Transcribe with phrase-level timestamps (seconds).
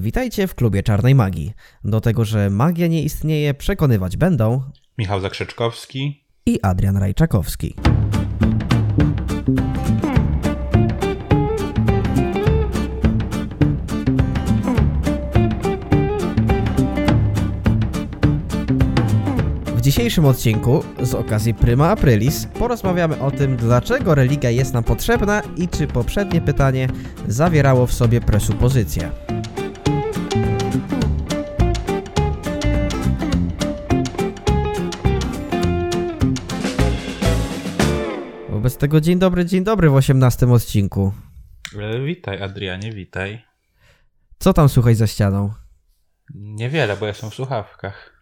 [0.00, 1.52] Witajcie w klubie Czarnej Magii.
[1.84, 4.62] Do tego, że magia nie istnieje, przekonywać będą
[4.98, 7.74] Michał Zakrzeczkowski i Adrian Rajczakowski.
[19.66, 25.42] W dzisiejszym odcinku, z okazji Prima Aprilis, porozmawiamy o tym, dlaczego religia jest nam potrzebna
[25.56, 26.88] i czy poprzednie pytanie
[27.28, 29.27] zawierało w sobie presupozycje.
[38.78, 41.12] Wobec tego dzień dobry, dzień dobry w 18 odcinku.
[41.78, 43.44] E, Witaj Adrianie, witaj.
[44.38, 45.52] Co tam słuchaj za ścianą?
[46.34, 48.12] Niewiele, bo jestem w słuchawkach.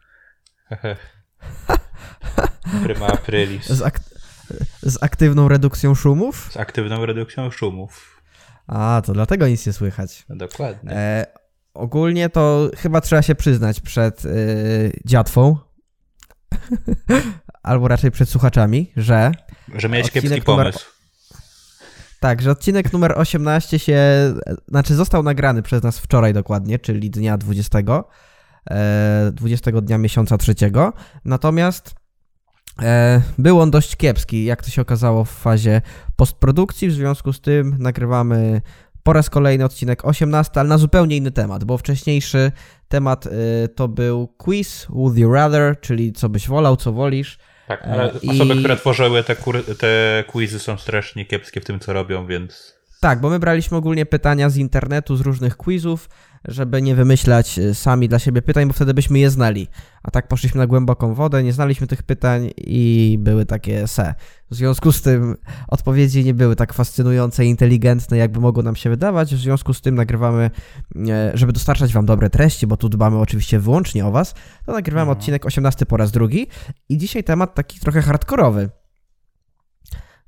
[2.82, 3.68] Prima aprilis.
[3.68, 4.00] Z, ak
[4.82, 6.52] z aktywną redukcją szumów?
[6.52, 8.22] Z aktywną redukcją szumów.
[8.66, 10.24] A, to dlatego nic nie słychać.
[10.28, 10.90] No dokładnie.
[10.90, 11.26] E,
[11.74, 15.56] ogólnie to chyba trzeba się przyznać przed y, dziatwą,
[17.62, 19.32] albo raczej przed słuchaczami, że
[19.74, 20.84] Że miałeś odcinek kiepski numer- pomysł.
[22.20, 24.00] tak, że odcinek numer 18 się,
[24.68, 28.04] znaczy został nagrany przez nas wczoraj dokładnie, czyli dnia 20,
[28.70, 30.92] e, 20 dnia miesiąca trzeciego,
[31.24, 31.94] natomiast
[32.82, 35.80] e, był on dość kiepski, jak to się okazało w fazie
[36.16, 38.60] postprodukcji, w związku z tym nagrywamy
[39.02, 42.52] po raz kolejny odcinek 18, ale na zupełnie inny temat, bo wcześniejszy
[42.88, 43.30] temat y,
[43.74, 47.38] to był quiz Would You Rather, czyli co byś wolał, co wolisz.
[47.68, 51.64] Tak, ale e, i- osoby, które tworzyły te, kur- te quizy są strasznie kiepskie w
[51.64, 56.08] tym, co robią, więc Tak, bo my braliśmy ogólnie pytania z internetu, z różnych quizów,
[56.48, 59.68] żeby nie wymyślać y, sami dla siebie pytań, bo wtedy byśmy je znali.
[60.02, 64.14] A tak poszliśmy na głęboką wodę, nie znaliśmy tych pytań i były takie se.
[64.50, 65.36] W związku z tym
[65.68, 69.34] odpowiedzi nie były tak fascynujące i inteligentne, jakby mogło nam się wydawać.
[69.34, 70.50] W związku z tym nagrywamy,
[71.08, 74.34] e, żeby dostarczać wam dobre treści, bo tu dbamy oczywiście wyłącznie o was,
[74.66, 75.18] to nagrywamy Mhm.
[75.18, 76.46] odcinek 18 po raz drugi
[76.88, 78.70] i dzisiaj temat taki trochę hardkorowy.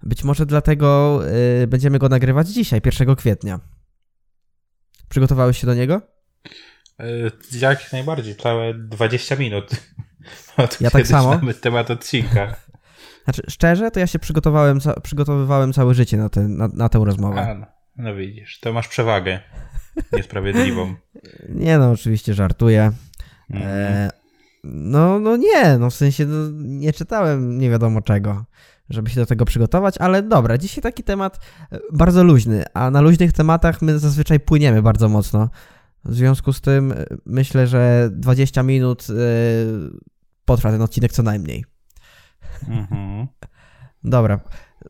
[0.03, 1.20] Być może dlatego
[1.62, 3.78] y, będziemy go nagrywać dzisiaj, 1 kwietnia.
[5.08, 6.00] Przygotowałeś się do niego?
[6.98, 9.70] e, jak najbardziej, całe 20 minut.
[10.56, 11.41] Od Ja tak samo.
[11.60, 12.54] temat odcinka.
[13.24, 17.41] Znaczy, szczerze, to ja się przygotowałem, przygotowywałem całe życie na, ten, na, na tę rozmowę.
[17.41, 19.41] A, no, no widzisz, to masz przewagę
[20.12, 20.94] niesprawiedliwą.
[21.48, 22.92] Nie no, oczywiście żartuję.
[23.50, 23.70] Mhm.
[23.72, 24.10] E,
[24.64, 28.44] no, no nie, no w sensie no, nie czytałem nie wiadomo czego,
[28.91, 31.38] żeby się do tego przygotować, ale dobra, dzisiaj taki temat
[31.72, 35.49] e, bardzo luźny, a na luźnych tematach my zazwyczaj płyniemy bardzo mocno.
[36.04, 39.15] W związku z tym e, myślę, że 20 minut e,
[40.44, 41.65] potrwa ten odcinek co najmniej.
[42.69, 43.26] Mhm.
[44.04, 44.41] Dobra.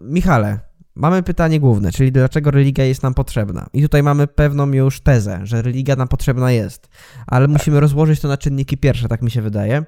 [0.01, 0.59] Michale,
[0.95, 3.67] mamy pytanie główne, czyli dlaczego religia jest nam potrzebna?
[3.73, 6.89] I tutaj mamy pewną już tezę, że religia nam potrzebna jest,
[7.27, 9.85] ale musimy rozłożyć to na czynniki pierwsze, tak mi się wydaje.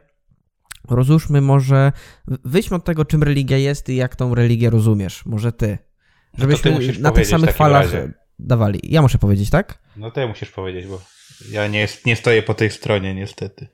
[0.89, 1.93] Rozłóżmy może,
[2.27, 5.27] wyjdźmy od tego, czym religia jest i jak tą religię rozumiesz.
[5.27, 5.79] Może ty.
[6.39, 8.13] No to ty Żebyśmy na tych samych falach razie.
[8.39, 8.81] dawali.
[8.83, 9.79] Ja muszę powiedzieć, tak?
[9.97, 11.01] No to musisz powiedzieć, bo
[11.51, 13.69] ja nie, nie stoję po tej stronie, niestety.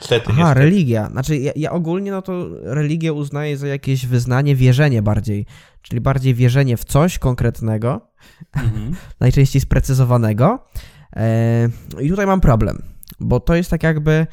[0.00, 0.60] Niestety, Aha, niestety.
[0.60, 1.06] religia.
[1.10, 5.46] Znaczy, ja, ja ogólnie no to religię uznaję za jakieś wyznanie, wierzenie bardziej.
[5.82, 8.10] Czyli bardziej wierzenie w coś konkretnego,
[8.52, 8.94] Mhm.
[9.20, 10.64] najczęściej sprecyzowanego.
[11.16, 11.68] E,
[12.00, 12.82] I tutaj mam problem,
[13.20, 14.26] bo to jest tak jakby,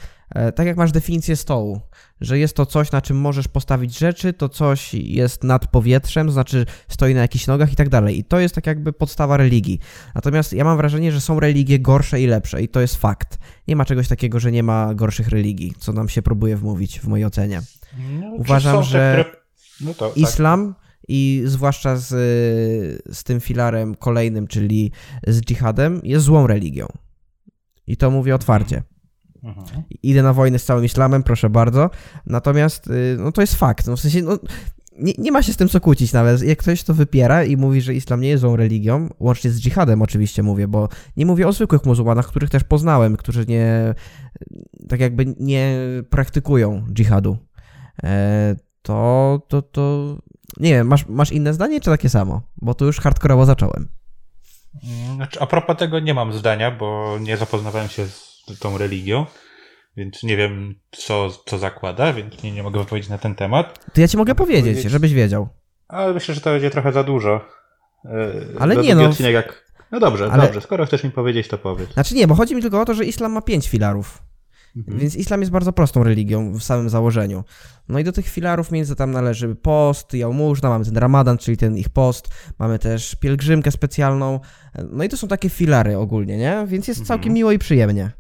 [0.56, 1.82] tak jak masz definicję stołu,
[2.22, 6.66] że jest to coś, na czym możesz postawić rzeczy, to coś jest nad powietrzem, znaczy
[6.88, 8.20] stoi na jakichś nogach i tak dalej.
[8.20, 9.80] I to jest tak jakby podstawa religii.
[10.16, 13.38] Natomiast ja mam wrażenie, że są religie gorsze i lepsze i to jest fakt.
[13.68, 17.08] Nie ma czegoś takiego, że nie ma gorszych religii, co nam się próbuje wmówić w
[17.08, 17.62] mojej ocenie.
[18.22, 19.26] No, Uważam, że
[19.82, 20.18] No to, tak.
[20.18, 20.76] Islam
[21.08, 22.09] i zwłaszcza z,
[23.16, 24.92] z tym filarem kolejnym, czyli
[25.28, 26.88] z dżihadem, jest złą religią.
[27.88, 28.84] I to mówię otwarcie.
[29.44, 29.84] Mhm.
[30.03, 31.90] Idę na wojnę z całym islamem, proszę bardzo.
[32.25, 33.88] Natomiast y, no to jest fakt.
[33.88, 34.40] No w sensie, no,
[35.00, 36.42] nie, nie ma się z tym co kłócić nawet.
[36.42, 40.02] Jak ktoś to wypiera i mówi, że islam nie jest złą religią, łącznie z dżihadem
[40.02, 43.94] oczywiście mówię, bo nie mówię o zwykłych muzułmanach, których też poznałem, którzy nie,
[44.90, 45.78] tak jakby nie
[46.09, 47.38] praktykują dżihadu.
[48.03, 50.17] E, to, to, to,
[50.59, 52.41] nie wiem, masz, masz inne zdanie, czy takie samo?
[52.58, 53.88] Bo tu już hardkorowo zacząłem.
[55.16, 59.26] Znaczy, a propos tego nie mam zdania, bo nie zapoznawałem się z tą religią,
[59.97, 63.85] więc nie wiem, co, co zakłada, więc nie, nie mogę wypowiedzieć na ten temat.
[63.94, 65.49] To ja ci mogę powiedzieć, powiedzieć- żebyś wiedział.
[65.88, 67.46] Ale myślę, że to będzie trochę za dużo.
[68.05, 68.11] Yy,
[68.59, 69.05] Ale za nie, no.
[69.05, 69.67] Odcinek jak...
[69.91, 71.94] No dobrze, Ale- dobrze, skoro chcesz mi powiedzieć, to powiedz.
[71.94, 74.23] Znaczy nie, bo chodzi mi tylko o to, że islam ma pięć filarów.
[74.78, 74.99] Mhm.
[74.99, 77.44] Więc islam jest bardzo prostą religią w samym założeniu.
[77.90, 81.78] No i do tych filarów między tam należy post, jałmużna, mamy ten ramadan, czyli ten
[81.78, 82.28] ich post,
[82.59, 84.40] mamy też pielgrzymkę specjalną.
[84.91, 86.66] No i to są takie filary ogólnie, nie?
[86.67, 87.34] Więc jest całkiem mhm.
[87.34, 88.11] miło i przyjemnie.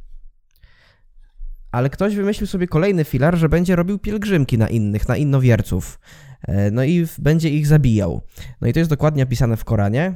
[1.77, 5.99] Ale ktoś wymyślił sobie kolejny filar, że będzie robił pielgrzymki na innych, na innowierców.
[6.47, 8.21] E, no i będzie ich zabijał.
[8.61, 10.13] No i to jest dokładnie opisane w Koranie.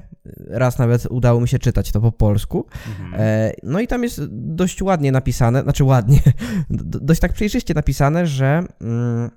[0.47, 2.65] Raz nawet udało mi się czytać to po polsku.
[2.87, 3.21] Mhm.
[3.21, 6.19] E, no i tam jest dość ładnie napisane, znaczy ładnie,
[7.09, 9.29] dość tak przejrzyście napisane, że mm,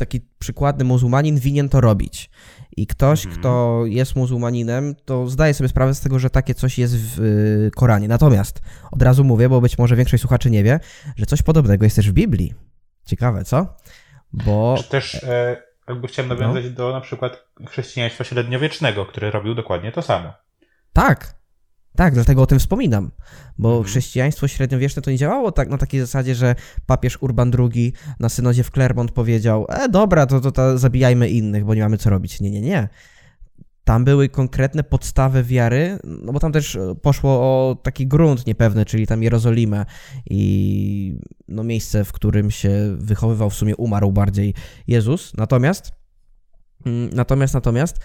[0.00, 2.30] taki przykładny muzułmanin winien to robić.
[2.76, 3.40] I ktoś, mhm.
[3.40, 7.70] kto jest muzułmaninem, to zdaje sobie sprawę z tego, że takie coś jest w y,
[7.76, 8.08] Koranie.
[8.08, 8.60] Natomiast
[8.90, 10.80] od razu mówię, bo być może większość słuchaczy nie wie,
[11.16, 12.54] że coś podobnego jest też w Biblii.
[13.04, 13.76] Ciekawe, co?
[14.32, 14.74] Bo...
[14.78, 16.34] Czy też e, jakby chciałem no.
[16.34, 16.70] nawiązać no.
[16.70, 20.32] do na przykład chrześcijaństwa średniowiecznego, który robił dokładnie to samo.
[20.92, 21.39] Tak,
[21.96, 23.10] tak, dlatego o tym wspominam,
[23.58, 23.84] bo mhm.
[23.84, 26.54] chrześcijaństwo średniowieczne to nie działało tak na takiej zasadzie, że
[26.86, 31.64] papież Urban II na synodzie w Clermont powiedział, e dobra, to, to, to zabijajmy innych,
[31.64, 32.40] bo nie mamy co robić.
[32.40, 32.88] Nie, nie, nie.
[33.84, 39.06] Tam były konkretne podstawy wiary, no bo tam też poszło o taki grunt niepewny, czyli
[39.06, 39.86] tam Jerozolimę
[40.30, 44.54] i no miejsce, w którym się wychowywał, w sumie umarł bardziej
[44.86, 45.32] Jezus.
[45.36, 45.92] Natomiast,
[46.86, 47.96] mm, natomiast, natomiast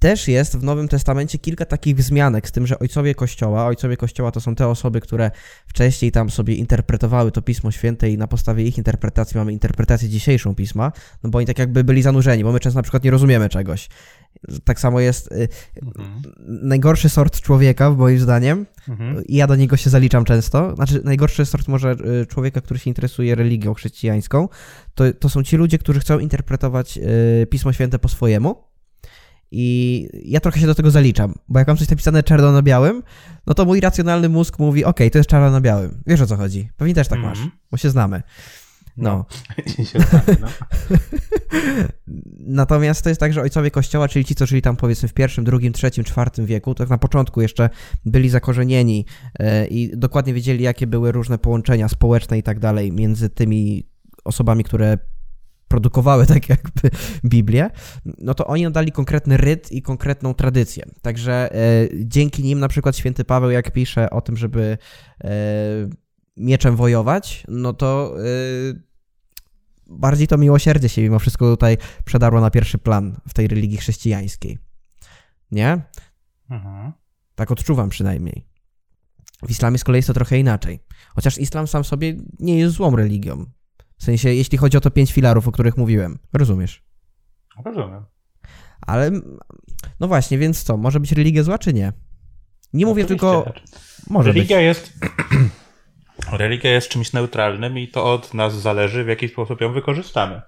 [0.00, 4.30] też jest w Nowym Testamencie kilka takich wzmianek z tym, że ojcowie Kościoła, ojcowie Kościoła
[4.30, 5.30] to są te osoby, które
[5.66, 10.54] wcześniej tam sobie interpretowały to Pismo Święte i na podstawie ich interpretacji mamy interpretację dzisiejszą
[10.54, 10.92] Pisma,
[11.22, 13.88] no bo oni tak jakby byli zanurzeni, bo my często na przykład nie rozumiemy czegoś.
[14.64, 15.48] Tak samo jest y,
[15.82, 16.22] mhm.
[16.46, 19.24] najgorszy sort człowieka, moim zdaniem, mhm.
[19.24, 22.90] i ja do niego się zaliczam często, znaczy najgorszy sort może y, człowieka, który się
[22.90, 24.48] interesuje religią chrześcijańską,
[24.94, 26.98] to, to są ci ludzie, którzy chcą interpretować
[27.42, 28.69] y, Pismo Święte po swojemu,
[29.50, 33.02] i ja trochę się do tego zaliczam, bo jak mam coś napisane czarno na białym,
[33.46, 36.02] no to mój racjonalny mózg mówi, ok, to jest czarno na białym.
[36.06, 36.70] Wiesz o co chodzi.
[36.76, 37.38] Pewnie też tak mm -hmm.
[37.38, 38.22] masz, bo się znamy.
[38.96, 39.26] No.
[40.40, 40.48] no.
[42.60, 45.44] Natomiast to jest tak, że ojcowie kościoła, czyli ci, co żyli tam powiedzmy w pierwszym,
[45.44, 47.70] drugim, trzecim, czwartym wieku, tak na początku jeszcze
[48.04, 49.04] byli zakorzenieni
[49.38, 53.90] yy, i dokładnie wiedzieli, jakie były różne połączenia społeczne i tak dalej między tymi
[54.24, 54.98] osobami, które
[55.70, 56.90] produkowały tak jakby
[57.24, 57.70] Biblię,
[58.18, 60.84] no to oni nadali konkretny ryt i konkretną tradycję.
[61.02, 64.78] Także e, dzięki nim na przykład święty Paweł, jak pisze o tym, żeby
[65.24, 65.30] e,
[66.36, 68.22] mieczem wojować, no to e,
[69.86, 74.58] bardziej to miłosierdzie się mimo wszystko tutaj przedarło na pierwszy plan w tej religii chrześcijańskiej.
[75.50, 75.82] Nie?
[76.50, 76.92] Mhm.
[77.34, 78.46] Tak odczuwam przynajmniej.
[79.46, 80.80] W islamie z kolei jest to trochę inaczej.
[81.14, 83.46] Chociaż islam sam sobie nie jest złą religią.
[84.00, 86.18] W sensie, jeśli chodzi o to pięć filarów, o których mówiłem.
[86.32, 86.82] Rozumiesz?
[87.64, 88.04] Rozumiem.
[88.80, 89.10] Ale,
[90.00, 90.76] no właśnie, więc co?
[90.76, 91.92] Może być religia zła, czy nie?
[92.72, 93.26] Nie mówię Oczywiście.
[93.32, 93.52] tylko...
[94.10, 94.64] Może religia być.
[94.64, 94.92] jest...
[96.32, 100.42] religia jest czymś neutralnym i to od nas zależy, w jaki sposób ją wykorzystamy.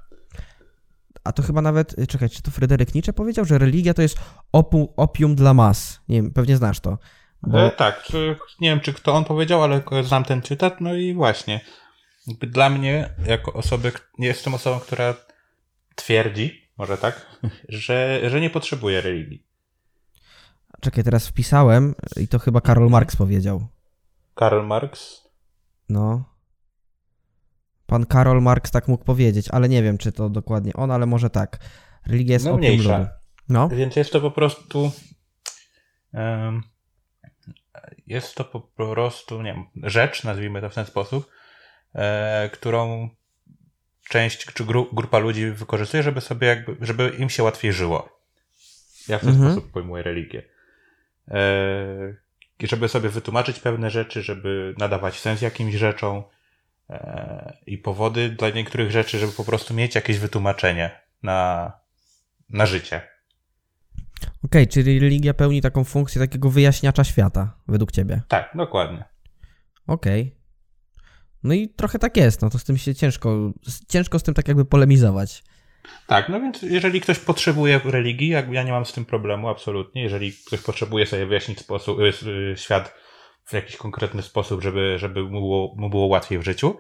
[1.25, 4.19] A to chyba nawet, y, czekaj, czy to Fryderyk Nietzsche powiedział, że religia to jest
[4.53, 6.01] opu, opium dla mas?
[6.09, 6.99] Nie wiem, pewnie znasz to.
[7.43, 7.67] Bo...
[7.67, 8.09] E, tak,
[8.61, 11.61] nie wiem, czy kto on powiedział, ale znam ten cytat, no i właśnie.
[12.27, 15.15] Jakby dla mnie, jako osoby, nie jestem osobą, która
[15.95, 17.27] twierdzi, może tak,
[17.69, 19.47] że, że nie potrzebuje religii.
[20.81, 23.67] Czekaj, teraz wpisałem i to chyba Karol Marx powiedział.
[24.35, 25.23] Karol Marx?
[25.89, 26.25] No.
[27.87, 31.31] Pan Karol Marx tak mógł powiedzieć, ale nie wiem, czy to dokładnie on, ale może
[31.31, 31.59] tak.
[32.07, 33.11] Religia jest no, mniejsza.
[33.49, 33.69] No.
[33.69, 34.93] Więc jest to po prostu.
[36.15, 36.63] Um,
[38.07, 41.31] jest to po prostu, nie wiem, rzecz, nazwijmy to w ten sposób,
[42.53, 43.09] którą
[44.09, 48.19] część czy gru, grupa ludzi wykorzystuje, żeby sobie jakby, żeby im się łatwiej żyło.
[49.09, 49.53] Ja w ten mhm.
[49.53, 50.43] sposób pojmuję religię.
[51.29, 52.17] E,
[52.63, 56.23] żeby sobie wytłumaczyć pewne rzeczy, żeby nadawać sens jakimś rzeczom
[56.91, 60.91] e, i powody dla niektórych rzeczy, żeby po prostu mieć jakieś wytłumaczenie
[61.23, 61.73] na,
[62.51, 63.01] na życie.
[64.23, 68.23] Okej, okay, czyli religia pełni taką funkcję takiego wyjaśniacza świata, według ciebie.
[68.29, 69.05] Tak, dokładnie.
[69.87, 70.23] Okej.
[70.23, 70.42] Okay.
[71.45, 73.53] No i trochę tak jest, no to z tym się ciężko,
[73.89, 75.43] ciężko z tym tak jakby polemizować.
[76.07, 80.03] Tak, no więc jeżeli ktoś potrzebuje religii, ja nie mam z tym problemu absolutnie.
[80.03, 82.95] Jeżeli ktoś potrzebuje sobie wyjaśnić sposób, y, y, świat
[83.45, 86.71] w jakiś konkretny sposób, żeby, żeby mu, było, mu było łatwiej w życiu,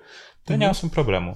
[0.45, 0.61] to mhm.
[0.61, 1.35] nie mam z tym problemu.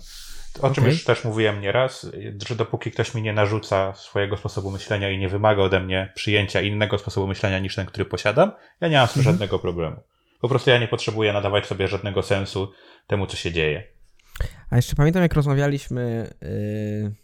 [0.62, 0.92] O czym okay.
[0.92, 2.06] już też mówiłem nieraz,
[2.48, 6.60] że dopóki ktoś mi nie narzuca swojego sposobu myślenia i nie wymaga ode mnie przyjęcia
[6.60, 9.34] innego sposobu myślenia niż ten, który posiadam, ja nie mam z tym mhm.
[9.34, 9.96] żadnego problemu.
[10.46, 12.72] Po prostu ja nie potrzebuję nadawać sobie żadnego sensu
[13.06, 13.82] temu, co się dzieje.
[14.70, 16.34] A jeszcze pamiętam, jak rozmawialiśmy.
[16.42, 17.14] Yy...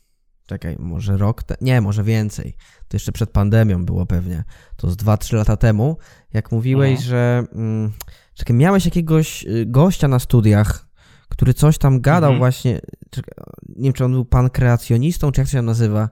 [0.46, 1.42] Czekaj, może rok.
[1.42, 1.56] Te...
[1.60, 2.56] Nie, może więcej.
[2.88, 4.44] To jeszcze przed pandemią było pewnie.
[4.76, 5.98] To z 2-3 lata temu,
[6.32, 7.08] jak mówiłeś, mhm.
[7.08, 7.44] że.
[7.52, 7.92] Mm,
[8.34, 10.88] czekaj, miałeś jakiegoś y, gościa na studiach.
[11.28, 12.38] który coś tam gadał Mhm.
[12.38, 13.22] właśnie, czy,
[13.68, 16.08] nie wiem, czy on był pankreacjonistą, czy jak się tam nazywa,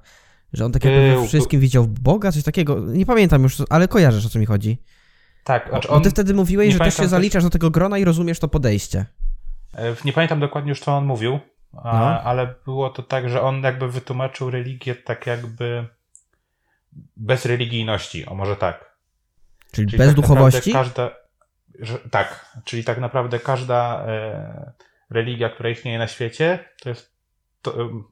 [0.53, 4.27] że on tak jakby we wszystkim widział Boga, coś takiego, nie pamiętam już, ale kojarzysz
[4.27, 4.79] o co mi chodzi.
[5.45, 8.05] Tak, znaczy Bo on, ty wtedy mówiłeś, że też się zaliczasz do tego grona i
[8.05, 9.07] rozumiesz to podejście.
[9.75, 11.39] e, nie pamiętam dokładnie już, co on mówił,
[11.83, 12.23] a, No.
[12.23, 15.87] ale było to tak, że on jakby wytłumaczył religię tak jakby
[17.17, 18.97] bez religijności, o może tak.
[19.73, 20.73] Czyli, Czyli bez tak duchowości?
[20.73, 21.11] Każda,
[21.79, 24.73] że, tak, czyli tak naprawdę każda e,
[25.11, 27.15] religia, która istnieje na świecie, to jest.
[27.63, 28.05] To, em,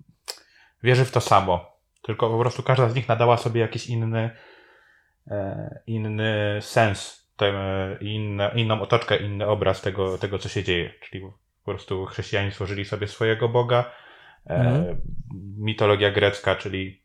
[0.82, 1.78] wierzy w to samo.
[2.02, 4.30] Tylko po prostu każda z nich nadała sobie jakiś inny, e,
[5.86, 10.90] inny sens, tem, e, inne, inną otoczkę, inny obraz tego, tego, co się dzieje.
[11.00, 11.20] Czyli
[11.64, 13.90] po prostu chrześcijanie stworzyli sobie swojego Boga.
[14.46, 15.00] E, Mhm.
[15.58, 17.02] Mitologia grecka, czyli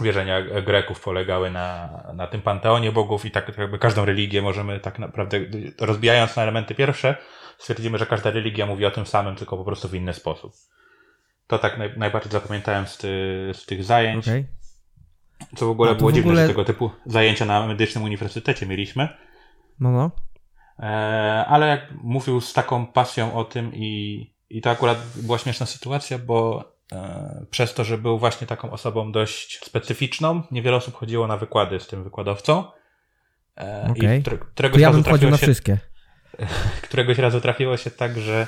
[0.00, 4.98] wierzenia Greków polegały na, na tym panteonie bogów i tak jakby każdą religię możemy tak
[4.98, 5.40] naprawdę,
[5.80, 7.16] rozbijając na elementy pierwsze,
[7.58, 10.52] stwierdzimy, że każda religia mówi o tym samym, tylko po prostu w inny sposób.
[11.46, 13.08] To tak naj, najbardziej zapamiętałem z, ty,
[13.54, 14.28] z tych zajęć.
[14.28, 14.46] Okej.
[15.56, 18.66] Co w ogóle to było w dziwne, ogóle- że tego typu zajęcia na medycznym uniwersytecie
[18.66, 19.08] mieliśmy.
[19.80, 20.10] No, no.
[20.78, 25.66] E, ale jak mówił z taką pasją o tym i, i to akurat była śmieszna
[25.66, 31.26] sytuacja, bo e, przez to, że był właśnie taką osobą dość specyficzną, niewiele osób chodziło
[31.26, 32.64] na wykłady z tym wykładowcą.
[33.58, 34.20] E, Okej.
[34.20, 35.78] I któregoś, ja razu trafiło na się, wszystkie.
[36.88, 38.46] któregoś razu trafiło się tak, że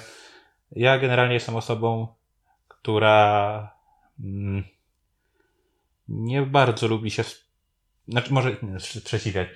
[0.73, 2.09] ja generalnie jestem osobą,
[2.69, 3.71] która
[4.21, 4.65] mm,
[6.09, 7.25] nie bardzo lubi się.
[8.09, 9.49] Znaczy, może sprzeciwiać.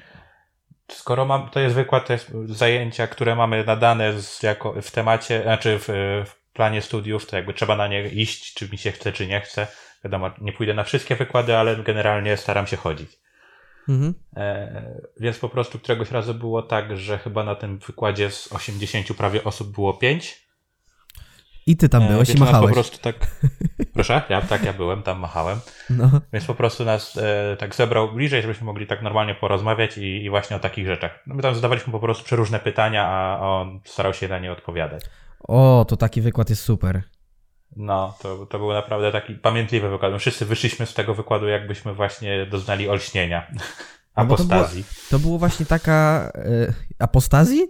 [0.93, 5.43] Skoro mam, to jest wykład, to jest zajęcia, które mamy nadane z, jako w temacie,
[5.43, 5.89] znaczy w,
[6.27, 9.41] w planie studiów, to jakby trzeba na nie iść, czy mi się chce, czy nie
[9.41, 9.67] chce.
[10.05, 13.11] Wiadomo, nie pójdę na wszystkie wykłady, ale generalnie staram się chodzić.
[13.89, 14.15] Mhm.
[14.37, 19.17] E, więc po prostu któregoś razu było tak, że chyba na tym wykładzie z 80
[19.17, 20.48] prawie osób było 5.
[21.69, 22.69] I ty tam byłeś i machałeś.
[22.69, 23.15] po prostu tak.
[23.95, 25.61] Proszę, ja tak, ja byłem, tam machałem.
[25.91, 26.11] No.
[26.33, 30.31] Więc po prostu nas e, tak zebrał bliżej, żebyśmy mogli tak normalnie porozmawiać i, i
[30.31, 31.23] właśnie o takich rzeczach.
[31.27, 35.05] No my tam zadawaliśmy po prostu przeróżne pytania, a on starał się na nie odpowiadać.
[35.49, 37.03] O, to taki wykład jest super.
[37.77, 40.13] No, to, to był naprawdę taki pamiętliwy wykład.
[40.13, 43.47] My wszyscy wyszliśmy z tego wykładu, jakbyśmy właśnie doznali olśnienia.
[44.17, 44.85] No bo to Apostazji.
[45.11, 46.31] To było właśnie taka...
[46.35, 47.69] E, apostazji?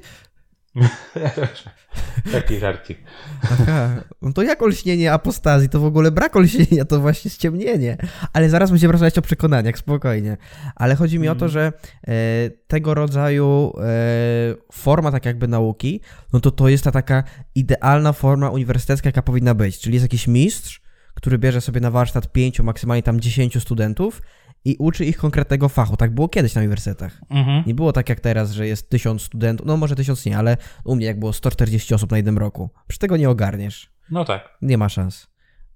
[2.33, 2.99] Taki żarcik.
[3.43, 3.91] Aha,
[4.23, 5.69] no to jak olśnienie apostazji?
[5.69, 7.97] To w ogóle brak olśnienia, to właśnie ściemnienie.
[8.33, 10.37] Ale zaraz będziemy rozmawiać o przekonaniach, spokojnie.
[10.77, 11.49] Ale chodzi mi o to, Mm.
[11.53, 11.73] że
[12.09, 12.13] e,
[12.67, 16.01] tego rodzaju e, forma tak jakby nauki,
[16.33, 19.79] no to to jest ta taka idealna forma uniwersytecka, jaka powinna być.
[19.79, 20.81] Czyli jest jakiś mistrz,
[21.15, 24.23] który bierze sobie na warsztat pięciu, maksymalnie tam dziesięciu studentów
[24.65, 25.97] i uczy ich konkretnego fachu.
[25.97, 27.21] Tak było kiedyś na uniwersytetach.
[27.31, 27.63] Mhm.
[27.67, 30.97] Nie było tak jak teraz, że jest tysiąc studentów, no może tysiąc nie, ale u
[30.97, 32.71] mnie jak było 140 osób na jednym roku.
[32.87, 33.93] Przy tego nie ogarniesz.
[34.11, 34.59] No tak.
[34.63, 35.27] Nie ma szans.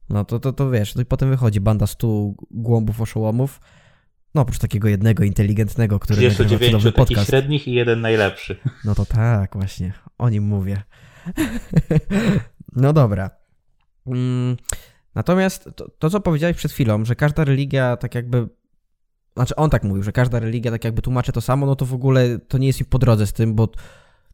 [0.08, 3.60] No to, to, to wiesz, no i potem wychodzi banda stu głąbów oszołomów,
[4.34, 7.28] no oprócz takiego jednego inteligentnego, który nagrywa 39 cudowny takich podcast.
[7.30, 8.56] średnich i jeden najlepszy.
[8.84, 10.82] No to tak, właśnie, o nim mówię.
[12.76, 13.30] no dobra.
[14.06, 14.56] Mm,
[15.14, 18.48] natomiast to, to, co powiedziałeś przed chwilą, że każda religia tak jakby
[19.36, 21.94] znaczy on tak mówił, że każda religia tak jakby tłumaczy to samo, no to w
[21.94, 23.68] ogóle to nie jest mi po drodze z tym, bo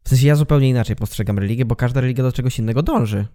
[0.05, 3.27] w sensie ja zupełnie inaczej postrzegam religię, bo każda religia do czegoś innego dąży.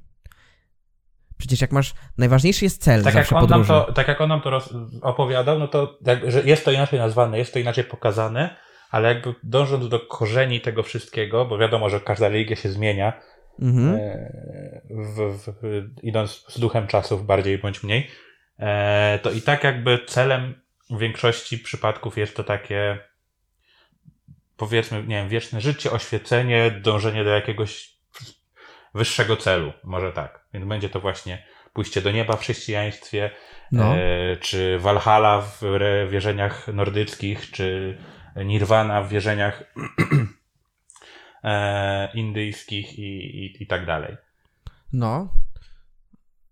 [1.37, 3.85] Przecież jak masz, najważniejszy jest cel Tak jak, zawsze on nam podróży.
[3.87, 6.99] to, tak jak on nam to roz, opowiadał, no to jak, że jest to inaczej
[6.99, 8.55] nazwane, jest to inaczej pokazane,
[8.91, 13.13] ale jakby dążąc do korzeni tego wszystkiego, bo wiadomo, że każda religia się zmienia,
[13.59, 13.95] Mhm.
[13.95, 18.07] e, w, w, idąc z duchem czasów bardziej bądź mniej,
[18.59, 20.61] e, to i tak jakby celem
[20.93, 22.99] w większości przypadków jest to takie
[24.57, 27.97] powiedzmy, nie wiem, wieczne życie, oświecenie, dążenie do jakiegoś
[28.93, 30.45] wyższego celu, może tak.
[30.53, 33.31] Więc będzie to właśnie pójście do nieba w chrześcijaństwie,
[33.71, 33.95] No.
[33.95, 35.61] e, czy Valhalla w
[36.09, 37.97] wierzeniach nordyckich, czy
[38.35, 39.63] Nirvana w wierzeniach
[41.43, 43.03] e, indyjskich i,
[43.45, 44.17] i, i tak dalej.
[44.93, 45.33] No.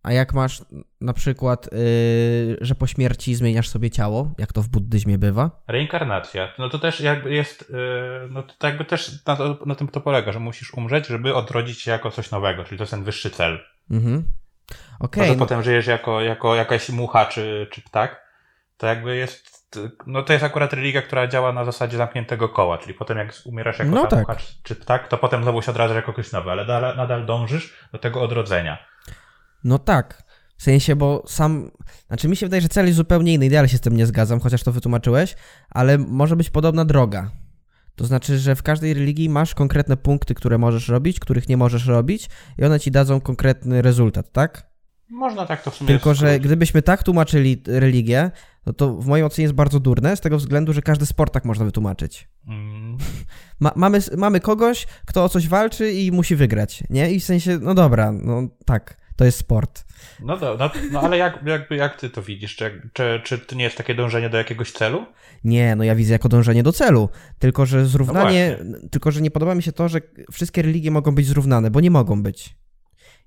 [0.03, 0.61] A jak masz
[1.01, 5.63] na przykład, yy, że po śmierci zmieniasz sobie ciało, jak to w buddyzmie bywa?
[5.67, 6.53] Reinkarnacja.
[6.59, 10.01] No to też jakby jest, e, no to jakby też na, to, na tym to
[10.01, 13.29] polega, że musisz umrzeć, żeby odrodzić się jako coś nowego, czyli to jest ten wyższy
[13.29, 13.59] cel.
[13.91, 14.23] Mhm.
[15.17, 18.21] Może no, potem żyjesz jako, jako jakaś mucha czy, czy ptak,
[18.77, 19.75] to jakby jest,
[20.07, 23.79] no to jest akurat religia, która działa na zasadzie zamkniętego koła, czyli potem jak umierasz
[23.79, 24.19] jako No ta tak.
[24.19, 27.25] mucha czy, czy ptak, to potem znowu się odradzasz jako ktoś nowy, ale nadal, nadal
[27.25, 28.90] dążysz do tego odrodzenia.
[29.63, 30.23] No tak.
[30.57, 31.71] W sensie, bo sam.
[32.07, 33.45] Znaczy, mi się wydaje, że cel jest zupełnie inny.
[33.45, 35.35] Idealnie się z tym nie zgadzam, chociaż to wytłumaczyłeś,
[35.69, 37.31] ale może być podobna droga.
[37.95, 41.85] To znaczy, że w każdej religii masz konkretne punkty, które możesz robić, których nie możesz
[41.85, 44.71] robić i one ci dadzą konkretny rezultat, tak?
[45.09, 48.31] Można tak to w sumie Tylko, że gdybyśmy tak tłumaczyli religię,
[48.65, 51.45] no to w mojej ocenie jest bardzo durne, z tego względu, że każdy sport tak
[51.45, 52.29] można wytłumaczyć.
[52.47, 52.97] Mm,
[53.59, 57.11] Ma, mamy, mamy kogoś, kto o coś walczy i musi wygrać, nie?
[57.11, 59.85] I w sensie, no dobra, no tak, to jest sport.
[60.19, 62.55] No, do, no, no ale jak, jakby, jak ty to widzisz?
[62.55, 65.05] Czy, czy, czy to nie jest takie dążenie do jakiegoś celu?
[65.43, 67.09] Nie, no ja widzę jako dążenie do celu.
[67.39, 68.57] Tylko, że zrównanie.
[68.65, 69.99] No tylko, że nie podoba mi się to, że
[70.31, 72.55] wszystkie religie mogą być zrównane, bo nie mogą być.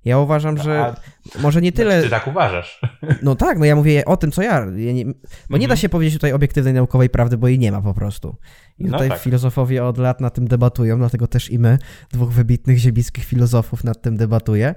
[0.05, 0.95] Ja uważam, że A-
[1.39, 2.03] może nie tyle.
[2.03, 2.81] Ty tak uważasz.
[3.23, 4.67] No tak, no ja mówię o tym, co ja.
[4.77, 5.05] ja nie,
[5.51, 5.77] bo nie da Mhm.
[5.77, 8.37] się powiedzieć tutaj obiektywnej naukowej prawdy, bo jej nie ma po prostu.
[8.79, 9.19] I No tutaj tak.
[9.19, 11.79] filozofowie od lat nad tym debatują, dlatego też i my,
[12.13, 14.75] dwóch wybitnych ziebickich filozofów, nad tym debatuje.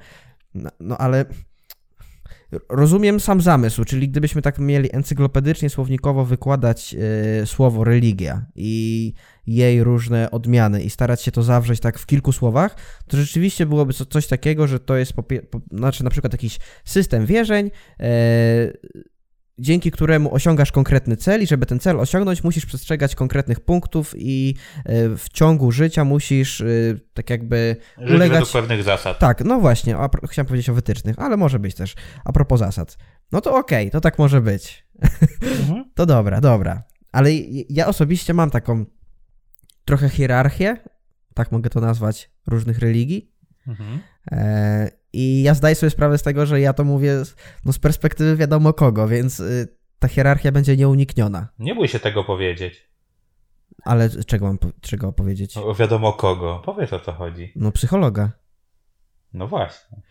[0.58, 1.26] No, no ale
[2.70, 6.96] rozumiem sam zamysł, czyli gdybyśmy tak mieli encyklopedycznie, słownikowo wykładać
[7.42, 9.14] e, słowo religia i
[9.48, 12.76] jej różne odmiany i starać się to zawrzeć tak w kilku słowach,
[13.08, 16.60] to rzeczywiście byłoby co, coś takiego, że to jest popie- po, znaczy na przykład jakiś
[16.86, 18.08] system wierzeń, e,
[19.60, 24.56] dzięki któremu osiągasz konkretny cel i żeby ten cel osiągnąć, musisz przestrzegać konkretnych punktów i
[24.86, 26.66] e, w ciągu życia musisz e,
[27.14, 29.20] tak jakby Żyć Ulegać- według pewnych zasad.
[29.20, 31.96] tak, no właśnie, a, chciałem powiedzieć o wytycznych, ale może być też
[32.26, 32.98] a propos zasad.
[33.32, 34.88] No to okej, to tak może być.
[35.42, 35.86] Mhm.
[35.96, 36.84] To dobra, dobra.
[37.12, 37.30] Ale
[37.70, 38.86] ja osobiście mam taką
[39.86, 40.78] trochę hierarchię,
[41.34, 43.32] tak mogę to nazwać, różnych religii.
[43.68, 44.00] Mhm.
[44.32, 47.36] E, I ja zdaję sobie sprawę z tego, że ja to mówię z-
[47.66, 49.68] no, z perspektywy wiadomo kogo, więc y,
[50.00, 51.48] ta hierarchia będzie nieunikniona.
[51.60, 52.88] Nie bój się tego powiedzieć.
[53.84, 55.56] Ale czego mam czego powiedzieć?
[55.56, 56.62] No, wiadomo kogo.
[56.66, 57.52] Powiedz o co chodzi.
[57.56, 58.32] No psychologa.
[59.34, 59.98] No właśnie.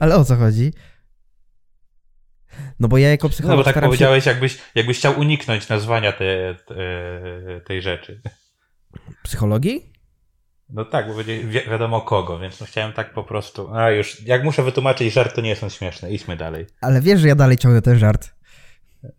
[0.00, 0.72] Ale o co chodzi?
[2.80, 3.90] No bo ja jako No psycholog bo tak staram się...
[3.90, 8.20] powiedziałeś, jakbyś, jakbyś chciał uniknąć nazwania te, te, tej rzeczy.
[9.22, 9.92] Psychologii?
[10.70, 13.74] No tak, bo będzie wi- wiadomo kogo, więc no chciałem tak po prostu.
[13.74, 16.10] A już, jak muszę wytłumaczyć żart, to nie jest on śmieszny.
[16.10, 16.66] Idźmy dalej.
[16.80, 18.34] Ale wiesz, że ja dalej ciągnę ten żart.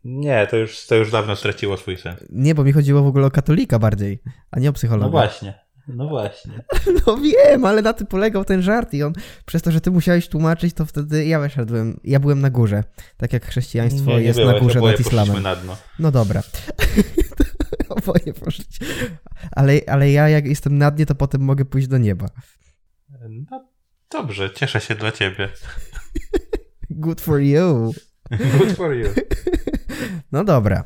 [0.04, 2.20] Nie, to już, to już dawno straciło swój sens.
[2.30, 5.06] Nie, bo mi chodziło w ogóle o katolika bardziej, a nie o psychologa.
[5.06, 5.54] No właśnie.
[5.88, 6.51] No właśnie.
[7.08, 9.13] No wiem, ale na tym polegał ten żart i on,
[9.46, 12.83] przez to, że ty musiałeś tłumaczyć, to wtedy ja wyszedłem, ja byłem na górze.
[13.18, 15.44] Tak jak chrześcijaństwo nie, nie jest było, na górze nad islamem.
[15.44, 15.77] na dno.
[16.00, 16.42] No dobra.
[17.95, 18.85] Oboje poszliście.
[19.51, 22.25] Ale, ale ja jak jestem na dnie, to potem mogę pójść do nieba.
[23.51, 23.69] No
[24.11, 25.50] dobrze, cieszę się dla ciebie.
[26.89, 27.93] Good for you.
[28.59, 29.07] Good for you.
[30.31, 30.83] No dobra.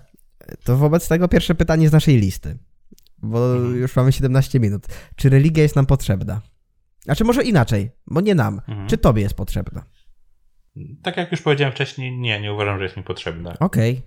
[0.63, 2.57] To wobec tego pierwsze pytanie z naszej listy.
[3.17, 3.75] Bo Mhm.
[3.79, 4.87] już mamy 17 minut.
[5.15, 6.41] Czy religia jest nam potrzebna?
[7.03, 8.61] Znaczy może inaczej, bo nie nam.
[8.67, 8.87] Mhm.
[8.89, 9.83] Czy tobie jest potrzebna?
[11.03, 13.57] Tak jak już powiedziałem wcześniej, nie, nie uważam, że jest mi potrzebna.
[13.59, 13.93] Okej.
[13.95, 14.01] Nie-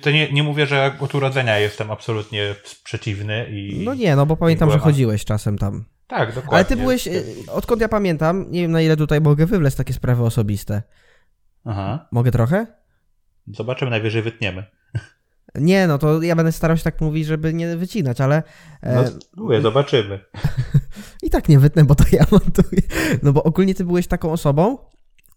[0.00, 3.82] To nie, nie mówię, że od urodzenia jestem absolutnie przeciwny i...
[3.84, 5.84] No nie, no bo pamiętam, że chodziłeś czasem tam.
[6.06, 6.54] Tak, dokładnie.
[6.56, 9.92] Ale ty byłeś, y, odkąd ja pamiętam, nie wiem na ile tutaj mogę wywlec takie
[9.92, 10.82] sprawy osobiste.
[11.64, 12.08] Aha.
[12.12, 12.66] Mogę trochę?
[13.46, 14.64] Zobaczymy, najwyżej wytniemy.
[15.54, 18.42] Nie, no to ja będę starał się tak mówić, żeby nie wycinać, ale
[18.82, 20.20] No, e, mówię, zobaczymy.
[21.26, 22.82] i tak nie wytnę, bo to ja montuję.
[23.22, 24.78] No bo ogólnie ty byłeś taką osobą,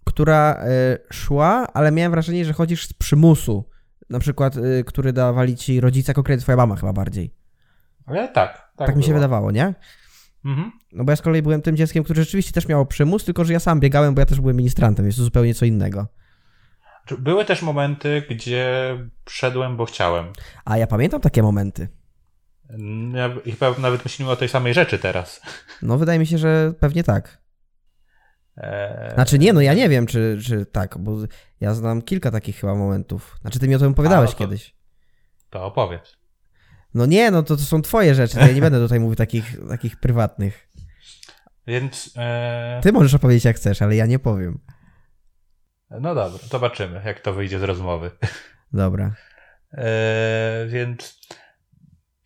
[0.05, 3.70] która e, szła, ale miałem wrażenie, że chodzisz z przymusu.
[4.11, 7.33] Na przykład, e, który dawali ci rodzice, konkretnie twoja mama chyba bardziej.
[8.05, 9.73] Ale tak, tak, Tak, mi się wydawało, nie?
[10.45, 10.71] Mhm.
[10.91, 13.53] No bo ja z kolei byłem tym dzieckiem, które rzeczywiście też miało przymus, tylko że
[13.53, 16.07] ja sam biegałem, bo ja też byłem ministrantem, jest to zupełnie co innego.
[17.19, 18.97] Były też momenty, gdzie
[19.29, 20.25] szedłem, bo chciałem.
[20.65, 21.87] A ja pamiętam takie momenty.
[23.13, 25.41] Ja, chyba nawet myślimy o tej samej rzeczy teraz.
[25.81, 27.40] No wydaje mi się, że pewnie tak.
[28.57, 31.17] Eee, Znaczy nie, no ja nie wiem, czy, czy tak, bo
[31.59, 33.37] ja znam kilka takich chyba momentów.
[33.41, 34.75] Znaczy ty mi o tym opowiadałeś A, no to- kiedyś.
[35.49, 36.17] To opowiedz.
[36.93, 39.99] No nie, no to, to są twoje rzeczy, ja nie będę tutaj mówił takich, takich
[39.99, 40.69] prywatnych.
[41.67, 44.59] Więc, eee, Ty możesz opowiedzieć jak chcesz, ale ja nie powiem.
[45.89, 48.11] no dobra, zobaczymy, jak to wyjdzie z rozmowy.
[48.73, 49.15] Dobra.
[49.73, 51.19] Eee, więc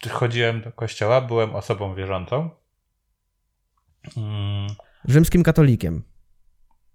[0.09, 2.49] chodziłem do kościoła, byłem osobą wierzącą.
[4.17, 4.67] Mm,
[5.07, 6.03] Rzymskim katolikiem.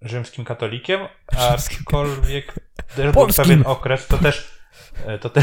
[0.03, 1.01] Rzymskim katolikiem,
[1.51, 2.55] aczkolwiek
[2.97, 4.61] też był pewien okres, to też,
[5.07, 5.43] e, to, te,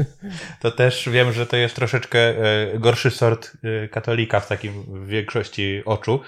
[0.62, 3.52] to też wiem, że to jest troszeczkę e, gorszy sort
[3.84, 6.20] e, katolika w takim w większości oczu.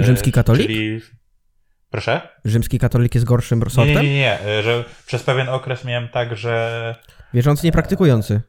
[0.00, 0.66] Rzymski katolik?
[0.66, 1.00] Czyli,
[1.90, 2.28] proszę?
[2.44, 4.02] Rzymski katolik jest gorszym Nie, nie, sortem?
[4.02, 6.94] nie, nie, e, że przez pewien okres miałem tak, że
[7.34, 8.40] Wierzący niepraktykujący.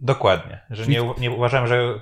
[0.00, 1.94] dokładnie, że nie, nie uważałem, że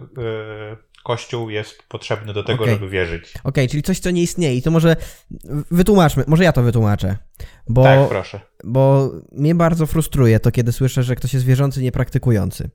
[1.06, 2.74] Kościół jest potrzebny do tego, Okej.
[2.74, 3.34] żeby wierzyć.
[3.44, 4.56] Okej, czyli coś, co nie istnieje.
[4.56, 4.96] I to może
[5.70, 7.16] wytłumaczmy, może ja to wytłumaczę.
[7.68, 8.40] Bo, Tak, proszę.
[8.64, 12.70] bo mnie bardzo frustruje to, kiedy słyszę, że ktoś jest wierzący, niepraktykujący.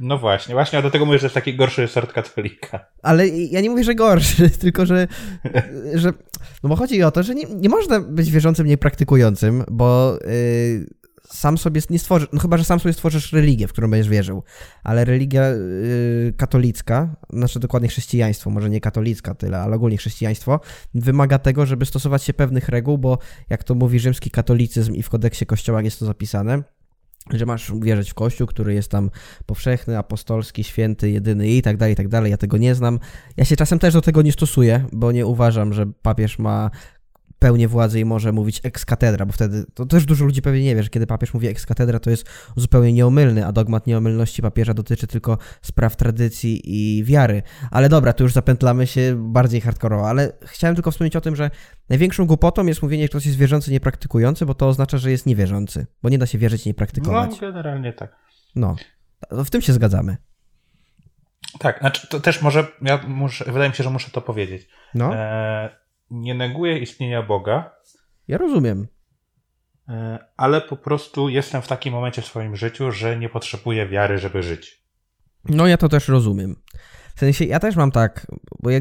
[0.00, 2.86] No właśnie, właśnie, a do tego mówię, że jest taki gorszy sort katolika.
[3.02, 5.08] Ale ja nie mówię, że gorszy, tylko że,
[5.94, 6.12] że
[6.62, 10.86] no bo chodzi o to, że nie, nie można być wierzącym niepraktykującym, bo yy,
[11.30, 14.42] sam sobie nie stworzysz, no chyba, że sam sobie stworzysz religię, w którą będziesz wierzył,
[14.84, 20.60] ale religia yy, katolicka, znaczy dokładnie chrześcijaństwo, może nie katolicka tyle, ale ogólnie chrześcijaństwo,
[20.94, 23.18] wymaga tego, żeby stosować się pewnych reguł, bo
[23.50, 26.62] jak to mówi rzymski katolicyzm i w kodeksie kościoła jest to zapisane,
[27.30, 29.10] że masz wierzyć w Kościół, który jest tam
[29.46, 32.30] powszechny, apostolski, święty, jedyny i tak dalej, i tak dalej.
[32.30, 32.98] Ja tego nie znam.
[33.36, 36.70] Ja się czasem też do tego nie stosuję, bo nie uważam, że papież ma
[37.38, 40.76] pełnię władzy i może mówić ex cathedra, bo wtedy to też dużo ludzi pewnie nie
[40.76, 44.74] wie, że kiedy papież mówi ex cathedra, to jest zupełnie nieomylny, a dogmat nieomylności papieża
[44.74, 47.42] dotyczy tylko spraw tradycji i wiary.
[47.70, 51.50] Ale dobra, tu już zapętlamy się bardziej hardkorowo, ale chciałem tylko wspomnieć o tym, że
[51.88, 55.86] największą głupotą jest mówienie, że ktoś jest wierzący, niepraktykujący, bo to oznacza, że jest niewierzący,
[56.02, 57.30] bo nie da się wierzyć nie praktykować.
[57.30, 58.16] No, generalnie tak.
[58.54, 58.76] No,
[59.30, 60.16] w tym się zgadzamy.
[61.58, 64.68] Tak, znaczy to też może, ja muszę, wydaje mi się, że muszę to powiedzieć.
[64.94, 67.74] No, E, nie neguję istnienia Boga,
[68.28, 68.88] ja rozumiem.
[69.88, 74.18] e, ale po prostu jestem w takim momencie w swoim życiu, że nie potrzebuję wiary,
[74.18, 74.82] żeby żyć.
[75.44, 76.56] No ja to też rozumiem.
[77.16, 78.26] W sensie, ja też mam tak,
[78.62, 78.80] bo ja,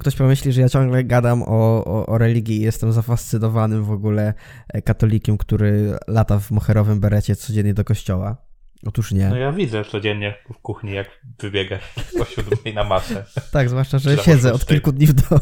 [0.00, 4.34] ktoś pomyśli, że ja ciągle gadam o, o, o religii i jestem zafascynowanym w ogóle
[4.68, 8.45] e, katolikiem, który lata w moherowym berecie codziennie do kościoła.
[8.86, 9.28] Otóż nie.
[9.28, 13.24] No ja widzę codziennie w kuchni, jak wybiegasz po siódmej na masę.
[13.52, 15.40] Tak, zwłaszcza, że siedzę o od kilku dni w domu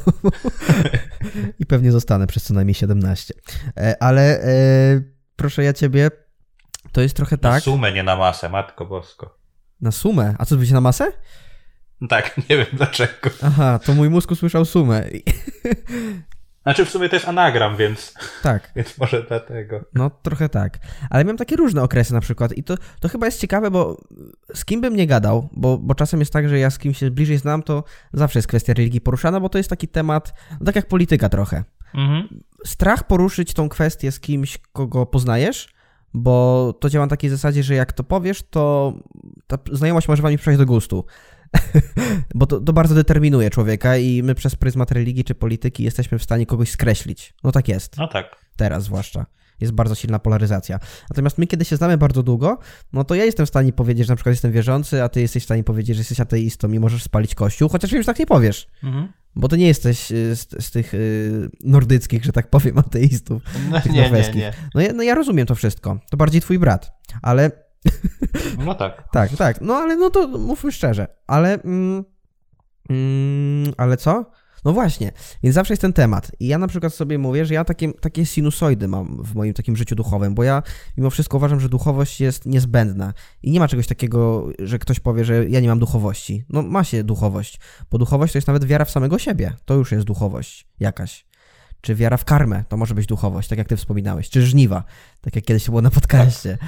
[1.60, 3.34] i pewnie zostanę przez co najmniej 17.
[3.76, 4.46] E, Ale e,
[5.36, 6.10] proszę ja ciebie,
[6.92, 9.38] to jest trochę Na tak, sumę, nie na masę, matko bosko.
[9.80, 10.34] na sumę.
[10.38, 11.12] A co, będzie na masę?
[12.08, 13.30] Tak, nie wiem dlaczego.
[13.42, 15.04] Aha, to mój mózg usłyszał sumę.
[16.64, 18.70] Znaczy w sumie to jest anagram, więc, Tak.
[18.76, 19.80] więc może dlatego.
[19.94, 20.78] No, trochę tak.
[21.10, 24.00] Ale miałem takie różne okresy na przykład i to, to chyba jest ciekawe, bo
[24.54, 27.10] z kim bym nie gadał, bo, bo czasem jest tak, że ja z kim się
[27.10, 30.76] bliżej znam, to zawsze jest kwestia religii poruszana, bo to jest taki temat, no tak
[30.76, 31.64] jak polityka trochę.
[31.94, 32.28] Mhm.
[32.64, 35.74] Strach poruszyć tą kwestię z kimś, kogo poznajesz,
[36.14, 38.94] bo to działa na takiej zasadzie, że jak to powiesz, to
[39.46, 41.04] ta znajomość może wam nie przyjść do gustu.
[42.34, 46.22] bo to, to bardzo determinuje człowieka i my przez pryzmat religii czy polityki jesteśmy w
[46.22, 47.34] stanie kogoś skreślić.
[47.44, 48.36] No tak jest No tak.
[48.56, 49.26] teraz zwłaszcza.
[49.60, 50.78] Jest bardzo silna polaryzacja.
[51.10, 52.58] Natomiast my, kiedy się znamy bardzo długo,
[52.92, 55.42] no to ja jestem w stanie powiedzieć, że na przykład jestem wierzący, a ty jesteś
[55.42, 58.66] w stanie powiedzieć, że jesteś ateistą i możesz spalić kościół, chociaż że tak nie powiesz.
[58.82, 59.08] Mhm.
[59.36, 63.42] Bo ty nie jesteś y, z, z tych y, nordyckich, że tak powiem, ateistów.
[63.70, 64.34] No, Tych nie, nie, norweskich.
[64.36, 64.52] nie.
[64.74, 65.98] No ja, no ja rozumiem to wszystko.
[66.10, 66.92] To bardziej twój brat.
[67.22, 67.50] Ale
[68.66, 69.08] No tak.
[69.12, 69.60] tak, tak.
[69.60, 71.06] No ale no to mówmy szczerze.
[71.26, 71.62] Ale.
[71.62, 72.04] Mm,
[72.90, 74.30] mm, ale co?
[74.64, 76.32] No właśnie, więc zawsze jest ten temat.
[76.40, 79.76] I ja na przykład sobie mówię, że ja takie, takie sinusoidy mam w moim takim
[79.76, 80.62] życiu duchowym, bo ja
[80.96, 83.12] mimo wszystko uważam, że duchowość jest niezbędna.
[83.42, 86.44] I nie ma czegoś takiego, że ktoś powie, że ja nie mam duchowości.
[86.48, 89.52] No ma się duchowość, bo duchowość to jest nawet wiara w samego siebie.
[89.64, 91.26] To już jest duchowość jakaś.
[91.84, 94.30] Czy wiara w karmę, to może być duchowość, tak jak ty wspominałeś.
[94.30, 94.84] Czy żniwa,
[95.20, 96.58] tak jak kiedyś było na podcaście.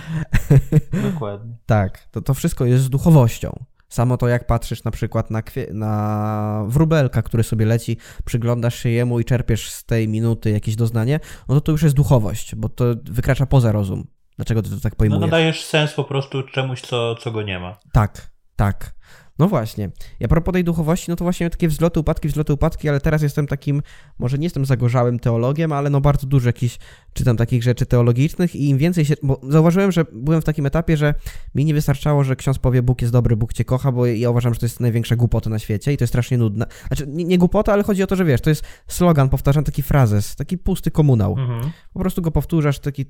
[1.12, 1.54] Dokładnie.
[1.66, 3.64] Tak, to, to wszystko jest z duchowością.
[3.88, 8.88] Samo to, jak patrzysz na przykład na, kwie- na wróbelka, który sobie leci, przyglądasz się
[8.88, 12.68] jemu i czerpiesz z tej minuty jakieś doznanie, no to to już jest duchowość, bo
[12.68, 14.06] to wykracza poza rozum.
[14.36, 15.20] Dlaczego ty to tak No pojmujesz?
[15.20, 17.78] nadajesz sens po prostu czemuś, co, co go nie ma.
[17.92, 18.94] Tak, tak.
[19.38, 19.90] No właśnie.
[20.20, 23.46] Ja propos tej duchowości, no to właśnie takie wzloty, upadki, wzloty, upadki, ale teraz jestem
[23.46, 23.82] takim,
[24.18, 26.78] może nie jestem zagorzałym teologiem, ale no bardzo dużo jakichś,
[27.12, 30.96] czytam takich rzeczy teologicznych i im więcej się, bo zauważyłem, że byłem w takim etapie,
[30.96, 31.14] że
[31.54, 34.54] mi nie wystarczało, że ksiądz powie Bóg jest dobry, Bóg cię kocha, bo ja uważam,
[34.54, 36.66] że to jest największa głupota na świecie i to jest strasznie nudne.
[36.86, 39.82] Znaczy, nie, nie głupota, ale chodzi o to, że wiesz, to jest slogan, powtarzam taki
[39.82, 41.36] frazes, taki pusty komunał.
[41.38, 41.70] Mhm.
[41.92, 43.06] Po prostu go powtarzasz, taki,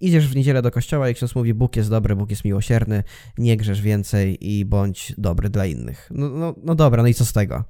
[0.00, 3.02] idziesz w niedzielę do kościoła i ksiądz mówi, Bóg jest dobry, Bóg jest miłosierny,
[3.38, 6.08] nie grzesz więcej i bądź dobry dla innych.
[6.10, 7.64] No, no, no dobra, no i co z tego?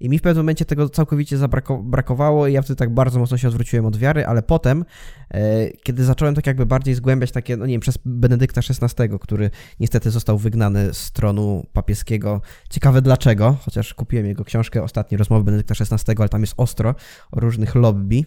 [0.00, 3.38] I mi w pewnym momencie tego całkowicie zabrako- brakowało i ja wtedy tak bardzo mocno
[3.38, 4.84] się odwróciłem od wiary, ale potem,
[5.30, 9.50] e, kiedy zacząłem tak jakby bardziej zgłębiać takie, no nie wiem, przez Benedykta XVI, który
[9.80, 12.40] niestety został wygnany z tronu papieskiego.
[12.70, 16.94] Ciekawe dlaczego, chociaż kupiłem jego książkę, ostatnie rozmowy Benedykta XVI, ale tam jest ostro
[17.32, 18.24] o różnych lobby,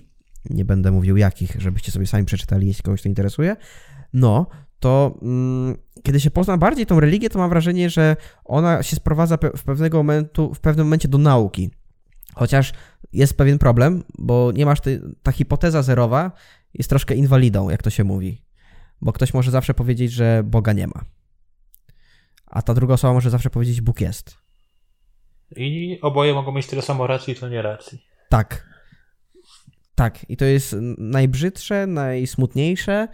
[0.50, 3.56] nie będę mówił jakich, żebyście sobie sami przeczytali, jeśli kogoś to interesuje.
[4.14, 4.48] No,
[4.80, 9.38] to mm, kiedy się pozna bardziej tą religię, to mam wrażenie, że ona się sprowadza
[9.38, 11.72] w, pewnego momentu, w pewnym momencie do nauki.
[12.36, 12.74] Chociaż
[13.14, 16.32] jest pewien problem, bo nie masz ty, ta hipoteza zerowa
[16.74, 18.42] jest troszkę inwalidą, jak to się mówi.
[19.02, 21.06] Bo ktoś może zawsze powiedzieć, że Boga nie ma.
[22.46, 24.38] A ta druga osoba może zawsze powiedzieć, Bóg jest.
[25.56, 28.06] I oboje mogą mieć tyle samo racji, co nie racji.
[28.30, 28.72] Tak.
[29.96, 33.08] Tak, i to jest najbrzydsze, najsmutniejsze,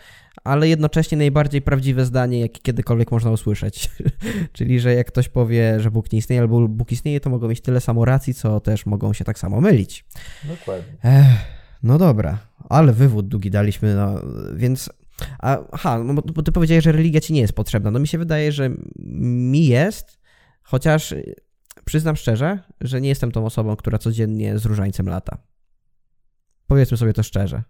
[0.43, 3.89] ale jednocześnie najbardziej prawdziwe zdanie, jakie kiedykolwiek można usłyszeć.
[4.53, 7.61] Czyli, że jak ktoś powie, że Bóg nie istnieje albo Bóg istnieje, to mogą mieć
[7.61, 10.05] tyle samo racji, co też mogą się tak samo mylić.
[10.43, 10.93] Dokładnie.
[11.03, 11.25] Ech,
[11.83, 14.21] no dobra, ale wywód długi daliśmy, no,
[14.55, 14.89] więc...
[15.71, 17.91] Aha, no bo ty powiedziałeś, że religia ci nie jest potrzebna.
[17.91, 20.19] No mi się wydaje, że mi jest,
[20.63, 21.15] chociaż
[21.85, 25.37] przyznam szczerze, że nie jestem tą osobą, która codziennie z różańcem lata.
[26.67, 27.63] Powiedzmy sobie to szczerze.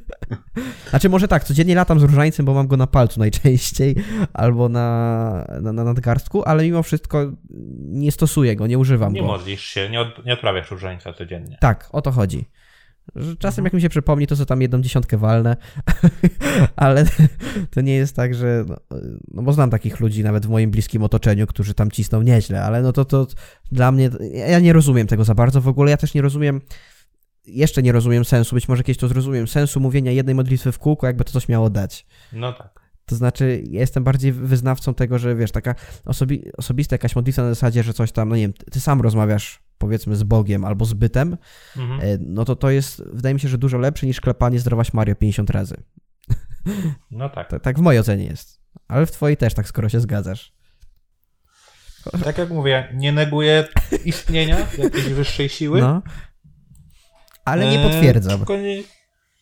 [0.90, 3.96] znaczy może tak, codziennie latam z różańcem, bo mam go na palcu najczęściej,
[4.32, 7.32] albo na, na, na nadgarstku, ale mimo wszystko
[7.80, 9.26] nie stosuję go, nie używam nie go.
[9.26, 11.58] Nie modlisz się, nie, od, nie odprawiasz różańca codziennie.
[11.60, 12.44] Tak, o to chodzi.
[13.16, 15.56] Że czasem jak mi się przypomni, to co tam jedną dziesiątkę walnę,
[16.76, 17.04] ale
[17.70, 18.64] to nie jest tak, że...
[18.68, 18.76] No,
[19.34, 22.82] no, bo znam takich ludzi nawet w moim bliskim otoczeniu, którzy tam cisną nieźle, ale
[22.82, 23.26] no to, to
[23.72, 24.10] dla mnie...
[24.48, 26.60] Ja nie rozumiem tego za bardzo w ogóle, ja też nie rozumiem
[27.46, 31.06] jeszcze nie rozumiem sensu, być może kiedyś to zrozumiem, sensu mówienia jednej modlitwy w kółko,
[31.06, 32.06] jakby to coś miało dać.
[32.32, 32.80] No tak.
[33.06, 35.74] To znaczy, ja jestem bardziej wyznawcą tego, że wiesz, taka
[36.04, 39.62] osobi osobista jakaś modlitwa na zasadzie, że coś tam, no nie wiem, ty sam rozmawiasz
[39.78, 41.36] powiedzmy z Bogiem albo z bytem,
[41.76, 42.00] mhm.
[42.00, 45.14] E, no to to jest, wydaje mi się, że dużo lepsze niż klepanie zdrowaś Mario
[45.14, 45.76] 50 razy.
[47.10, 47.48] No tak.
[47.48, 47.62] tak.
[47.62, 48.60] Tak w mojej ocenie jest.
[48.88, 50.52] Ale w twojej też tak, skoro się zgadzasz.
[52.24, 53.68] Tak jak mówię, nie neguję
[54.04, 55.80] istnienia jakiejś wyższej siły.
[55.80, 56.02] No.
[57.50, 58.38] Ale nie potwierdzam.
[58.38, 58.82] Tylko nie,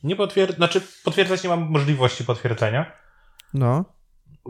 [0.03, 2.93] nie potwierdzam, znaczy potwierdzać nie mam możliwości potwierdzenia.
[3.55, 3.85] No.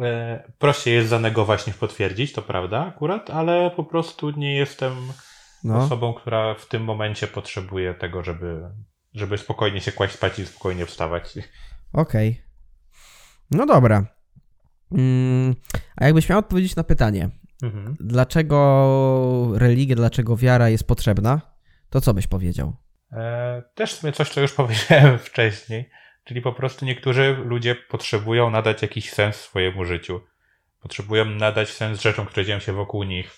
[0.02, 4.92] E, prościej jest zanegować niż potwierdzić, to prawda akurat, ale po prostu nie jestem
[5.64, 5.78] no.
[5.78, 8.60] osobą, która w tym momencie potrzebuje tego, żeby,
[9.14, 11.30] żeby spokojnie się kłaść spać i spokojnie wstawać.
[11.92, 12.30] Okej.
[12.30, 12.42] Okay.
[13.50, 14.06] No dobra.
[14.92, 15.54] Mm,
[15.96, 17.30] a jakbyś miał odpowiedzieć na pytanie,
[17.62, 17.96] mhm.
[18.00, 21.40] dlaczego religia, dlaczego wiara jest potrzebna,
[21.90, 22.76] to co byś powiedział?
[23.12, 25.90] E, też w sumie coś, co już powiedziałem wcześniej,
[26.24, 30.20] czyli po prostu niektórzy ludzie potrzebują nadać jakiś sens swojemu życiu.
[30.80, 33.36] Potrzebują nadać sens rzeczom, które dzieją się wokół nich.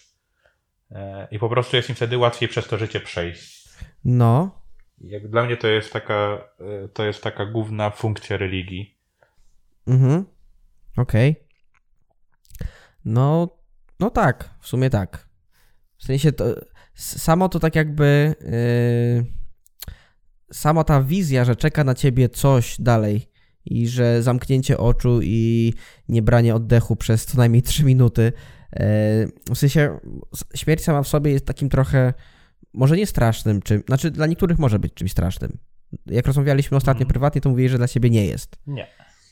[0.90, 3.68] E, I po prostu jest im wtedy łatwiej przez to życie przejść.
[4.04, 4.60] No.
[5.00, 8.98] Jak dla mnie to jest taka, e, to jest taka główna funkcja religii.
[9.86, 10.24] Mhm.
[10.96, 11.30] Okej.
[11.30, 11.50] Okay.
[13.04, 13.58] No,
[14.00, 15.28] no tak, w sumie tak.
[15.96, 16.44] W sensie to,
[16.94, 19.39] samo to tak jakby, yy,
[20.52, 23.30] sama ta wizja, że czeka na ciebie coś dalej
[23.64, 25.74] i że zamknięcie oczu i
[26.08, 28.32] nie branie oddechu przez co najmniej 3 minuty,
[28.72, 28.82] e,
[29.54, 29.98] w sensie
[30.54, 32.14] śmierć sama w sobie jest takim trochę,
[32.74, 35.58] może nie strasznym, czym, znaczy dla niektórych może być czymś strasznym.
[36.06, 37.08] Jak rozmawialiśmy ostatnio mm.
[37.08, 38.56] prywatnie, to mówili, że dla siebie nie jest.
[38.66, 38.86] Nie.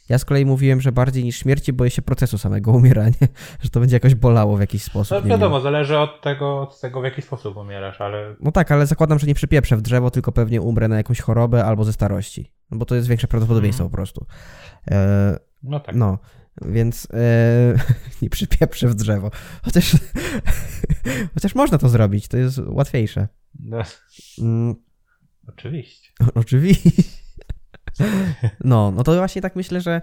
[0.09, 3.29] Ja z kolei mówiłem, że bardziej niż śmierci boję się procesu samego umierania,
[3.63, 5.19] że to będzie jakoś bolało w jakiś sposób.
[5.23, 5.63] No wiadomo, wiem.
[5.63, 8.37] zależy od tego, od tego, w jaki sposób umierasz, ale...
[8.41, 11.65] No tak, ale zakładam, że nie przypieprzę w drzewo, tylko pewnie umrę na jakąś chorobę
[11.65, 12.53] albo ze starości.
[12.71, 13.91] No bo to jest większe prawdopodobieństwo mm.
[13.91, 14.27] po prostu.
[14.91, 15.95] E, no tak.
[15.95, 16.19] No,
[16.63, 17.75] więc e,
[18.23, 19.31] nie przypieprzę w drzewo.
[19.63, 19.97] Chociaż,
[21.35, 23.29] chociaż można to zrobić, to jest łatwiejsze.
[23.61, 23.83] No.
[24.39, 24.75] Mm.
[25.49, 26.11] Oczywiście.
[26.35, 26.91] Oczywiście.
[28.65, 30.01] No, no to właśnie tak myślę, że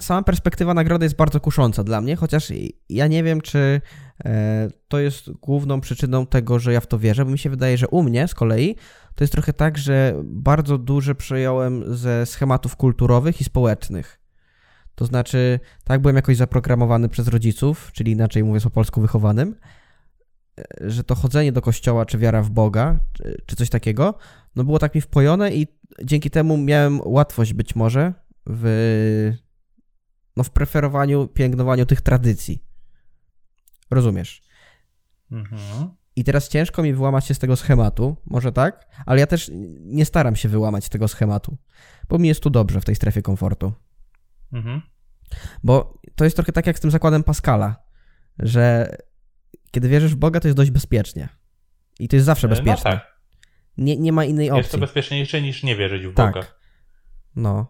[0.00, 2.52] sama perspektywa nagrody jest bardzo kusząca dla mnie, chociaż
[2.88, 3.80] ja nie wiem, czy
[4.24, 7.78] e, to jest główną przyczyną tego, że ja w to wierzę, bo mi się wydaje,
[7.78, 8.76] że u mnie z kolei
[9.14, 14.20] to jest trochę tak, że bardzo duży przejąłem ze schematów kulturowych i społecznych.
[14.94, 19.54] To znaczy, tak byłem jakoś zaprogramowany przez rodziców, czyli inaczej mówiąc po polsku wychowanym,
[20.80, 24.14] że to chodzenie do kościoła, czy wiara w Boga, czy, czy coś takiego,
[24.56, 25.66] no było tak mi wpojone i
[26.04, 28.14] dzięki temu miałem łatwość być może
[28.46, 29.32] w,
[30.36, 32.64] no w preferowaniu, pielęgnowaniu tych tradycji.
[33.90, 34.42] Rozumiesz?
[35.30, 35.88] Mhm.
[36.16, 40.04] I teraz ciężko mi wyłamać się z tego schematu, może tak, ale ja też nie
[40.04, 41.56] staram się wyłamać z tego schematu,
[42.08, 43.72] bo mi jest tu dobrze w tej strefie komfortu.
[44.52, 44.82] Mhm.
[45.64, 47.76] Bo to jest trochę tak jak z tym zakładem Pascala,
[48.38, 48.96] że
[49.72, 51.28] kiedy wierzysz w Boga, to jest dość bezpiecznie.
[51.98, 52.90] I to jest zawsze e, no bezpieczne.
[52.90, 53.12] No tak.
[53.78, 54.58] Nie, nie ma innej opcji.
[54.58, 56.34] Jest to bezpieczniejsze niż nie wierzyć w tak.
[56.34, 56.46] Boga.
[57.36, 57.66] No.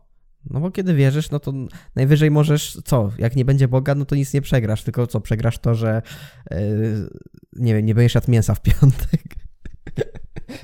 [0.51, 1.53] No bo kiedy wierzysz, no to
[1.97, 5.59] najwyżej możesz, co, jak nie będzie Boga, no to nic nie przegrasz, tylko co, przegrasz
[5.59, 6.03] to, że
[6.51, 6.59] yy,
[7.53, 9.23] nie wiem, nie będziesz jadł mięsa w piątek.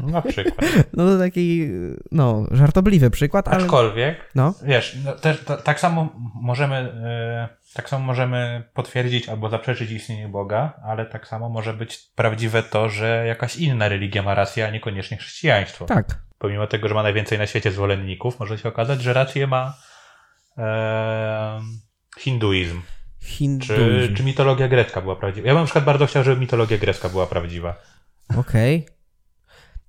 [0.13, 0.87] Na przykład.
[0.93, 1.69] No to taki,
[2.13, 3.65] no, żartobliwy przykład, ale...
[3.65, 4.55] Aczkolwiek, no.
[4.65, 6.93] wiesz, no, też, to, tak samo możemy...
[7.53, 12.63] Yy tak samo możemy potwierdzić albo zaprzeczyć istnienie Boga, ale tak samo może być prawdziwe
[12.63, 15.85] to, że jakaś inna religia ma rację, a niekoniecznie chrześcijaństwo.
[15.85, 16.19] Tak.
[16.39, 19.75] Pomimo tego, że ma najwięcej na świecie zwolenników, może się okazać, że rację ma
[20.59, 21.61] e,
[22.19, 22.81] hinduizm.
[23.21, 24.09] Hinduizm.
[24.09, 25.49] Czy, czy mitologia grecka była prawdziwa.
[25.49, 27.75] Ja bym na przykład bardzo chciał, żeby mitologia grecka była prawdziwa.
[28.37, 28.87] Okej.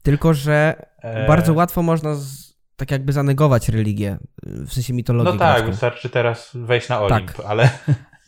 [0.04, 2.49] Tylko, że E, bardzo łatwo można z,
[2.80, 5.72] tak jakby zanegować religię, w sensie mitologię No tak, grecką.
[5.72, 7.46] wystarczy teraz wejść na Olimp, Tak.
[7.46, 7.70] ale,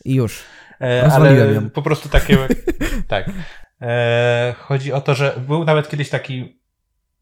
[0.04, 0.40] I już.
[0.80, 1.70] e, Rozwaliłem ale ją.
[1.70, 2.38] po prostu takie.
[3.08, 3.30] tak.
[3.82, 6.62] E, chodzi o to, że był nawet kiedyś taki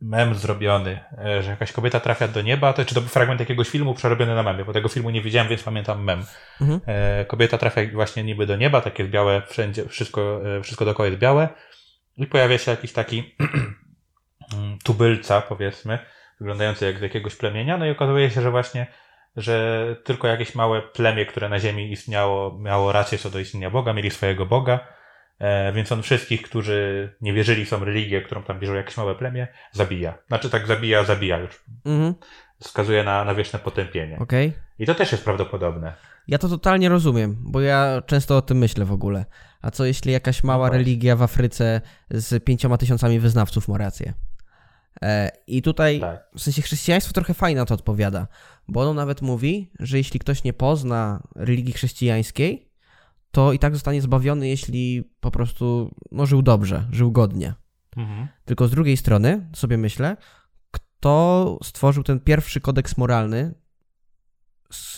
[0.00, 3.68] mem zrobiony, e, że jakaś kobieta trafia do nieba, to czy to był fragment jakiegoś
[3.68, 6.24] filmu przerobiony na memie, bo tego filmu nie widziałem, więc pamiętam mem.
[6.60, 6.80] Mhm.
[7.26, 11.48] Kobieta trafia właśnie niby do nieba, takie białe wszędzie, wszystko, wszystko dookoła jest białe
[12.16, 13.34] i pojawia się jakiś taki
[14.54, 15.98] mm, tubylca, powiedzmy,
[16.40, 18.86] wyglądający jak z jakiegoś plemienia, no i okazuje się, że właśnie,
[19.36, 23.92] że tylko jakieś małe plemię, które na ziemi istniało, miało rację co do istnienia Boga,
[23.92, 24.80] mieli swojego Boga,
[25.38, 29.14] e, więc on wszystkich, którzy nie wierzyli w tą religię, którą tam bierze jakieś małe
[29.14, 30.18] plemię, zabija.
[30.28, 31.64] Znaczy tak zabija, zabija już.
[31.84, 32.14] Mhm.
[32.60, 34.18] Wskazuje na, na wieczne potępienie.
[34.18, 34.52] Okej.
[34.78, 35.92] I to też jest prawdopodobne.
[36.28, 39.24] Ja to totalnie rozumiem, bo ja często o tym myślę w ogóle.
[39.62, 40.78] A co jeśli jakaś mała właśnie.
[40.78, 44.12] religia w Afryce z pięcioma tysiącami wyznawców ma rację?
[45.02, 46.28] E, I tutaj Tak.
[46.36, 48.26] w sensie chrześcijaństwo trochę fajnie na to odpowiada,
[48.68, 52.70] bo ono nawet mówi, że jeśli ktoś nie pozna religii chrześcijańskiej,
[53.30, 57.54] to i tak zostanie zbawiony, jeśli po prostu no, żył dobrze, żył godnie.
[57.96, 58.28] Mhm.
[58.44, 60.16] Tylko z drugiej strony sobie myślę,
[60.70, 63.54] kto stworzył ten pierwszy kodeks moralny,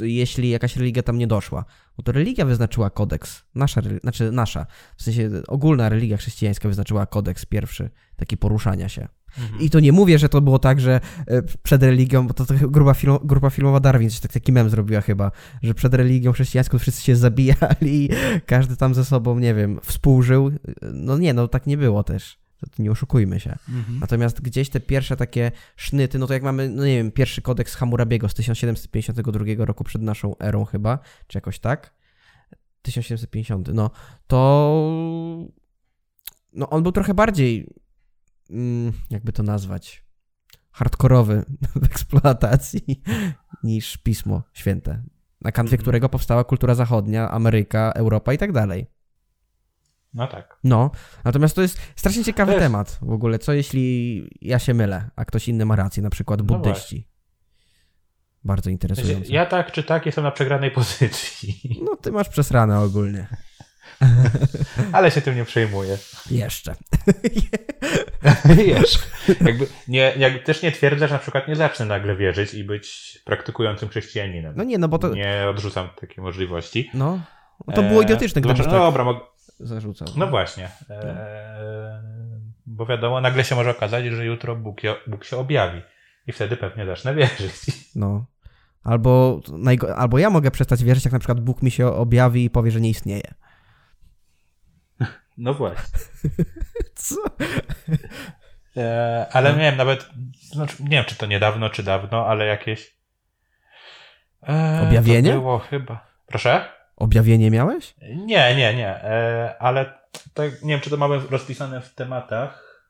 [0.00, 1.64] jeśli jakaś religia tam nie doszła.
[1.96, 3.44] Bo to religia wyznaczyła kodeks.
[3.54, 9.08] Nasza, znaczy nasza, w sensie ogólna religia chrześcijańska wyznaczyła kodeks pierwszy, taki poruszania się.
[9.38, 9.60] Mhm.
[9.60, 12.54] I to nie mówię, że to było tak, że e, przed religią, bo to, to
[12.54, 15.30] grupa, grupa filmowa Darwin coś tak, taki mem zrobiła chyba,
[15.62, 18.08] że przed religią chrześcijańską wszyscy się zabijali,
[18.46, 20.52] każdy tam ze sobą, nie wiem, współżył.
[20.92, 22.42] No nie, no tak nie było też.
[22.78, 23.56] Nie oszukujmy się.
[23.68, 23.98] Mhm.
[23.98, 27.74] Natomiast gdzieś te pierwsze takie sznyty, no to jak mamy, no nie wiem, pierwszy kodeks
[27.74, 31.94] Hammurabiego z 1752 roku przed naszą erą chyba, czy jakoś tak?
[32.82, 33.90] 1750, no
[34.26, 34.38] to
[36.52, 37.66] no on był trochę bardziej
[39.10, 40.04] jakby to nazwać
[40.70, 41.44] hardkorowy
[41.82, 43.02] w eksploatacji
[43.62, 45.02] niż Pismo Święte,
[45.40, 45.82] na kanwie Mhm.
[45.82, 48.86] którego powstała kultura zachodnia, Ameryka, Europa i tak dalej.
[50.14, 50.58] No tak.
[50.64, 50.90] No,
[51.24, 53.38] natomiast to jest strasznie ciekawy jest- temat w ogóle.
[53.38, 57.08] Co jeśli ja się mylę, a ktoś inny ma rację, na przykład No buddyści?
[58.44, 59.32] Bardzo W sensie, interesujące.
[59.32, 63.26] Ja tak czy tak jestem na przegranej pozycji, No, ty masz przesrane ogólnie.
[64.92, 65.98] ale się tym nie przejmuję.
[66.30, 66.74] Jeszcze.
[68.66, 68.98] Wiesz,
[69.40, 73.18] jakby nie, jakby też nie twierdzę, że na przykład nie zacznę nagle wierzyć i być
[73.24, 74.54] praktykującym chrześcijaninem.
[74.56, 75.08] No nie, no bo to.
[75.14, 76.90] Nie odrzucam takiej możliwości.
[76.94, 77.20] No,
[77.66, 79.20] no to było Eee, idiotyczne, gdybyś znaczy, tak No dobra, mog-
[79.60, 80.08] zarzucał.
[80.16, 80.68] no właśnie.
[80.90, 80.98] Eee,
[82.66, 85.82] bo wiadomo, nagle się może okazać, że jutro Bóg, je, Bóg się objawi.
[86.26, 87.52] I wtedy pewnie zacznę wierzyć.
[87.94, 88.24] No.
[88.84, 89.40] Albo.
[89.96, 92.80] Albo ja mogę przestać wierzyć, jak na przykład Bóg mi się objawi i powie, że
[92.80, 93.34] nie istnieje.
[95.36, 95.98] No właśnie.
[96.94, 97.14] Co?
[98.76, 99.58] Eee, ale No.
[99.58, 100.08] miałem nawet,
[100.42, 102.96] znaczy, nie wiem czy to niedawno, czy dawno, ale jakieś.
[104.42, 105.32] Eee, Objawienie?
[105.32, 106.06] To było chyba.
[106.26, 106.64] Proszę?
[106.96, 107.94] Objawienie miałeś?
[108.02, 109.04] Nie, nie, nie.
[109.04, 109.98] Eee, ale
[110.34, 112.82] to, nie wiem, czy to mamy rozpisane w tematach.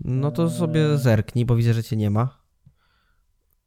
[0.00, 0.50] No to Eee.
[0.50, 2.44] sobie zerknij, bo widzę, że cię nie ma.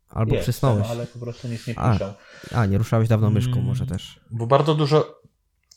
[0.09, 0.83] Albo Jest, przysnąłeś.
[0.85, 1.93] no, ale po prostu nic nie A.
[1.93, 2.13] piszą.
[2.55, 3.65] A, nie ruszałeś dawno myszką, Mm.
[3.65, 4.19] może też.
[4.31, 5.16] Bo bardzo dużo.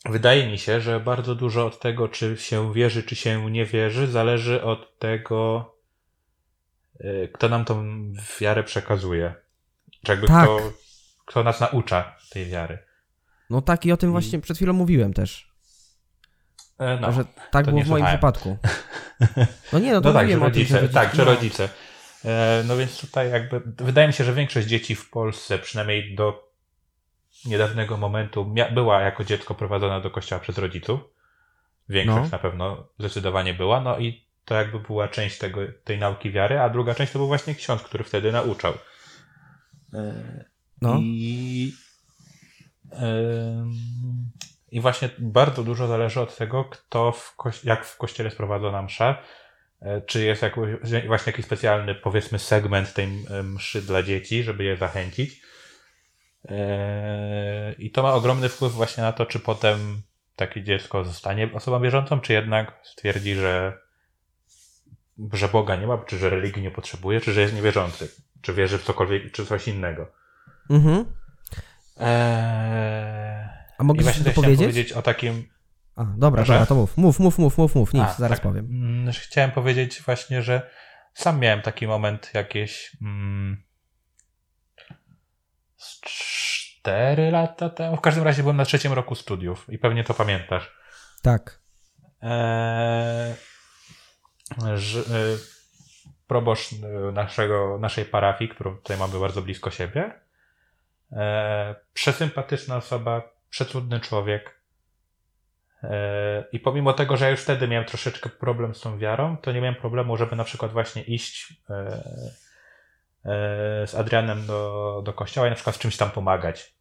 [0.04, 4.06] Wydaje mi się, że bardzo dużo od tego, czy się wierzy, czy się nie wierzy,
[4.06, 5.70] zależy od tego,
[7.00, 7.84] y, kto nam tą
[8.40, 9.34] wiarę przekazuje.
[10.04, 10.44] Czy jakby Tak.
[10.44, 10.72] kto,
[11.26, 12.78] kto nas naucza tej wiary.
[13.50, 15.50] No tak i o tym właśnie przed chwilą mówiłem też.
[16.78, 18.16] E, No, że tak było w moim słuchałem.
[18.16, 18.56] wypadku.
[19.72, 21.68] No nie, no to no tak, mówiłem o tym, rodzice, tak, że no, rodzice.
[22.24, 26.49] E, No więc tutaj jakby, wydaje mi się, że większość dzieci w Polsce, przynajmniej do
[27.44, 31.00] niedawnego momentu, mia- była jako dziecko prowadzona do kościoła przez rodziców.
[31.88, 32.37] Większość No.
[32.37, 36.68] na pewno zdecydowanie była, no i to jakby była część tego, tej nauki wiary, a
[36.68, 38.74] druga część to był właśnie ksiądz, który wtedy nauczał.
[39.94, 40.44] E,
[40.83, 40.96] No.
[41.00, 41.72] I,
[44.72, 49.22] I właśnie bardzo dużo zależy od tego, kto w jak w kościele jest prowadzona msza.
[49.83, 50.68] E, Czy jest jakoś,
[51.07, 55.39] właśnie jakiś specjalny, powiedzmy, segment tej e, mszy dla dzieci, żeby je zachęcić.
[56.48, 60.03] E, I to ma ogromny wpływ właśnie na to, czy potem
[60.37, 63.79] takie dziecko zostanie osobą wierzącą, czy jednak stwierdzi, że,
[65.33, 68.09] że Boga nie ma, czy że religii nie potrzebuje, czy że jest niewierzący,
[68.40, 70.12] czy wierzy w cokolwiek, czy coś innego.
[70.70, 71.05] Mhm.
[72.00, 73.48] Eee...
[73.79, 74.59] A mogę coś powiedzieć?
[74.59, 75.49] powiedzieć o takim.
[75.97, 76.53] A, dobra, Proszę?
[76.53, 76.97] dobra, to mów.
[76.97, 77.95] Mów, mów, mów, mów, mów.
[77.95, 78.49] Nic, A, zaraz tak.
[78.49, 78.64] powiem.
[78.64, 80.70] Mm, że Chciałem powiedzieć właśnie, że
[81.14, 82.97] sam miałem taki moment jakieś.
[83.03, 83.62] Mm,
[85.81, 87.97] z cztery lata temu.
[87.97, 90.76] W każdym razie byłem na trzecim roku studiów i pewnie to pamiętasz.
[91.22, 91.61] Tak.
[92.22, 93.35] Eee,
[94.74, 95.03] że,
[96.26, 96.74] proboszcz
[97.12, 100.20] naszego, naszej parafii, którą tutaj mamy bardzo blisko siebie,
[101.93, 104.61] przesympatyczna osoba, przecudny człowiek.
[106.53, 109.61] I pomimo tego, że ja już wtedy miałem troszeczkę problem z tą wiarą, to nie
[109.61, 111.55] miałem problemu, żeby na przykład właśnie iść
[113.87, 116.75] z Adrianem do, do kościoła i na przykład z czymś tam pomagać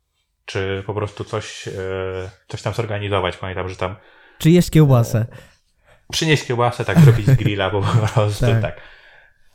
[0.49, 1.71] czy po prostu coś, e,
[2.47, 3.37] coś tam zorganizować.
[3.37, 3.95] Pamiętam, że tam.
[4.37, 5.25] Czy jeść kiełbasę.
[6.11, 8.61] Przynieść kiełbasę, tak, zrobić z grilla po prostu, tak.
[8.61, 8.81] tak.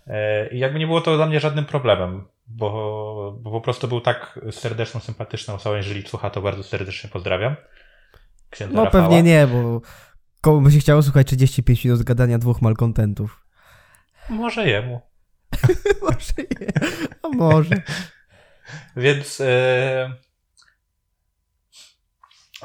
[0.06, 4.00] E, I jakby nie było to dla mnie żadnym problemem, bo, bo po prostu był
[4.00, 5.76] tak serdeczną, sympatyczną osobą.
[5.76, 7.56] Jeżeli słucha, to bardzo serdecznie pozdrawiam.
[8.50, 9.04] Księdza no Rafała.
[9.04, 9.80] pewnie nie, bo
[10.40, 13.44] komu by się chciało słuchać 35 minut gadania dwóch malkontentów.
[14.28, 15.00] Może jemu.
[16.02, 16.68] może nie,
[17.22, 17.82] a może.
[18.96, 19.42] Więc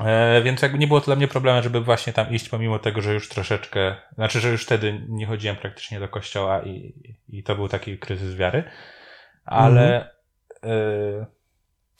[0.06, 3.02] E, więc jakby nie było to dla mnie problemem, żeby właśnie tam iść, pomimo tego,
[3.02, 6.94] że już troszeczkę, znaczy, że już wtedy nie chodziłem praktycznie do kościoła i,
[7.30, 8.64] i to był taki kryzys wiary,
[9.46, 10.12] ale
[10.64, 10.74] mhm.
[10.74, 11.26] y,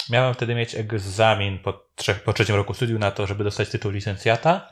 [0.10, 3.92] miałem wtedy mieć egzamin po, trzech, po trzecim roku studiów na to, żeby dostać tytuł
[3.92, 4.70] licencjata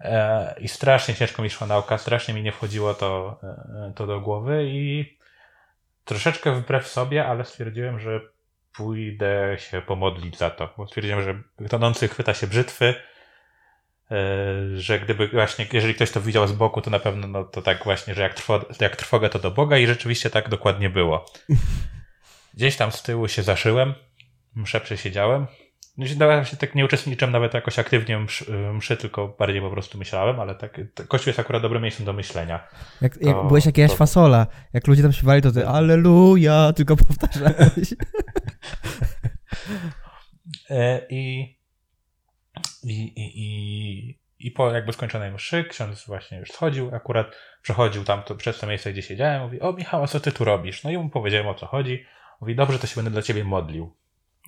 [0.00, 0.06] y,
[0.60, 3.40] i strasznie ciężko mi szła nauka, strasznie mi nie wchodziło to,
[3.90, 5.18] y, to do głowy i
[6.04, 8.20] troszeczkę wbrew sobie, ale stwierdziłem, że
[8.76, 12.94] pójdę się pomodlić za to, bo stwierdziłem, że tonący chwyta się brzytwy,
[14.10, 14.16] e,
[14.74, 17.84] że gdyby właśnie, jeżeli ktoś to widział z boku, to na pewno no, to tak
[17.84, 21.24] właśnie, że jak, trwo, jak trwoga to do Boga i rzeczywiście tak dokładnie było.
[22.54, 23.94] Gdzieś tam z tyłu się zaszyłem,
[24.54, 25.46] mszę przesiedziałem,
[25.96, 30.40] no się tak nie uczestniczyłem nawet jakoś aktywnie mszy, mszy, tylko bardziej po prostu myślałem,
[30.40, 32.68] ale tak, Kościół jest akurat dobrym miejscem do myślenia.
[33.00, 33.96] Jak, to, jak byłeś jakieś to...
[33.96, 37.94] fasola, jak ludzie tam śpiewali, to ty Alleluja, tylko powtarzałeś.
[40.70, 41.40] E, I,
[42.84, 47.26] i, i, i, i po jakby skończonej mszy ksiądz właśnie już schodził, akurat
[47.62, 50.44] przechodził tam to, przez to miejsce, gdzie siedziałem, mówi, o Michał, a co ty tu
[50.44, 50.84] robisz?
[50.84, 52.04] No i mu powiedziałem, o co chodzi.
[52.40, 53.96] Mówi, dobrze, to się będę dla ciebie modlił.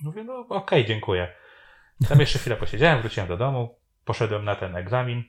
[0.01, 1.33] Mówię, no okej, okay, dziękuję.
[2.09, 5.23] Tam jeszcze chwilę posiedziałem, wróciłem do domu, poszedłem na ten egzamin,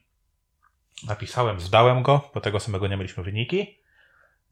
[1.07, 3.81] napisałem, zdałem go, bo tego samego nie mieliśmy wyniki.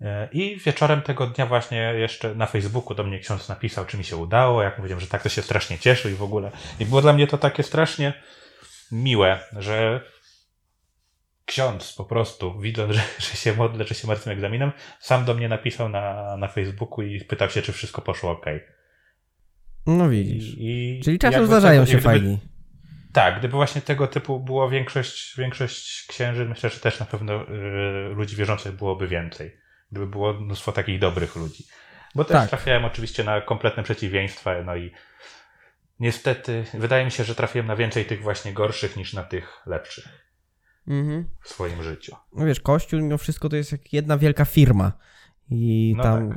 [0.01, 4.05] E, I wieczorem tego dnia właśnie jeszcze na Facebooku do mnie ksiądz napisał, czy mi
[4.05, 4.63] się udało.
[4.63, 6.51] Jak mówiłem, że tak to się strasznie cieszył i w ogóle.
[6.81, 8.13] I było dla mnie to takie strasznie
[8.93, 10.01] miłe, że
[11.47, 15.49] ksiądz po prostu, widząc, że, że się modlę, że się martwym egzaminem, sam do mnie
[15.49, 18.47] napisał na, na Facebooku i pytał się, czy wszystko poszło ok.
[19.87, 20.55] No widzisz.
[20.59, 22.39] I, Czyli czasem zdarzają się fajni.
[23.13, 28.15] Tak, gdyby właśnie tego typu było większość, większość księży, myślę, że też na pewno y,
[28.15, 29.57] ludzi wierzących byłoby więcej.
[29.93, 31.65] Gdyby było mnóstwo takich dobrych ludzi.
[32.15, 32.49] Bo też tak.
[32.49, 34.91] trafiałem oczywiście na kompletne przeciwieństwa, no i
[36.01, 40.09] niestety wydaje mi się, że trafiłem na więcej tych właśnie gorszych niż na tych lepszych
[40.89, 41.29] mhm.
[41.43, 42.17] w swoim życiu.
[42.33, 44.93] No wiesz, Kościół mimo wszystko to jest jak jedna wielka firma
[45.51, 46.29] i no tam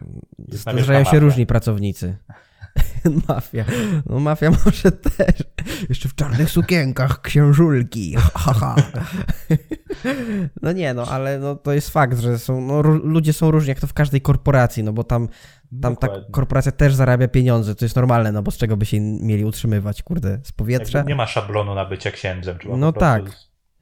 [0.65, 0.75] tak.
[0.75, 2.17] zdarzają się różni pracownicy.
[3.27, 3.65] Mafia.
[4.05, 5.43] No mafia może też.
[5.89, 8.15] Jeszcze w czarnych sukienkach, księżulki.
[8.15, 8.75] Haha.
[10.61, 13.79] no nie, no ale no, to jest fakt, że są, no, ludzie są różni, jak
[13.79, 15.27] to w każdej korporacji, no bo tam,
[15.81, 18.99] tam ta korporacja też zarabia pieniądze, to jest normalne, no bo z czego by się
[19.01, 21.01] mieli utrzymywać, kurde, z powietrza?
[21.01, 22.59] nie ma szablonu na bycie księdzem.
[22.59, 23.23] Trzeba no tak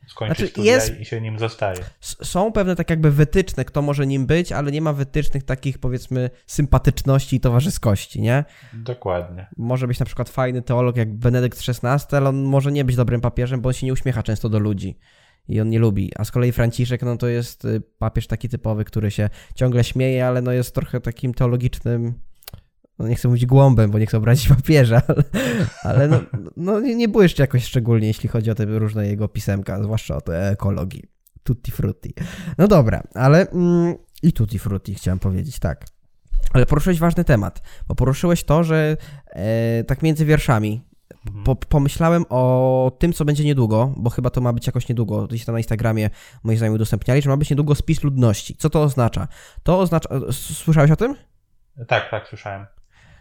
[0.08, 1.84] skończyć znaczy, studia jest, i się nim zostaje.
[2.02, 6.30] Są pewne tak jakby wytyczne, kto może nim być, ale nie ma wytycznych takich powiedzmy
[6.48, 8.44] sympatyczności i towarzyskości, nie?
[8.74, 9.48] Dokładnie.
[9.58, 13.22] Może być na przykład fajny teolog jak Benedykt XVI, ale on może nie być dobrym
[13.22, 14.98] papieżem, bo on się nie uśmiecha często do ludzi
[15.48, 16.12] i on nie lubi.
[16.16, 20.28] A z kolei Franciszek, no to jest y, papież taki typowy, który się ciągle śmieje,
[20.28, 22.14] ale no jest trochę takim teologicznym
[23.00, 25.24] no nie chcę mówić głąbem, bo nie chcę obrazić papieża, ale,
[25.84, 26.22] ale no,
[26.58, 30.22] no nie, nie błyszczy jakoś szczególnie, jeśli chodzi o te różne jego pisemka, zwłaszcza o
[30.22, 31.04] te ekologii.
[31.44, 32.14] Tutti frutti.
[32.58, 35.86] No dobra, ale mm, i tutti frutti chciałem powiedzieć, tak.
[36.54, 40.82] Ale poruszyłeś ważny temat, bo poruszyłeś to, że e, tak między wierszami
[41.28, 41.44] mhm.
[41.44, 45.28] po, pomyślałem o tym, co będzie niedługo, bo chyba to ma być jakoś niedługo.
[45.28, 46.10] Gdzieś tam na Instagramie
[46.44, 48.56] moi znajomi udostępniali, że ma być niedługo spis ludności.
[48.56, 49.28] Co to oznacza?
[49.64, 50.10] To oznacza.
[50.32, 51.16] Słyszałeś o tym?
[51.88, 52.66] Tak, tak, słyszałem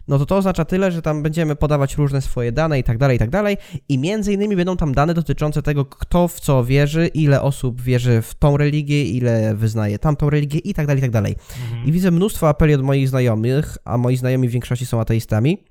[0.09, 3.17] no to to oznacza tyle, że tam będziemy podawać różne swoje dane i tak dalej,
[3.17, 3.57] i tak dalej.
[3.89, 8.23] I między innymi będą tam dane dotyczące tego, kto w co wierzy, ile osób wierzy
[8.23, 11.37] w tą religię, ile wyznaje tamtą religię i tak dalej, i tak dalej.
[11.63, 11.85] Mhm.
[11.89, 15.65] I widzę mnóstwo apeli od moich znajomych, a moi znajomi w większości są ateistami.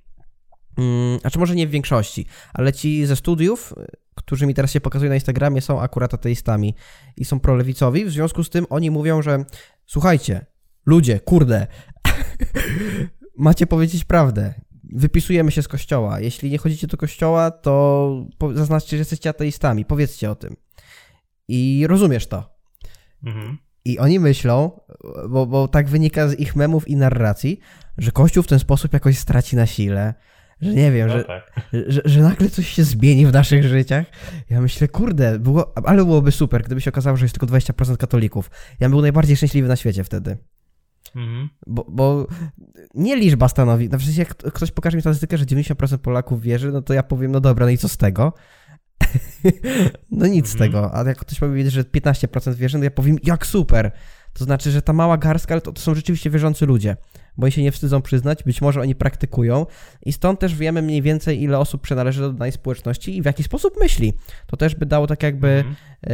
[0.75, 3.73] Hmm, znaczy może nie w większości, ale ci ze studiów,
[4.15, 6.75] którzy mi teraz się pokazują na Instagramie, są akurat ateistami
[7.17, 8.05] i są prolewicowi.
[8.05, 9.45] W związku z tym oni mówią, że
[9.85, 10.45] słuchajcie,
[10.85, 11.67] ludzie, kurde,
[13.37, 14.53] macie powiedzieć prawdę.
[14.83, 16.19] Wypisujemy się z kościoła.
[16.19, 19.85] Jeśli nie chodzicie do kościoła, to zaznaczcie, że jesteście ateistami.
[19.85, 20.55] Powiedzcie o tym.
[21.47, 22.55] I rozumiesz to.
[23.23, 23.57] Mhm.
[23.85, 24.79] I oni myślą,
[25.29, 27.59] bo, bo tak wynika z ich memów i narracji,
[27.97, 30.13] że Kościół w ten sposób jakoś straci na sile,
[30.61, 31.61] że nie wiem, No że, tak.
[31.87, 34.05] że, że nagle coś się zmieni w naszych życiach.
[34.49, 38.51] Ja myślę, kurde, było, ale byłoby super, gdyby się okazało, że jest tylko 20% katolików.
[38.71, 40.37] Ja bym był najbardziej szczęśliwy na świecie wtedy.
[41.15, 41.49] Mhm.
[41.67, 42.27] Bo, bo
[42.93, 43.89] nie liczba stanowi.
[43.89, 47.31] Na przykład, jak ktoś pokaże mi statystykę, że 90% Polaków wierzy, no to ja powiem,
[47.31, 48.33] no dobra, no i co z tego?
[50.11, 50.71] no nic z Mhm.
[50.71, 50.95] tego.
[50.97, 53.91] A jak ktoś powie, że 15% wierzy, no ja powiem, jak super.
[54.33, 56.97] To znaczy, że ta mała garstka, ale to, to są rzeczywiście wierzący ludzie,
[57.37, 59.65] bo oni się nie wstydzą przyznać, być może oni praktykują
[60.05, 63.43] i stąd też wiemy mniej więcej, ile osób przynależy do danej społeczności i w jaki
[63.43, 64.13] sposób myśli.
[64.47, 65.75] To też by dało tak jakby Mhm.
[66.07, 66.09] e,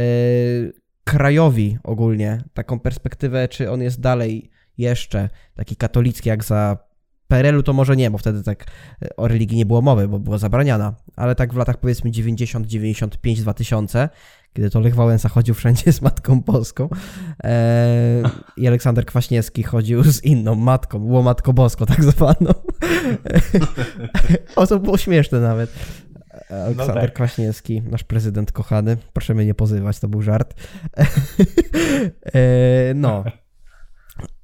[1.04, 6.90] krajowi ogólnie taką perspektywę, czy on jest dalej jeszcze taki katolicki jak za
[7.30, 8.66] PRL-u to może nie, bo wtedy tak
[9.16, 13.42] o religii nie było mowy, bo była zabraniana, ale tak w latach powiedzmy 90, 95,
[13.42, 14.08] 2000,
[14.52, 16.88] kiedy to Lech Wałęsa chodził wszędzie z Matką Boską
[17.44, 18.22] e,
[18.56, 22.50] i Aleksander Kwaśniewski chodził z inną matką, było Matko Bosko tak zwaną.
[24.56, 25.70] o, to było śmieszne nawet.
[26.50, 27.14] Aleksander tak.
[27.14, 28.96] Kwaśniewski, nasz prezydent kochany.
[29.12, 30.54] Proszę mnie nie pozywać, to był żart.
[32.34, 33.24] e, no.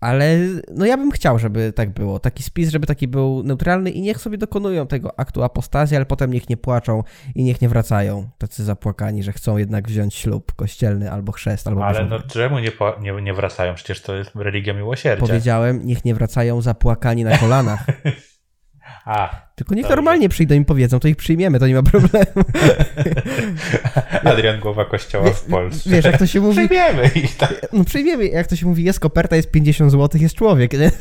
[0.00, 0.38] Ale
[0.74, 2.18] no ja bym chciał, żeby tak było.
[2.18, 6.32] Taki spis, żeby taki był neutralny i niech sobie dokonują tego aktu apostazji, ale potem
[6.32, 7.02] niech nie płaczą
[7.34, 11.86] i niech nie wracają tacy zapłakani, że chcą jednak wziąć ślub kościelny albo chrzest, albo
[11.86, 12.70] Ale no czemu nie,
[13.00, 13.74] nie, nie wracają?
[13.74, 15.26] Przecież to jest religia miłosierdzia.
[15.26, 17.86] Powiedziałem, niech nie wracają zapłakani na kolanach.
[19.54, 19.96] Tylko niech Dobrze.
[19.96, 22.44] normalnie przyjdą i powiedzą, to ich przyjmiemy, to nie ma problemu.
[24.30, 25.90] Adrian Głowa Kościoła w Polsce.
[25.90, 27.66] Wiesz, jak to się mówi, Przyjmiemy ich tak.
[27.72, 30.90] no przyjmiemy, jak to się mówi, jest koperta, jest 50 zł, jest człowiek, nie?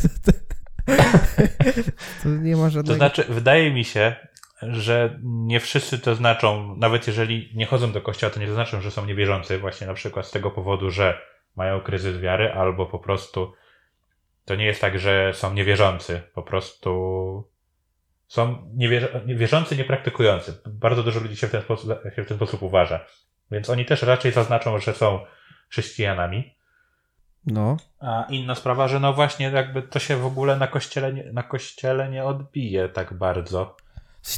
[2.23, 2.97] To nie ma To żadnego...
[2.97, 4.15] znaczy, wydaje mi się,
[4.61, 8.81] że nie wszyscy to znaczą, nawet jeżeli nie chodzą do kościoła, to nie to znaczą,
[8.81, 11.17] że są niewierzący, właśnie na przykład z tego powodu, że
[11.55, 13.53] mają kryzys wiary, albo po prostu
[14.45, 17.54] to nie jest tak, że są niewierzący, po prostu
[18.27, 18.71] są
[19.25, 20.53] niewierzący, niepraktykujący.
[20.67, 23.05] Bardzo dużo ludzi się w ten sposób, się w ten sposób uważa.
[23.51, 25.19] Więc oni też raczej zaznaczą, że są
[25.69, 26.55] chrześcijanami.
[27.45, 31.31] No, A inna sprawa, że no właśnie jakby to się w ogóle na kościele nie,
[31.33, 33.77] na kościele nie odbije tak bardzo.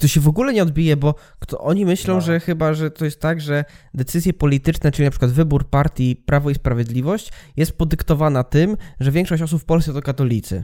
[0.02, 2.22] to się w ogóle nie odbije, bo kto, oni myślą, No.
[2.22, 6.50] że chyba, że to jest tak, że decyzje polityczne, czyli na przykład wybór partii Prawo
[6.50, 10.64] i Sprawiedliwość jest podyktowana tym, że większość osób w Polsce to katolicy.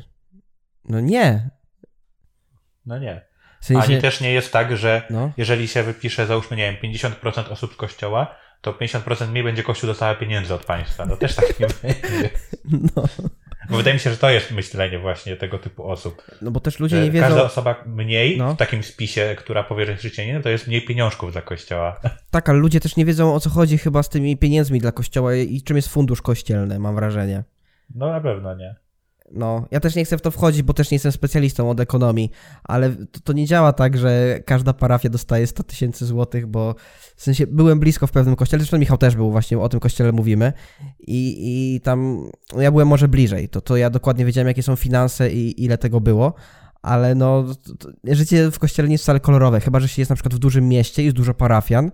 [0.90, 1.50] No nie.
[2.86, 3.22] No nie.
[3.62, 6.92] W sensie, Ani też nie jest tak, że no, jeżeli się wypisze, załóżmy, nie wiem,
[6.94, 11.06] 50% osób z kościoła, to 50% mniej będzie kościół dostała pieniędzy od państwa.
[11.06, 12.30] No też tak nie będzie.
[12.96, 13.04] no,
[13.70, 16.24] Bo wydaje mi się, że to jest myślenie właśnie tego typu osób.
[16.42, 17.26] no bo też ludzie nie wiedzą...
[17.28, 18.54] Każda osoba mniej No.
[18.54, 22.00] w takim spisie, która powie, że jest chrześcijaninem, to jest mniej pieniążków dla kościoła.
[22.32, 25.36] Tak, ale ludzie też nie wiedzą o co chodzi chyba z tymi pieniędzmi dla kościoła
[25.36, 27.44] i czym jest fundusz kościelny, mam wrażenie.
[27.96, 28.76] No na pewno nie.
[29.34, 32.32] No, ja też nie chcę w to wchodzić, bo też nie jestem specjalistą od ekonomii,
[32.64, 36.76] ale to, to nie działa tak, że każda parafia dostaje 100 tysięcy złotych, bo
[37.16, 40.12] w sensie byłem blisko w pewnym kościele, zresztą Michał też był, właśnie o tym kościele
[40.12, 40.54] mówimy
[41.00, 41.36] i,
[41.76, 45.32] i tam no ja byłem może bliżej, to, to ja dokładnie wiedziałem, jakie są finanse
[45.32, 46.34] i ile tego było,
[46.82, 50.10] ale no, to, to, życie w kościele nie jest wcale kolorowe, chyba, że się jest
[50.10, 51.92] na przykład w dużym mieście jest dużo parafian,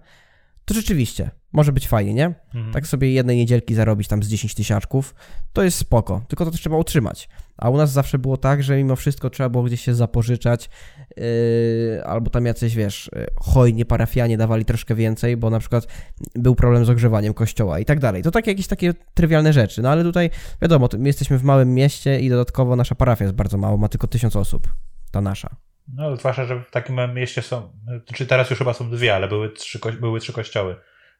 [0.70, 2.26] to rzeczywiście, może być fajnie, nie?
[2.26, 2.74] Mhm.
[2.74, 5.16] Tak sobie jednej niedzielki zarobić tam z 10 tysiaczków,
[5.54, 7.30] to jest spoko, tylko to też trzeba utrzymać.
[7.58, 10.70] A u nas zawsze było tak, że mimo wszystko trzeba było gdzieś się zapożyczać,
[11.18, 15.88] yy, albo tam jacyś, wiesz, yy, hojnie parafianie dawali troszkę więcej, bo na przykład
[16.36, 18.24] był problem z ogrzewaniem kościoła i tak dalej.
[18.24, 20.30] To tak jakieś takie trywialne rzeczy, no ale tutaj
[20.62, 24.08] wiadomo, my jesteśmy w małym mieście i dodatkowo nasza parafia jest bardzo mało, ma tylko
[24.08, 24.68] tysiąc osób,
[25.12, 25.69] ta nasza.
[25.96, 27.72] No, zwłaszcza, że w takim mieście są,
[28.14, 30.76] czy teraz już chyba są dwie, ale były trzy, były trzy kościoły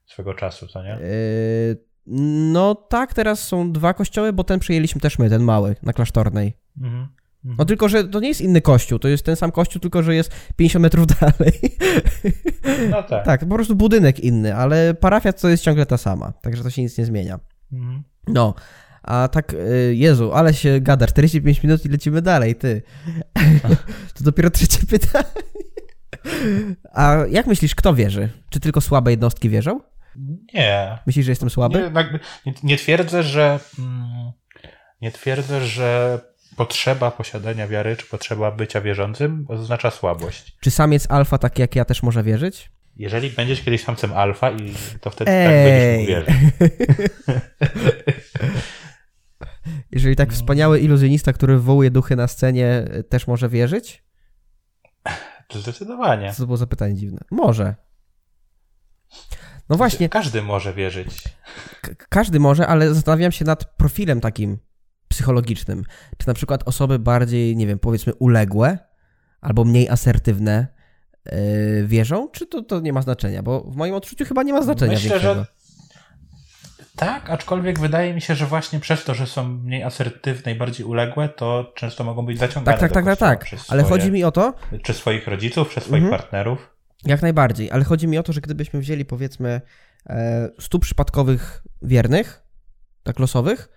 [0.06, 0.90] swego czasu, co nie?
[0.90, 1.90] Yy,
[2.52, 6.58] no tak, teraz są dwa kościoły, bo ten przyjęliśmy też my, ten mały, na Klasztornej.
[6.82, 7.08] Mhm.
[7.44, 10.16] No tylko, że to nie jest inny kościół, to jest ten sam kościół, tylko że
[10.16, 11.54] jest 50 metrów dalej.
[12.90, 13.26] No tak.
[13.26, 16.82] tak, po prostu budynek inny, ale parafia to jest ciągle ta sama, także to się
[16.82, 17.40] nic nie zmienia.
[17.74, 18.04] Mhm.
[18.28, 18.54] No,
[19.10, 22.82] a tak, y, Jezu, ale się gada, 45 minut i lecimy dalej, ty.
[24.16, 25.26] to dopiero trzecie pytanie.
[26.94, 28.30] A jak myślisz, kto wierzy?
[28.50, 29.82] Czy tylko słabe jednostki wierzą?
[30.54, 30.98] Nie.
[31.06, 31.92] Myślisz, że jestem słaby?
[32.46, 34.32] Nie, nie, twierdzę, że mm,
[35.02, 36.20] nie twierdzę, że
[36.56, 40.58] potrzeba posiadania wiary, czy potrzeba bycia wierzącym oznacza słabość.
[40.60, 42.72] Czy samiec alfa, taki jak ja, też może wierzyć?
[42.96, 45.46] Jeżeli będziesz kiedyś samcem alfa, i to wtedy Ej.
[45.46, 46.36] tak będziesz mógł wierzyć.
[49.92, 50.36] Jeżeli tak No.
[50.36, 54.04] wspaniały iluzjonista, który wywołuje duchy na scenie, y, też może wierzyć?
[55.54, 56.32] Zdecydowanie.
[56.34, 57.20] Co to było za pytanie dziwne?
[57.32, 57.76] Może.
[59.70, 60.10] No właśnie.
[60.10, 61.24] Każdy może wierzyć.
[62.10, 64.58] każdy może, ale zastanawiam się nad profilem takim
[65.08, 65.84] psychologicznym.
[66.18, 68.78] Czy na przykład osoby bardziej, nie wiem, powiedzmy uległe
[69.42, 70.68] albo mniej asertywne
[71.26, 71.32] yy,
[71.88, 73.44] wierzą, czy to, to nie ma znaczenia?
[73.44, 75.36] Bo w moim odczuciu chyba nie ma znaczenia Myślę, większego.
[75.36, 75.46] że
[77.00, 80.86] tak, aczkolwiek wydaje mi się, że właśnie przez to, że są mniej asertywne i bardziej
[80.86, 83.60] uległe, to często mogą być zaciągane Tak, tak, tak, tak, tak.
[83.70, 86.22] Ale swoje, chodzi mi o to, Czy swoich rodziców, przez swoich Mhm.
[86.22, 86.76] partnerów.
[87.06, 89.62] Jak najbardziej, ale chodzi mi o to, że gdybyśmy wzięli powiedzmy
[90.10, 92.44] e, 100 przypadkowych wiernych,
[93.04, 93.70] tak losowych,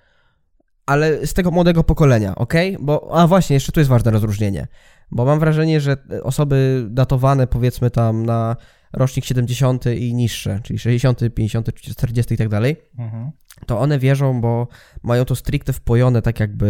[0.86, 2.54] ale z tego młodego pokolenia, ok?
[2.80, 4.66] Bo, a właśnie, jeszcze tu jest ważne rozróżnienie,
[5.10, 8.56] bo mam wrażenie, że osoby datowane powiedzmy tam na
[8.92, 13.30] rocznik 70 i niższe, czyli 60, 50, 40 i tak dalej, Mhm.
[13.66, 14.68] to one wierzą, bo
[15.02, 16.66] mają to stricte wpojone tak jakby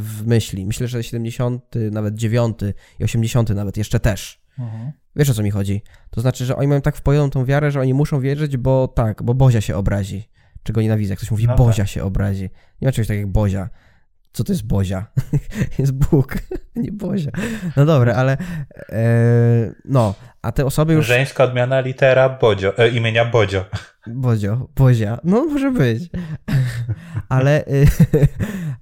[0.00, 0.66] w myśli.
[0.66, 2.58] Myślę, że 70, nawet 9
[2.98, 4.42] i 80 nawet jeszcze też.
[4.58, 4.92] Mhm.
[5.16, 5.82] Wiesz o co mi chodzi?
[6.10, 9.22] To znaczy, że oni mają tak wpojoną tą wiarę, że oni muszą wierzyć, bo tak,
[9.22, 10.28] bo Bozia się obrazi.
[10.62, 12.50] Czego nienawidzę, jak ktoś mówi No Bozia się obrazi.
[12.80, 13.68] Nie ma czegoś takiego jak Bozia.
[14.32, 15.06] Co to jest Bozia?
[15.78, 16.38] jest Bóg,
[16.76, 17.30] nie Bozia.
[17.76, 18.36] No dobra, ale
[18.88, 21.06] e, no, a te osoby już...
[21.06, 23.64] Żeńska odmiana litera Bodzio, e, imienia Bodzio.
[24.06, 26.10] Bozio, Bozia, no może być.
[27.28, 27.86] ale, y,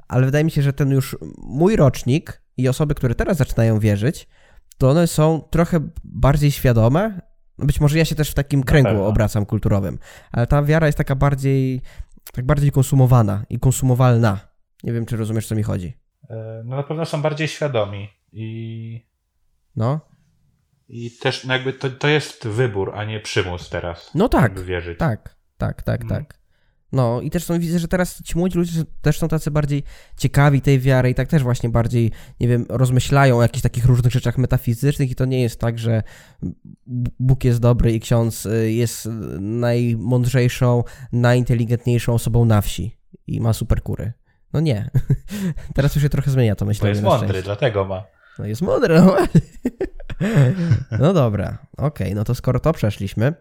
[0.08, 4.28] ale wydaje mi się, że ten już mój rocznik i osoby, które teraz zaczynają wierzyć,
[4.78, 7.20] to one są trochę bardziej świadome.
[7.58, 9.98] Być może ja się też w takim kręgu obracam kulturowym,
[10.32, 11.82] ale ta wiara jest taka bardziej,
[12.32, 14.49] tak bardziej konsumowana i konsumowalna.
[14.84, 15.96] Nie wiem, czy rozumiesz, co mi chodzi.
[16.30, 19.06] E, No na pewno są bardziej świadomi i,
[19.76, 20.00] No,
[20.88, 24.10] i też no jakby to, to jest wybór, a nie przymus teraz.
[24.14, 24.98] no tak, wierzyć.
[24.98, 26.24] tak, tak, tak, Mhm.
[26.24, 26.40] tak.
[26.92, 29.82] No i też są, widzę, że teraz ci młodzi ludzie też są tacy bardziej
[30.16, 32.10] ciekawi tej wiary i tak też właśnie bardziej,
[32.40, 36.02] nie wiem, rozmyślają o jakichś takich różnych rzeczach metafizycznych i to nie jest tak, że
[37.18, 39.08] Bóg jest dobry i ksiądz y, jest
[39.40, 44.12] najmądrzejszą, najinteligentniejszą osobą na wsi i ma super kury.
[44.52, 44.90] No nie.
[45.74, 46.90] Teraz już się trochę zmienia to Bo myślenie.
[46.90, 48.04] jest mądry, dlatego ma.
[48.38, 49.16] No jest mądry, no.
[51.00, 53.34] No dobra, okej, no to skoro to przeszliśmy,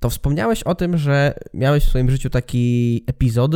[0.00, 3.52] to wspomniałeś o tym, że miałeś w swoim życiu taki epizod,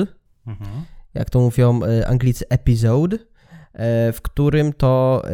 [0.47, 0.71] Mhm.
[1.15, 5.31] jak to mówią e, Anglicy episode, e, w którym to e,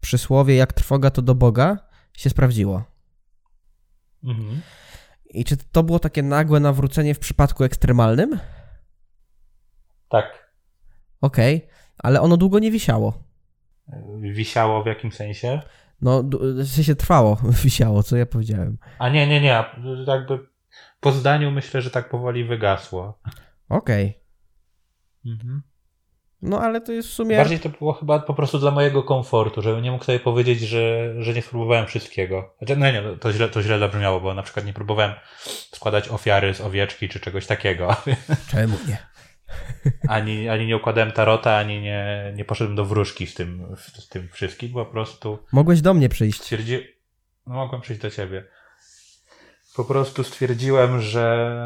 [0.00, 1.78] przysłowie jak trwoga to do Boga
[2.12, 2.84] się sprawdziło.
[4.24, 4.60] Mhm.
[5.30, 8.38] I czy to było takie nagłe nawrócenie w przypadku ekstremalnym?
[10.08, 10.52] Tak.
[11.20, 13.24] Okej, ale ono długo nie wisiało.
[14.20, 15.62] Wisiało w jakim sensie?
[16.00, 16.22] No,
[16.64, 18.78] w sensie trwało, wisiało, co ja powiedziałem.
[18.98, 19.64] A nie, nie, nie.
[20.06, 20.38] Jakby
[21.00, 23.18] po zdaniu myślę, że tak powoli wygasło.
[23.68, 24.20] Okej,
[25.26, 25.62] Mhm.
[26.42, 27.36] no ale to jest w sumie...
[27.36, 31.14] Bardziej to było chyba po prostu dla mojego komfortu, żebym nie mógł sobie powiedzieć, że,
[31.22, 32.54] że nie spróbowałem wszystkiego.
[32.58, 35.12] Znaczy, no nie, no, to źle, to źle zabrzmiało, bo na przykład nie próbowałem
[35.72, 37.96] składać ofiary z owieczki czy czegoś takiego.
[38.50, 38.98] Czemu nie?
[40.08, 44.28] Ani, ani nie układałem tarota, ani nie, nie poszedłem do wróżki z tym, z tym
[44.32, 44.72] wszystkim.
[44.72, 46.40] Po prostu Mogłeś do mnie przyjść.
[46.40, 46.82] stwierdziłem...
[47.46, 48.44] No mogłem przyjść do ciebie.
[49.76, 51.56] Po prostu stwierdziłem, że...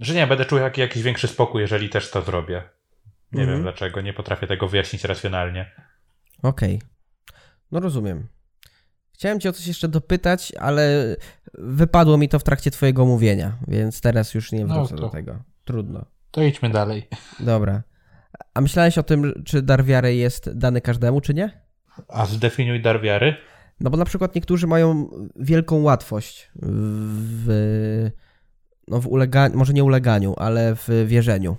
[0.00, 2.62] Że nie, będę czuł jak, jakiś większy spokój, jeżeli też to zrobię.
[3.32, 3.48] Nie Mhm.
[3.56, 5.70] wiem dlaczego, nie potrafię tego wyjaśnić racjonalnie.
[6.42, 6.82] Okej.
[7.72, 8.28] No rozumiem.
[9.14, 11.16] Chciałem cię o coś jeszcze dopytać, ale
[11.58, 15.08] wypadło mi to w trakcie twojego mówienia, więc teraz już nie No wrócę to- do
[15.08, 15.42] tego.
[15.64, 16.04] Trudno.
[16.30, 17.08] To idźmy dalej.
[17.40, 17.82] Dobra.
[18.54, 21.60] A myślałeś o tym, czy dar wiary jest dany każdemu, czy nie?
[22.08, 23.36] A zdefiniuj dar wiary.
[23.80, 28.10] No bo na przykład niektórzy mają wielką łatwość w,
[28.88, 31.56] no w uleganiu, może nie uleganiu, ale w wierzeniu.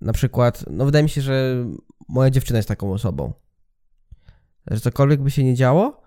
[0.00, 1.64] Na przykład, no wydaje mi się, że
[2.08, 3.32] moja dziewczyna jest taką osobą.
[4.70, 6.01] Że cokolwiek by się nie działo,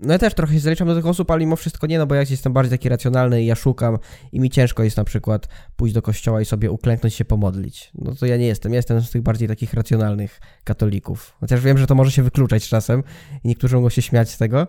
[0.00, 2.14] no ja też trochę się zaliczam do tych osób, ale mimo wszystko nie, no bo
[2.14, 3.98] ja jestem bardziej taki racjonalny i ja szukam
[4.32, 7.90] i mi ciężko jest na przykład pójść do kościoła i sobie uklęknąć się pomodlić.
[7.94, 11.36] No to ja nie jestem, ja jestem z tych bardziej takich racjonalnych katolików.
[11.40, 13.02] Chociaż wiem, że to może się wykluczać czasem
[13.44, 14.66] i niektórzy mogą się śmiać z tego,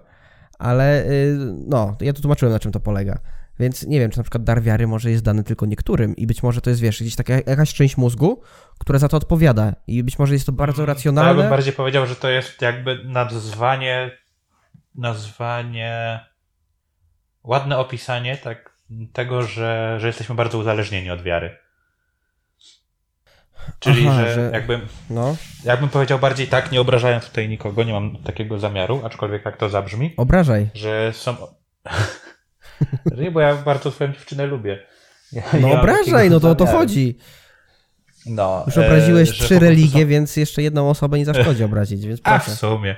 [0.60, 3.20] ale y, no, ja tu tłumaczyłem na czym to polega.
[3.60, 6.44] Więc nie wiem, czy na przykład dar wiary może jest dany tylko niektórym i być
[6.44, 8.42] może to jest, wiesz, gdzieś taka jakaś część mózgu,
[8.80, 11.42] która za to odpowiada i być może jest to bardzo To ja racjonalne.
[11.42, 14.12] bym bardziej powiedział, że to jest jakby nazwanie,
[14.98, 16.20] nazwanie,
[17.44, 18.78] ładne opisanie tak,
[19.14, 21.58] tego, że, że jesteśmy bardzo uzależnieni od wiary.
[23.80, 24.80] Czyli, Aha, że, że- jakby,
[25.10, 29.58] No, jakbym powiedział bardziej tak, nie obrażając tutaj nikogo, nie mam takiego zamiaru, aczkolwiek jak
[29.58, 30.70] to zabrzmi, obrażaj.
[30.74, 31.36] że są...
[33.18, 34.80] nie, bo ja bardzo swoją dziewczynę lubię.
[35.32, 37.18] Ja No obrażaj, no to o to chodzi.
[38.26, 42.06] No, Już e, obraziłeś że trzy religie, są- więc jeszcze jedną osobę nie zaszkodzi obrazić,
[42.06, 42.58] więc A w proszę.
[42.58, 42.96] sumie.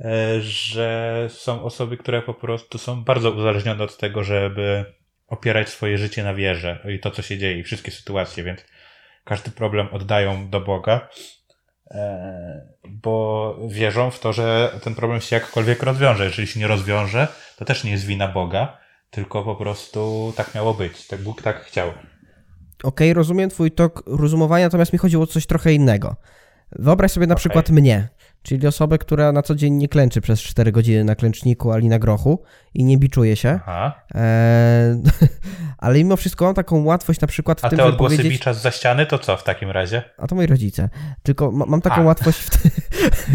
[0.00, 4.84] E, że są osoby, które po prostu są bardzo uzależnione od tego, żeby
[5.26, 8.64] opierać swoje życie na wierze i to, co się dzieje, i wszystkie sytuacje, więc
[9.24, 11.08] każdy problem oddają do Boga,
[11.90, 16.24] e, bo wierzą w to, że ten problem się jakkolwiek rozwiąże.
[16.24, 18.78] Jeżeli się nie rozwiąże, to też nie jest wina Boga,
[19.10, 21.06] tylko po prostu tak miało być.
[21.06, 21.88] Tak Bóg tak chciał.
[21.88, 22.02] Okej,
[22.82, 26.16] okay, rozumiem twój tok rozumowania, natomiast mi chodziło o coś trochę innego.
[26.72, 27.40] Wyobraź sobie na okay.
[27.40, 28.08] przykład mnie,
[28.44, 31.98] czyli osobę, która na co dzień nie klęczy przez 4 godziny na klęczniku ani na
[31.98, 32.42] grochu
[32.74, 33.60] i nie biczuje się.
[34.14, 34.96] E,
[35.78, 38.38] ale mimo wszystko mam taką łatwość na przykład w A tym, te odgłosy powiedzieć...
[38.38, 40.02] bicza za ściany, to co w takim razie?
[40.18, 40.88] A to moi rodzice.
[41.22, 42.04] Tylko ma, mam taką A.
[42.04, 42.70] łatwość w tym...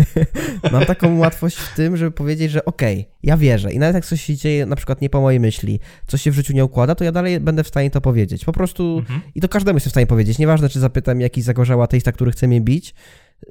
[0.71, 4.05] mam taką łatwość w tym, żeby powiedzieć, że okej, okay, ja wierzę i nawet jak
[4.05, 6.95] coś się dzieje na przykład nie po mojej myśli, coś się w życiu nie układa,
[6.95, 8.45] to ja dalej będę w stanie to powiedzieć.
[8.45, 9.21] Po prostu mhm.
[9.35, 10.39] i to każdemu jestem w stanie powiedzieć.
[10.39, 12.93] Nieważne, czy zapytam jakiś zagorzały ateista, który chce mnie bić,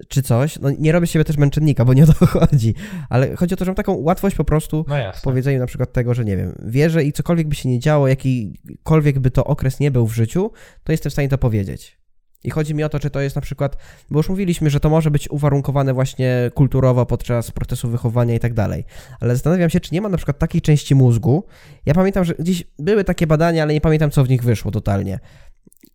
[0.08, 0.58] czy coś.
[0.58, 2.74] No nie robię siebie też męczennika, bo nie o to chodzi.
[3.08, 5.92] Ale chodzi o to, że mam taką łatwość po prostu no w powiedzeniu na przykład
[5.92, 9.80] tego, że nie wiem, wierzę i cokolwiek by się nie działo, jakikolwiek by to okres
[9.80, 10.50] nie był w życiu,
[10.84, 11.98] to jestem w stanie to powiedzieć.
[12.44, 13.76] I chodzi mi o to, czy to jest na przykład,
[14.10, 18.54] bo już mówiliśmy, że to może być uwarunkowane właśnie kulturowo podczas procesu wychowania i tak
[18.54, 18.84] dalej.
[19.20, 21.44] Ale zastanawiam się, czy nie ma na przykład takiej części mózgu.
[21.86, 25.18] Ja pamiętam, że gdzieś były takie badania, ale nie pamiętam, co w nich wyszło totalnie.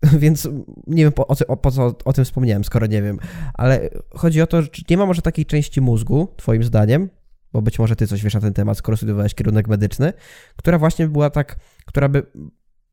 [0.23, 0.49] Więc
[0.87, 3.19] nie wiem, po, o, po co o tym wspomniałem, skoro nie wiem.
[3.53, 7.09] Ale chodzi o to, czy nie ma może takiej części mózgu, twoim zdaniem,
[7.53, 10.13] bo być może ty coś wiesz na ten temat, skoro studiowałeś kierunek medyczny,
[10.55, 12.23] która właśnie była tak, która by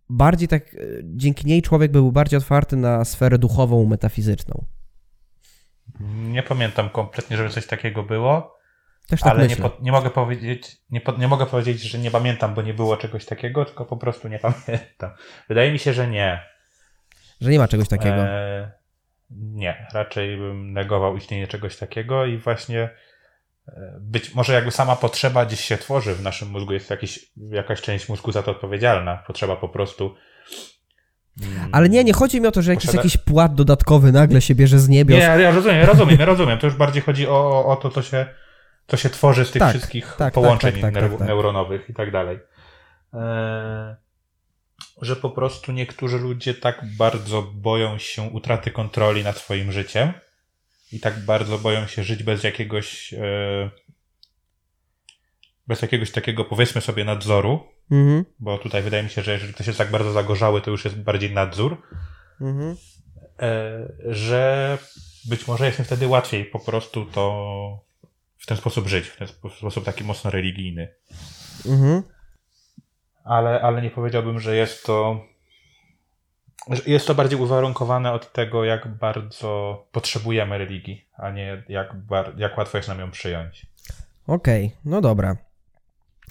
[0.09, 4.65] bardziej tak, e, dzięki niej człowiek był bardziej otwarty na sferę duchową, metafizyczną.
[6.11, 8.61] Nie pamiętam kompletnie, żeby coś takiego było.
[9.09, 12.11] Też tak ale nie, po, nie, mogę powiedzieć, nie, po, nie mogę powiedzieć, że nie
[12.11, 15.11] pamiętam, bo nie było czegoś takiego, tylko po prostu nie pamiętam.
[15.49, 16.41] Wydaje mi się, że nie.
[17.41, 18.16] Że nie ma czegoś takiego.
[18.16, 18.72] E,
[19.30, 22.91] nie, raczej bym negował istnienie czegoś takiego i właśnie
[23.68, 27.80] e, być może jakby sama potrzeba gdzieś się tworzy w naszym mózgu, jest jakiś, jakaś
[27.80, 29.22] część mózgu za to odpowiedzialna.
[29.26, 30.14] Potrzeba po prostu.
[31.43, 33.03] Mm, Ale nie, nie chodzi mi o to, że jakiś, posiada...
[33.03, 35.18] jakiś płat dodatkowy nagle się bierze z niebios.
[35.18, 36.59] Nie, ja rozumiem, rozumiem, ja rozumiem.
[36.59, 38.26] To już bardziej chodzi o, o to, co się,
[38.86, 41.95] co się tworzy z tych tak, wszystkich tak, tak połączeń tak, tak, tak, neuronowych i
[41.95, 42.38] tak dalej.
[43.14, 44.00] Eee
[45.03, 50.12] że po prostu niektórzy ludzie tak bardzo boją się utraty kontroli nad swoim życiem
[50.93, 53.70] i tak bardzo boją się żyć bez jakiegoś e,
[55.66, 57.61] bez jakiegoś takiego powiedzmy sobie nadzoru,
[57.91, 58.24] mhm.
[58.39, 60.97] bo tutaj wydaje mi się, że jeżeli ktoś jest tak bardzo zagorzały, to już jest
[60.97, 61.83] bardziej nadzór,
[62.41, 62.76] mhm.
[63.43, 64.78] E, że
[65.24, 67.85] być może jest im wtedy łatwiej po prostu to
[68.39, 69.28] w ten sposób żyć, w ten
[69.59, 70.95] sposób taki mocno religijny.
[71.66, 72.03] Mhm
[73.25, 75.21] ale, ale nie powiedziałbym, że jest to.
[76.87, 81.95] Jest to bardziej uwarunkowane od tego, jak bardzo potrzebujemy religii, a nie jak,
[82.37, 83.66] jak łatwo jest nam ją przyjąć.
[84.27, 85.37] Okej, okay, no dobra.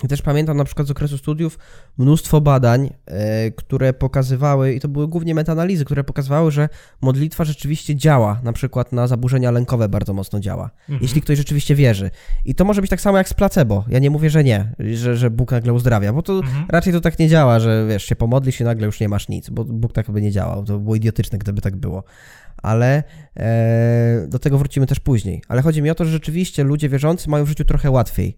[0.03, 1.59] I też pamiętam na przykład z okresu studiów
[1.97, 6.69] mnóstwo badań, e, które pokazywały, i to były głównie metaanalizy, które pokazywały, że
[7.01, 10.99] modlitwa rzeczywiście działa, na przykład na zaburzenia lękowe bardzo mocno działa, mhm.
[11.01, 12.11] jeśli ktoś rzeczywiście wierzy.
[12.45, 13.85] I to może być tak samo jak z placebo.
[13.87, 16.65] Ja nie mówię, że nie, że, że Bóg nagle uzdrawia, bo to mhm.
[16.69, 19.49] raczej to tak nie działa, że wiesz, się pomodlisz i nagle już nie masz nic,
[19.49, 20.63] bo Bóg tak by nie działał.
[20.63, 22.03] To by było idiotyczne, gdyby tak było
[22.63, 23.03] ale
[23.37, 25.41] e, do tego wrócimy też później.
[25.47, 28.37] Ale chodzi mi o to, że rzeczywiście ludzie wierzący mają w życiu trochę łatwiej.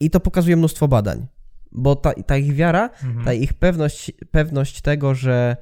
[0.00, 1.26] I to pokazuje mnóstwo badań,
[1.72, 3.24] bo ta, ta ich wiara, mhm.
[3.24, 5.56] ta ich pewność, pewność tego, że,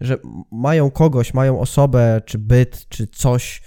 [0.00, 0.16] że
[0.52, 3.62] mają kogoś, mają osobę, czy byt, czy coś,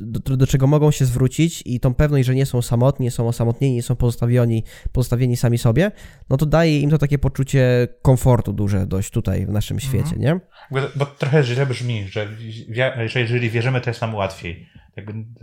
[0.00, 3.28] do, do, czego mogą się zwrócić i tą pewność, że nie są samotni, nie są
[3.28, 5.90] osamotnieni, nie są pozostawieni, pozostawieni sami sobie,
[6.30, 9.90] no to daje im to takie poczucie komfortu duże dość tutaj w naszym mhm.
[9.92, 10.40] świecie, nie?
[10.70, 12.28] Bo, bo trochę źle brzmi, że,
[13.06, 14.68] że jeżeli wierzymy, to jest nam łatwiej.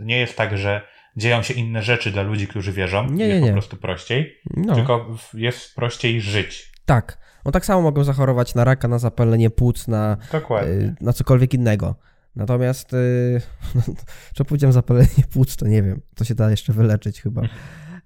[0.00, 0.82] nie jest tak, że
[1.16, 3.10] dzieją się inne rzeczy dla ludzi, którzy wierzą.
[3.10, 3.46] Nie, nie, nie.
[3.46, 4.36] po prostu prościej.
[4.56, 4.74] No.
[4.74, 6.72] Tylko jest prościej żyć.
[6.84, 7.18] Tak.
[7.44, 10.16] No tak samo mogą zachorować na raka, na zapalenie płuc, na,
[10.62, 11.96] y, na cokolwiek innego.
[12.36, 13.40] Natomiast, yy,
[14.36, 16.00] co powiedziałem zapalenie płuc, to nie wiem.
[16.14, 17.42] To się da jeszcze wyleczyć chyba.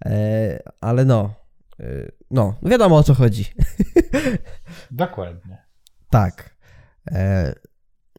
[0.05, 1.35] E, ale no,
[1.81, 3.45] y, no, wiadomo o co chodzi.
[4.91, 5.67] Dokładnie.
[6.11, 6.57] Tak.
[7.11, 7.55] E,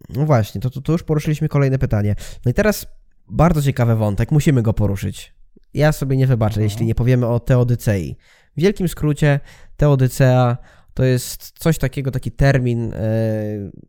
[0.10, 2.16] no właśnie, to, to, to już poruszyliśmy kolejne pytanie.
[2.46, 2.88] No i teraz
[3.30, 5.34] bardzo ciekawy wątek, musimy go poruszyć.
[5.74, 8.18] Ja sobie nie wybaczę, jeśli nie powiemy o Teodycei.
[8.58, 9.40] W wielkim skrócie,
[9.78, 10.58] Teodycea
[10.94, 13.00] to jest coś takiego, taki termin e,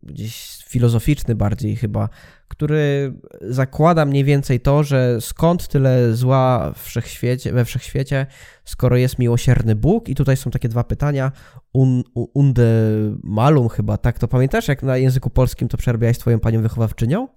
[0.03, 2.09] gdzieś filozoficzny bardziej chyba,
[2.47, 8.25] który zakłada mniej więcej to, że skąd tyle zła wszechświecie, we wszechświecie,
[8.65, 10.09] skoro jest miłosierny Bóg.
[10.09, 11.31] I tutaj są takie dwa pytania.
[11.73, 12.63] Un, unde
[13.23, 17.27] malum chyba, tak to pamiętasz, jak na języku polskim to przerabiałeś twoją panią wychowawczynią?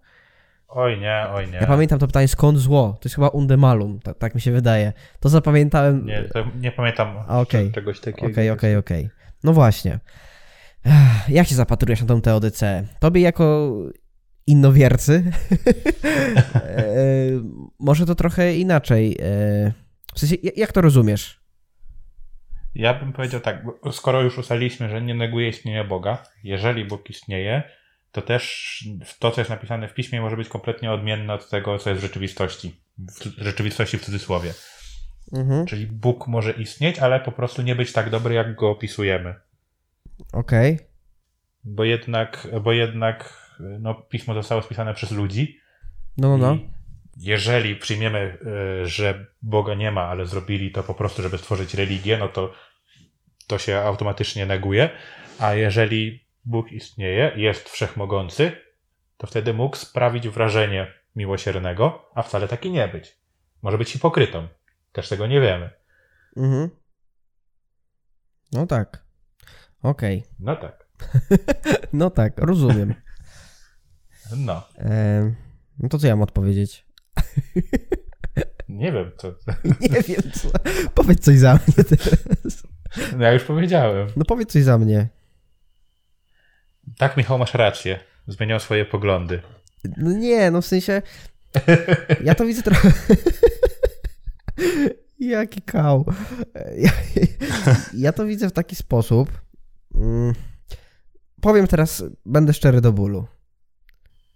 [0.74, 1.52] Oj nie, oj nie.
[1.58, 2.96] Ja pamiętam to pytanie, skąd zło?
[3.00, 4.92] To jest chyba undemalum, tak, tak mi się wydaje.
[5.20, 6.06] To zapamiętałem...
[6.06, 7.72] Nie, to nie pamiętam A, okej.
[7.72, 8.32] czegoś takiego.
[8.32, 9.08] Okej, okej, okej.
[9.44, 9.98] No właśnie.
[10.86, 12.84] Ech, Jak się zapatrujesz na tą teodycę?
[13.00, 13.72] Tobie jako
[14.46, 15.24] innowiercy
[16.54, 16.82] e,
[17.78, 19.16] może to trochę inaczej.
[19.20, 19.72] e,
[20.14, 21.42] W sensie, ja- jak to rozumiesz?
[22.74, 27.62] Ja bym powiedział tak, skoro już ustaliliśmy, że nie neguje istnienia Boga, jeżeli Bóg istnieje,
[28.12, 28.84] to też
[29.18, 32.04] to, co jest napisane w piśmie, może być kompletnie odmienne od tego, co jest w
[32.04, 32.74] rzeczywistości.
[32.98, 34.54] W rzeczywistości w cudzysłowie.
[35.32, 35.66] Mhm.
[35.66, 39.34] Czyli Bóg może istnieć, ale po prostu nie być tak dobry, jak go opisujemy.
[40.32, 40.78] Okej.
[41.64, 45.58] Bo jednak, bo jednak no, pismo zostało spisane przez ludzi.
[46.16, 46.54] No, no, no.
[46.54, 46.68] I
[47.16, 48.38] jeżeli przyjmiemy,
[48.82, 52.52] y, że Boga nie ma, ale zrobili to po prostu, żeby stworzyć religię, no to
[53.46, 54.90] to się automatycznie neguje.
[55.38, 58.52] A jeżeli Bóg istnieje, jest wszechmogący,
[59.16, 63.16] to wtedy mógł sprawić wrażenie miłosiernego, a wcale taki nie być.
[63.62, 64.48] Może być hipokrytą.
[64.92, 65.70] Też tego nie wiemy.
[66.36, 66.70] Mhm.
[68.52, 69.04] No tak.
[69.82, 70.24] Okej.
[70.38, 70.86] No tak.
[71.92, 72.94] No tak, rozumiem.
[74.36, 74.68] No.
[74.78, 75.34] E,
[75.78, 76.86] no to co ja mam odpowiedzieć?
[78.68, 79.28] Nie wiem, co.
[79.80, 80.48] Nie wiem co.
[80.94, 82.66] Powiedz coś za mnie teraz.
[83.16, 84.08] No ja już powiedziałem.
[84.16, 85.08] No powiedz coś za mnie.
[86.98, 87.98] Tak, Michał, masz rację.
[88.26, 89.42] Zmieniał swoje poglądy.
[89.96, 91.02] No nie, no w sensie.
[92.24, 92.92] Ja to widzę trochę.
[95.20, 96.04] Jaki kał.
[96.76, 96.90] Ja,
[97.94, 99.40] ja to widzę w taki sposób.
[99.94, 100.34] Mm,
[101.40, 103.26] Powiem teraz, będę szczery do bólu.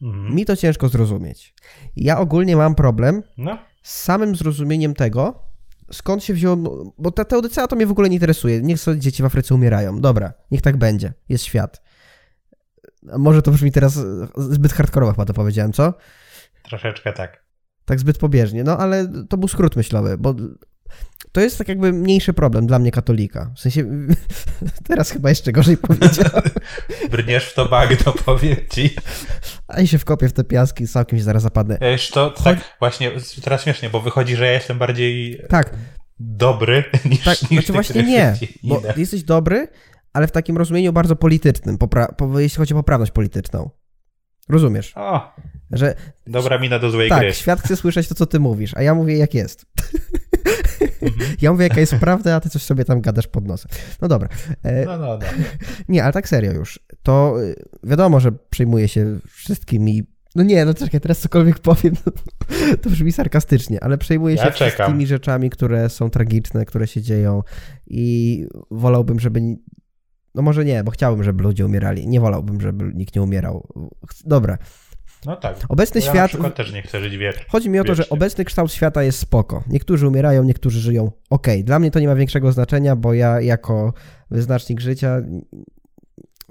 [0.02, 0.34] Mhm.
[0.34, 1.54] Mi to ciężko zrozumieć.
[1.96, 5.42] Ja ogólnie mam problem No, z samym zrozumieniem tego,
[5.92, 6.56] skąd się wzięło.
[6.98, 8.62] Bo ta teodycea to mnie w ogóle nie interesuje.
[8.62, 10.00] Niech sobie dzieci w Afryce umierają.
[10.00, 11.12] Dobra, niech tak będzie.
[11.28, 11.82] Jest świat.
[13.18, 13.98] Może to brzmi teraz
[14.36, 15.94] zbyt hardkorowo, chyba to powiedziałem, co?
[16.68, 17.46] troszeczkę tak.
[17.84, 20.34] Tak zbyt pobieżnie, no ale to był skrót myślowy, bo
[21.32, 23.50] to jest tak jakby mniejszy problem dla mnie katolika.
[23.56, 23.84] W sensie,
[24.88, 26.42] teraz chyba jeszcze gorzej powiedziałem,
[27.10, 28.90] Brniesz w to bagno, powiem ci.
[29.68, 31.78] a i się wkopię w te piaski i całkiem się zaraz zapadnę.
[31.80, 33.10] Wiesz, to tak właśnie,
[33.44, 35.70] teraz śmiesznie, bo wychodzi, że ja jestem bardziej Tak,
[36.18, 39.68] dobry niż, tak, niż znaczy właśnie nie, bo jesteś dobry,
[40.16, 43.70] ale w takim rozumieniu bardzo politycznym, popra- jeśli chodzi o poprawność polityczną.
[44.48, 45.32] Rozumiesz, O,
[45.72, 45.94] że
[46.26, 47.32] dobra mina do złej tak, gry.
[47.34, 49.66] świat chce słyszeć to, co ty mówisz, a ja mówię, jak jest.
[51.02, 51.36] Mhm.
[51.42, 53.70] Ja mówię, jaka jest prawda, a ty coś sobie tam gadasz pod nosem.
[54.02, 54.28] No dobra.
[54.62, 55.26] E, No, no, no.
[55.88, 56.80] Nie, ale tak serio już.
[57.02, 57.54] To y,
[57.84, 60.02] wiadomo, że przejmuję się wszystkimi.
[60.34, 62.10] No nie, no czekaj, teraz cokolwiek powiem, to,
[62.82, 64.70] to brzmi sarkastycznie, ale przejmuję Ja się czekam.
[64.70, 67.42] wszystkimi rzeczami, które są tragiczne, które się dzieją
[67.86, 69.40] i wolałbym, żeby.
[70.36, 72.08] No może nie, bo chciałbym, żeby ludzie umierali.
[72.08, 73.68] Nie wolałbym, żeby nikt nie umierał.
[74.24, 74.58] Dobra.
[75.26, 75.56] no tak.
[75.68, 76.28] Obecny ja na świat.
[76.28, 77.44] przykład też nie chcę żyć wiecznie.
[77.48, 79.64] Chodzi mi o to, że obecny kształt świata jest spoko.
[79.66, 81.12] Niektórzy umierają, niektórzy żyją.
[81.30, 83.92] Okej, dla mnie to nie ma większego znaczenia, bo ja jako
[84.30, 85.22] wyznacznik życia.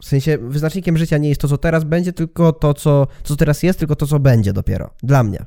[0.01, 3.63] W sensie wyznacznikiem życia nie jest to, co teraz będzie, tylko to, co, co teraz
[3.63, 4.89] jest, tylko to, co będzie dopiero.
[5.03, 5.45] Dla mnie.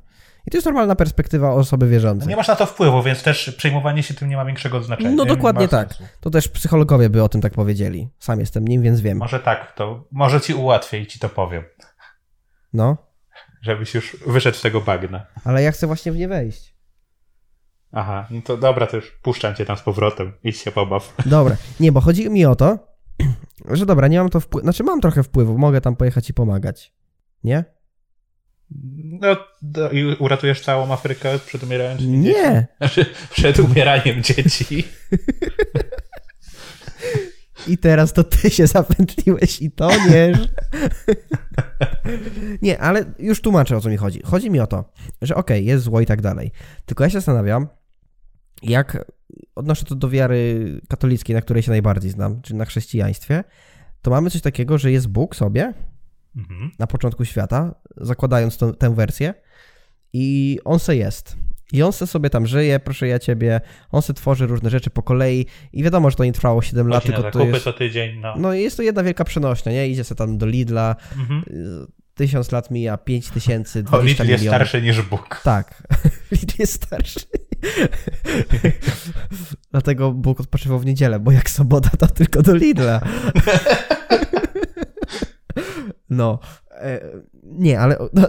[0.48, 2.28] I to jest normalna perspektywa osoby No wierzącej.
[2.28, 5.10] nie masz na to wpływu, więc też przejmowanie się tym nie ma większego znaczenia.
[5.10, 5.94] No Nie dokładnie tak.
[5.94, 6.12] sensu.
[6.20, 8.08] To też psychologowie by o tym tak powiedzieli.
[8.18, 9.18] Sam jestem nim, więc wiem.
[9.18, 11.64] Może tak, to może ci ułatwię i ci to powiem.
[12.72, 12.96] No,
[13.62, 15.26] Żebyś już wyszedł z tego bagna.
[15.44, 16.74] ale ja chcę właśnie w nie wejść.
[17.92, 20.32] Aha, no to dobra, to już puszczam cię tam z powrotem.
[20.44, 21.14] Idź się pobaw.
[21.26, 21.56] Dobra.
[21.80, 22.78] Nie, bo chodzi mi o to,
[23.70, 24.64] że dobra, nie mam to wpływu.
[24.64, 26.94] Znaczy mam trochę wpływu, mogę tam pojechać i pomagać.
[27.44, 27.64] Nie?
[28.70, 29.36] No
[29.92, 31.96] i uratujesz całą Afrykę przed dziećmi?
[32.00, 32.66] Nie.
[32.78, 33.06] Znaczy,
[33.36, 34.84] przed umieraniem dzieci.
[37.68, 40.32] I teraz to ty się zapętliłeś i to nie.
[42.62, 44.20] nie, ale już tłumaczę o co mi chodzi.
[44.24, 44.92] Chodzi mi o to,
[45.22, 46.50] że okej, jest zło i tak dalej.
[46.86, 47.68] Tylko ja się zastanawiam,
[48.62, 49.12] jak
[49.54, 53.44] odnoszę to do wiary katolickiej, na której się najbardziej znam, czyli na chrześcijaństwie,
[54.02, 55.74] to mamy coś takiego, że jest Bóg sobie
[56.38, 56.70] Mhm.
[56.78, 59.34] na początku świata, zakładając tą, tę wersję,
[60.12, 61.36] i on se jest.
[61.72, 63.60] I on se sobie tam żyje, proszę ja ciebie,
[63.90, 67.02] on se tworzy różne rzeczy po kolei i wiadomo, że to nie trwało 7 lat,
[67.02, 67.64] Chodzi na tylko to jest...
[67.64, 68.34] co tydzień, no.
[68.38, 69.88] No jest to jedna wielka przenośnia, nie?
[69.88, 71.42] Idzie se tam do Lidla, Mhm.
[72.14, 74.56] tysiąc lat mija, pięć tysięcy, O, 20 Lidl jest milionów.
[74.68, 75.40] starszy niż Bóg.
[75.44, 75.82] Tak,
[76.32, 77.20] Lidl jest starszy.
[79.70, 83.00] Dlatego Bóg odpoczywał w niedzielę, bo jak sobota, to tylko do Lidla.
[86.10, 86.38] No.
[86.70, 87.00] e,
[87.42, 88.28] Nie, ale no,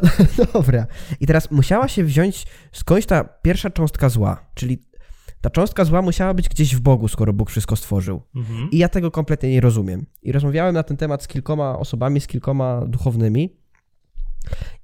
[0.53, 0.87] dobra.
[1.19, 4.89] I teraz musiała się wziąć skądś ta pierwsza cząstka zła, czyli
[5.41, 8.21] ta cząstka zła musiała być gdzieś w Bogu, skoro Bóg wszystko stworzył.
[8.35, 8.69] Mhm.
[8.71, 10.05] I ja tego kompletnie nie rozumiem.
[10.21, 13.59] I rozmawiałem na ten temat z kilkoma osobami, z kilkoma duchownymi.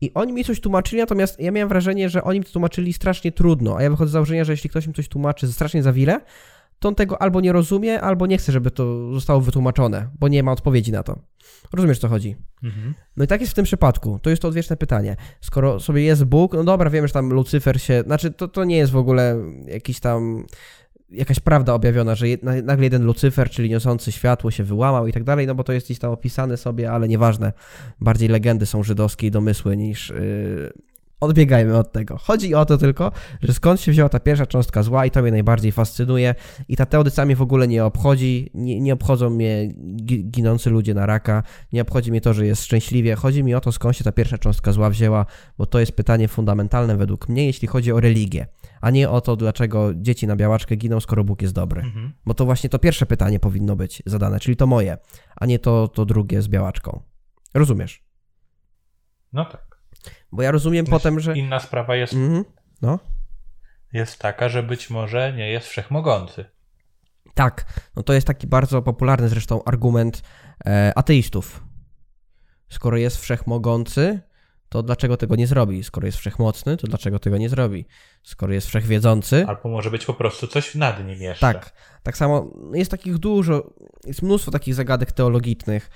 [0.01, 3.31] I oni mi coś tłumaczyli, natomiast ja miałem wrażenie, że oni mi to tłumaczyli strasznie
[3.31, 6.21] trudno, a ja wychodzę z założenia, że jeśli ktoś mi coś tłumaczy strasznie za wiele,
[6.79, 10.43] to on tego albo nie rozumie, albo nie chce, żeby to zostało wytłumaczone, bo nie
[10.43, 11.19] ma odpowiedzi na to.
[11.73, 12.35] Rozumiesz, co chodzi?
[12.63, 12.93] Mhm.
[13.17, 14.19] No i tak jest w tym przypadku.
[14.21, 15.15] To jest to odwieczne pytanie.
[15.41, 18.03] Skoro sobie jest Bóg, no dobra, wiemy, że tam Lucyfer się...
[18.05, 20.45] Znaczy, to, to nie jest w ogóle jakiś tam
[21.09, 22.25] jakaś prawda objawiona, że
[22.63, 25.87] nagle jeden Lucyfer, czyli niosący światło, się wyłamał i tak dalej, no bo to jest
[25.87, 27.53] gdzieś tam opisane sobie, ale nieważne.
[28.01, 30.73] Bardziej legendy są żydowskie i domysły niż, yy,
[31.19, 32.17] odbiegajmy od tego.
[32.17, 33.11] Chodzi o to tylko,
[33.41, 36.35] że skąd się wzięła ta pierwsza cząstka zła i to mnie najbardziej fascynuje
[36.67, 39.73] i ta teodyca mnie w ogóle nie obchodzi, nie, nie obchodzą mnie
[40.05, 41.43] ginący ludzie na raka,
[41.73, 44.37] nie obchodzi mnie to, że jest szczęśliwie, chodzi mi o to, skąd się ta pierwsza
[44.37, 45.25] cząstka zła wzięła,
[45.57, 48.47] bo to jest pytanie fundamentalne według mnie, jeśli chodzi o religię,
[48.81, 51.81] a nie o to, dlaczego dzieci na białaczkę giną, skoro Bóg jest dobry.
[51.81, 52.13] Mhm.
[52.25, 54.97] Bo to właśnie to pierwsze pytanie powinno być zadane, czyli to moje,
[55.35, 57.01] a nie to, to drugie z białaczką.
[57.53, 58.03] Rozumiesz?
[59.33, 59.74] No tak.
[60.35, 61.33] Bo ja rozumiem potem, że.
[61.33, 62.13] Inna sprawa jest.
[62.13, 62.43] -hmm.
[62.81, 62.99] No.
[63.93, 66.45] Jest taka, że być może nie jest wszechmogący.
[67.33, 67.65] Tak,
[67.95, 70.21] no to jest taki bardzo popularny zresztą argument
[70.65, 71.63] e, ateistów.
[72.69, 74.19] Skoro jest wszechmogący,
[74.69, 75.83] to dlaczego tego nie zrobi?
[75.83, 77.85] Skoro jest wszechmocny, to dlaczego tego nie zrobi?
[78.23, 79.45] Skoro jest wszechwiedzący.
[79.47, 81.53] Albo może być po prostu coś nad nim jeszcze.
[81.53, 81.73] Tak,
[82.03, 83.73] tak samo jest takich dużo,
[84.05, 85.89] jest mnóstwo takich zagadek teologicznych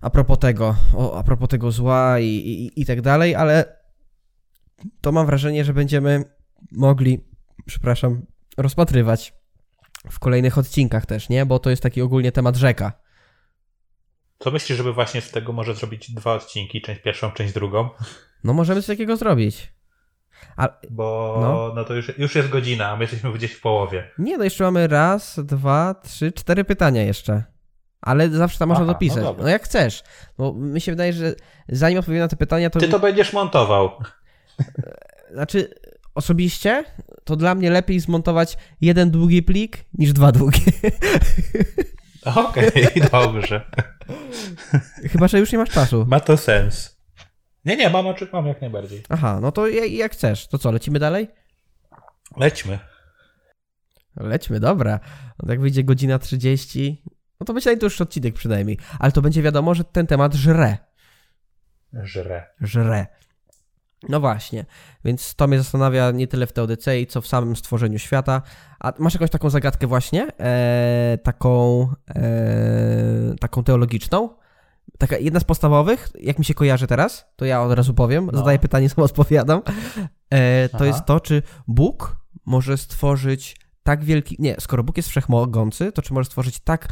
[0.00, 3.78] a propos tego, o, a propos tego zła i, i, i tak dalej, ale
[5.00, 6.24] to mam wrażenie, że będziemy
[6.72, 7.24] mogli,
[7.66, 8.26] przepraszam,
[8.56, 9.34] rozpatrywać
[10.10, 11.46] w kolejnych odcinkach też, nie?
[11.46, 12.92] Bo to jest taki ogólnie temat rzeka.
[14.38, 17.88] Co myślisz, żeby właśnie z tego może zrobić dwa odcinki, część pierwszą, część drugą?
[18.44, 19.72] No możemy coś takiego zrobić.
[20.56, 21.72] A, Bo no.
[21.74, 24.10] no to już, już jest godzina, a my jesteśmy gdzieś w połowie.
[24.18, 27.44] Nie, no jeszcze mamy raz, dwa, trzy, cztery pytania jeszcze.
[28.00, 29.24] Ale zawsze tam można Aha, dopisać.
[29.24, 30.02] No, no, jak chcesz.
[30.38, 31.34] Bo mi się wydaje, że
[31.68, 32.80] zanim odpowiem na te pytania, to.
[32.80, 33.90] Ty to będziesz montował.
[35.34, 35.74] Znaczy,
[36.14, 36.84] osobiście
[37.24, 40.60] to dla mnie lepiej zmontować jeden długi plik niż dwa długie.
[42.24, 43.70] Okej, okay, dobrze.
[45.12, 46.06] Chyba, że już nie masz czasu.
[46.08, 46.98] Ma to sens.
[47.64, 49.02] Nie, nie, mam, mam jak najbardziej.
[49.08, 50.48] Aha, no to jak chcesz.
[50.48, 51.28] To co, lecimy dalej?
[52.36, 52.78] Lećmy.
[54.16, 55.00] Lećmy, dobra.
[55.38, 57.02] No tak wyjdzie godzina 30,
[57.40, 58.78] no to będzie najdłuższy odcinek przynajmniej.
[58.98, 60.78] Ale to będzie wiadomo, że ten temat żre.
[61.92, 62.46] Żre.
[62.60, 63.06] Żre.
[64.08, 64.64] No właśnie,
[65.04, 68.42] więc to mnie zastanawia nie tyle w teodycei, co w samym stworzeniu świata.
[68.80, 70.28] A masz jakąś taką zagadkę właśnie?
[70.38, 74.30] Eee, taką, eee, taką teologiczną?
[74.98, 78.38] Taka jedna z podstawowych, jak mi się kojarzy teraz, to ja od razu powiem, no.
[78.38, 79.62] zadaję pytanie, sam odpowiadam.
[80.30, 80.86] Eee, to Aha.
[80.86, 82.16] jest to, czy Bóg
[82.46, 84.36] może stworzyć tak wielki...
[84.38, 86.88] Nie, skoro Bóg jest wszechmogący, to czy może stworzyć tak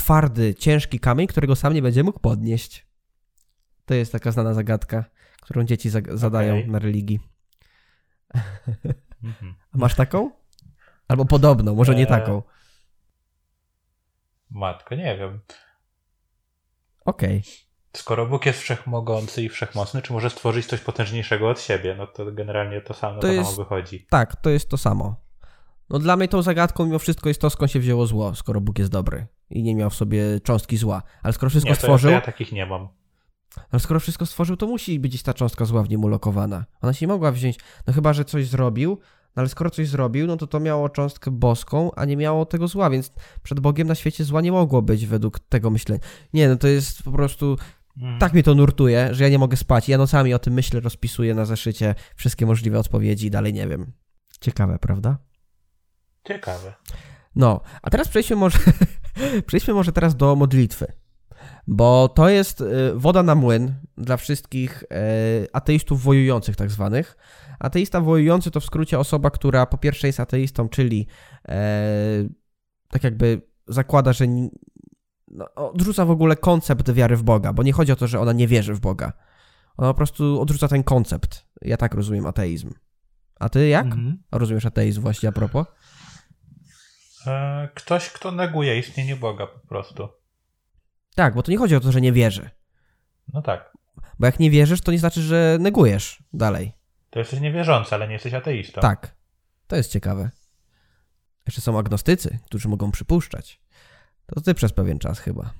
[0.00, 2.86] twardy, ciężki kamień, którego sam nie będzie mógł podnieść.
[3.84, 5.04] To jest taka znana zagadka,
[5.40, 6.70] którą dzieci zadają okay.
[6.70, 7.20] na religii.
[9.24, 9.54] Mhm.
[9.74, 10.30] Masz taką?
[11.08, 12.42] Albo podobną, może nie e, taką.
[14.50, 15.40] Matko, nie wiem.
[17.04, 17.38] Okej.
[17.38, 17.50] Okay.
[17.96, 21.94] Skoro Bóg jest wszechmogący i wszechmocny, czy może stworzyć coś potężniejszego od siebie?
[21.98, 24.06] No to generalnie to samo, to, to jest, samo wychodzi.
[24.10, 25.16] Tak, to jest to samo.
[25.90, 28.78] No dla mnie tą zagadką mimo wszystko jest to, skąd się wzięło zło, skoro Bóg
[28.78, 31.02] jest dobry i nie miał w sobie cząstki zła.
[31.22, 32.10] Ale skoro wszystko nie, stworzył...
[32.10, 32.88] Ja, ja takich nie mam.
[33.70, 36.64] Ale skoro wszystko stworzył, to musi być ta cząstka zła w nim ulokowana.
[36.80, 38.98] Ona się nie mogła wziąć, no chyba, że coś zrobił,
[39.36, 42.68] no ale skoro coś zrobił, no to to miało cząstkę boską, a nie miało tego
[42.68, 46.00] zła, więc przed Bogiem na świecie zła nie mogło być według tego myślenia.
[46.32, 47.56] Nie, no to jest po prostu...
[47.96, 48.18] Mm.
[48.18, 49.88] Tak mnie to nurtuje, że ja nie mogę spać.
[49.88, 53.92] Ja nocami o tym myślę, rozpisuję na zeszycie wszystkie możliwe odpowiedzi i dalej nie wiem.
[54.40, 55.18] Ciekawe, prawda?
[56.28, 56.74] Ciekawe.
[57.36, 58.58] No, a teraz przejdźmy może,
[59.46, 60.92] przejdźmy może teraz do modlitwy.
[61.66, 62.64] Bo to jest y,
[62.94, 64.86] woda na młyn dla wszystkich y,
[65.52, 67.16] ateistów wojujących, tak zwanych.
[67.60, 71.06] Ateista wojujący to w skrócie osoba, która po pierwsze jest ateistą, czyli
[71.48, 72.28] e,
[72.88, 74.26] tak jakby zakłada, że
[75.28, 78.32] no, odrzuca w ogóle koncept wiary w Boga, bo nie chodzi o to, że ona
[78.32, 79.12] nie wierzy w Boga.
[79.76, 81.46] Ona po prostu odrzuca ten koncept.
[81.62, 82.70] Ja tak rozumiem ateizm.
[83.40, 83.86] A ty jak?
[83.86, 84.22] Mhm.
[84.32, 85.66] Rozumiesz ateizm właśnie a propos?
[87.26, 90.08] E, ktoś, kto neguje istnienie Boga po prostu.
[91.14, 92.50] Tak, bo to nie chodzi o to, że nie wierzy.
[93.32, 93.72] No tak.
[94.18, 96.72] Bo jak nie wierzysz, to nie znaczy, że negujesz dalej.
[97.10, 98.80] To jesteś niewierzący, ale nie jesteś ateistą.
[98.80, 99.14] Tak.
[99.66, 100.30] To jest ciekawe.
[101.46, 103.60] Jeszcze są agnostycy, którzy mogą przypuszczać.
[104.26, 105.50] To ty przez pewien czas chyba.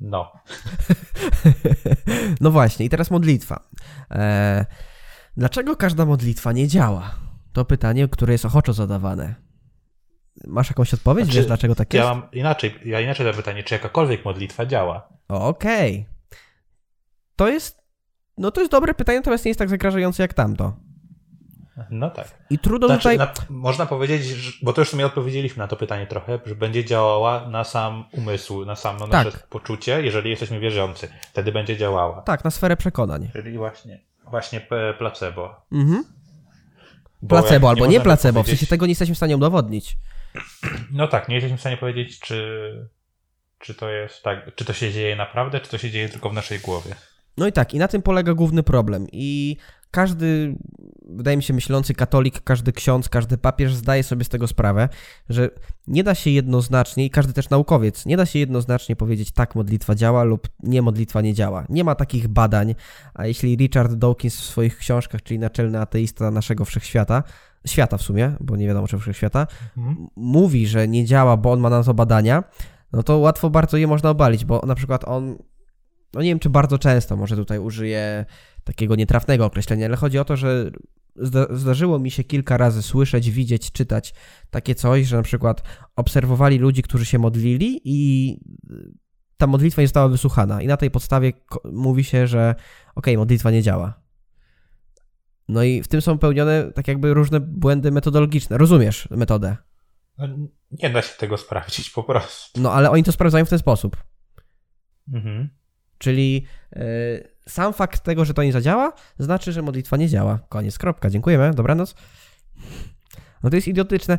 [0.00, 0.32] No.
[2.40, 3.68] no właśnie, i teraz modlitwa.
[4.10, 4.64] Eee,
[5.36, 7.14] dlaczego każda modlitwa nie działa?
[7.52, 9.43] To pytanie, które jest ochoczo zadawane.
[10.46, 11.24] Masz jakąś odpowiedź?
[11.24, 12.08] Znaczy, Wiesz, dlaczego tak ja jest?
[12.08, 15.08] Ja mam inaczej, ja inaczej to pytanie, czy jakakolwiek modlitwa działa?
[15.28, 15.92] Okej.
[15.92, 16.38] Okay.
[17.36, 17.84] To jest
[18.38, 20.76] no to jest dobre pytanie, natomiast nie jest tak zagrażające jak tamto.
[21.90, 22.28] No tak.
[22.50, 23.18] I trudno Znaczy, tutaj...
[23.18, 26.84] na, można powiedzieć, że, bo to już sobie odpowiedzieliśmy na to pytanie trochę, że będzie
[26.84, 29.46] działała na sam umysł, na samo nasze Tak.
[29.46, 31.08] poczucie, jeżeli jesteśmy wierzący.
[31.22, 32.22] Wtedy będzie działała.
[32.22, 33.30] Tak, na sferę przekonań.
[33.32, 34.66] Czyli właśnie, właśnie
[34.98, 35.60] placebo.
[35.72, 36.04] Mhm.
[37.22, 39.96] Bo Placebo albo nie można placebo, w powiedzieć- sensie tego nie jesteśmy w stanie udowodnić.
[40.92, 42.88] No tak, nie jesteśmy w stanie powiedzieć, czy,
[43.58, 46.34] czy to jest tak, czy to się dzieje naprawdę, czy to się dzieje tylko w
[46.34, 46.94] naszej głowie.
[47.36, 49.06] No i tak, i na tym polega główny problem.
[49.12, 49.56] I
[49.90, 50.54] każdy,
[51.08, 54.88] wydaje mi się, myślący katolik, każdy ksiądz, każdy papież zdaje sobie z tego sprawę,
[55.28, 55.50] że
[55.86, 59.94] nie da się jednoznacznie, i każdy też naukowiec, nie da się jednoznacznie powiedzieć tak, modlitwa
[59.94, 61.64] działa lub nie, modlitwa nie działa.
[61.68, 62.74] Nie ma takich badań,
[63.14, 67.22] a jeśli Richard Dawkins w swoich książkach, czyli naczelny ateista naszego wszechświata,
[67.66, 69.46] świata w sumie, bo nie wiadomo czy wszechświata,
[69.76, 72.44] m- mówi, że nie działa, bo on ma na to badania,
[72.92, 75.36] no to łatwo bardzo je można obalić, bo na przykład on,
[76.14, 78.24] no nie wiem czy bardzo często, może tutaj użyję
[78.64, 80.70] takiego nietrafnego określenia, ale chodzi o to, że
[81.16, 84.14] zda- zdarzyło mi się kilka razy słyszeć, widzieć, czytać
[84.50, 85.62] takie coś, że na przykład
[85.96, 88.38] obserwowali ludzi, którzy się modlili i
[89.36, 91.32] ta modlitwa nie została wysłuchana i na tej podstawie
[91.72, 92.54] mówi się, że
[92.94, 94.04] okej, modlitwa nie działa.
[95.48, 98.58] No i w tym są pełnione tak jakby różne błędy metodologiczne.
[98.58, 99.56] Rozumiesz metodę?
[100.18, 100.28] No,
[100.70, 102.60] nie da się tego sprawdzić po prostu.
[102.60, 103.96] No ale oni to sprawdzają w ten sposób.
[105.12, 105.48] Mhm.
[106.04, 106.84] Czyli e,
[107.48, 110.38] sam fakt tego, że to nie zadziała, znaczy, że modlitwa nie działa.
[110.48, 111.10] Koniec, kropka.
[111.10, 111.94] Dziękujemy, dobranoc.
[113.42, 114.18] No to jest idiotyczne.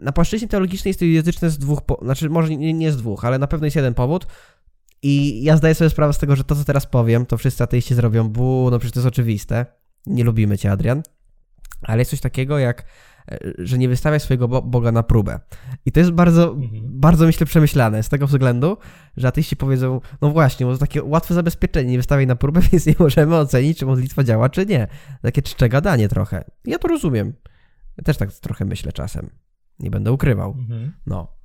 [0.00, 1.98] Na płaszczyźnie teologicznej jest to idiotyczne z dwóch, po...
[2.02, 4.26] znaczy może nie, nie z dwóch, ale na pewno jest jeden powód.
[5.02, 7.94] I ja zdaję sobie sprawę z tego, że to, co teraz powiem, to wszyscy ateiści
[7.94, 9.66] zrobią, bu, no przecież to jest oczywiste.
[10.06, 11.02] Nie lubimy cię, Adrian.
[11.82, 12.84] Ale jest coś takiego jak,
[13.58, 15.40] że nie wystawiaj swojego Bo- Boga na próbę.
[15.86, 16.82] I to jest bardzo, Mhm.
[16.84, 18.76] bardzo myślę przemyślane z tego względu,
[19.16, 22.86] że ateiści powiedzą, no właśnie, bo to takie łatwe zabezpieczenie, nie wystawiaj na próbę, więc
[22.86, 24.88] nie możemy ocenić, czy modlitwa działa, czy nie.
[25.22, 26.44] Takie czcze gadanie trochę.
[26.64, 27.32] Ja to rozumiem.
[27.96, 29.30] Ja też tak trochę myślę czasem.
[29.78, 30.50] Nie będę ukrywał.
[30.58, 30.92] Mhm.
[31.06, 31.38] No.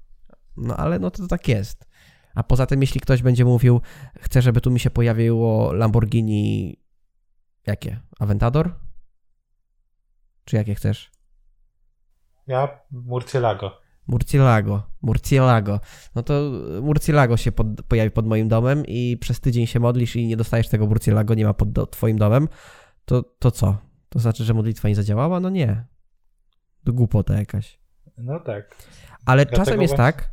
[0.57, 1.85] No ale no to tak jest.
[2.35, 3.81] A poza tym, jeśli ktoś będzie mówił,
[4.19, 6.77] chcę, żeby tu mi się pojawiło Lamborghini.
[7.67, 7.99] Jakie?
[8.19, 8.75] Aventador?
[10.45, 11.11] Czy jakie chcesz?
[12.47, 13.71] Ja Murcielago.
[14.07, 14.83] Murcielago.
[15.01, 15.79] Murcielago.
[16.15, 20.27] No to Murcielago się pod, pojawi pod moim domem i przez tydzień się modlisz i
[20.27, 22.47] nie dostajesz tego Murcielago, nie ma pod do, twoim domem.
[23.05, 23.77] To, to co?
[24.09, 25.39] To znaczy, że modlitwa nie zadziałała?
[25.39, 25.85] No nie.
[26.85, 27.79] To głupota jakaś.
[28.17, 28.75] No tak.
[29.25, 30.31] Ale Dlatego czasem jest tak,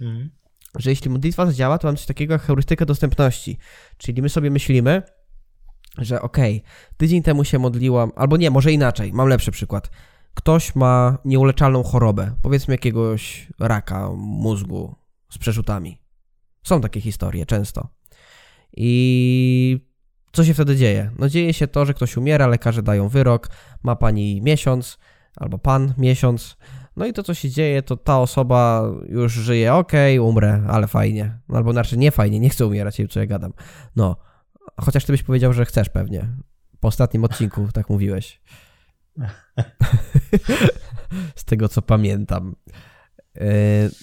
[0.00, 0.30] Mhm.
[0.74, 3.58] że jeśli modlitwa zadziała, to mam coś takiego jak heurystykę dostępności.
[3.96, 5.02] Czyli my sobie myślimy,
[5.98, 6.62] że okej,
[6.96, 9.90] tydzień temu się modliłam, albo nie, może inaczej, mam lepszy przykład.
[10.36, 14.94] Ktoś ma nieuleczalną chorobę, powiedzmy jakiegoś raka mózgu
[15.30, 15.98] z przerzutami.
[16.62, 17.88] Są takie historie często.
[18.76, 19.86] I
[20.32, 21.10] co się wtedy dzieje?
[21.18, 23.48] No dzieje się to, że ktoś umiera, lekarze dają wyrok,
[23.82, 24.98] ma pani miesiąc,
[25.36, 26.56] albo pan miesiąc,
[26.96, 31.38] no i to, co się dzieje, to ta osoba już żyje, okej, umrę, ale fajnie.
[31.48, 33.52] No, albo znaczy nie fajnie, nie chcę umierać, co ja gadam.
[33.96, 34.16] No,
[34.80, 36.28] chociaż ty byś powiedział, że chcesz pewnie.
[36.80, 38.40] Po ostatnim odcinku tak mówiłeś.
[41.36, 42.56] Z tego, co pamiętam.
[43.36, 43.44] E,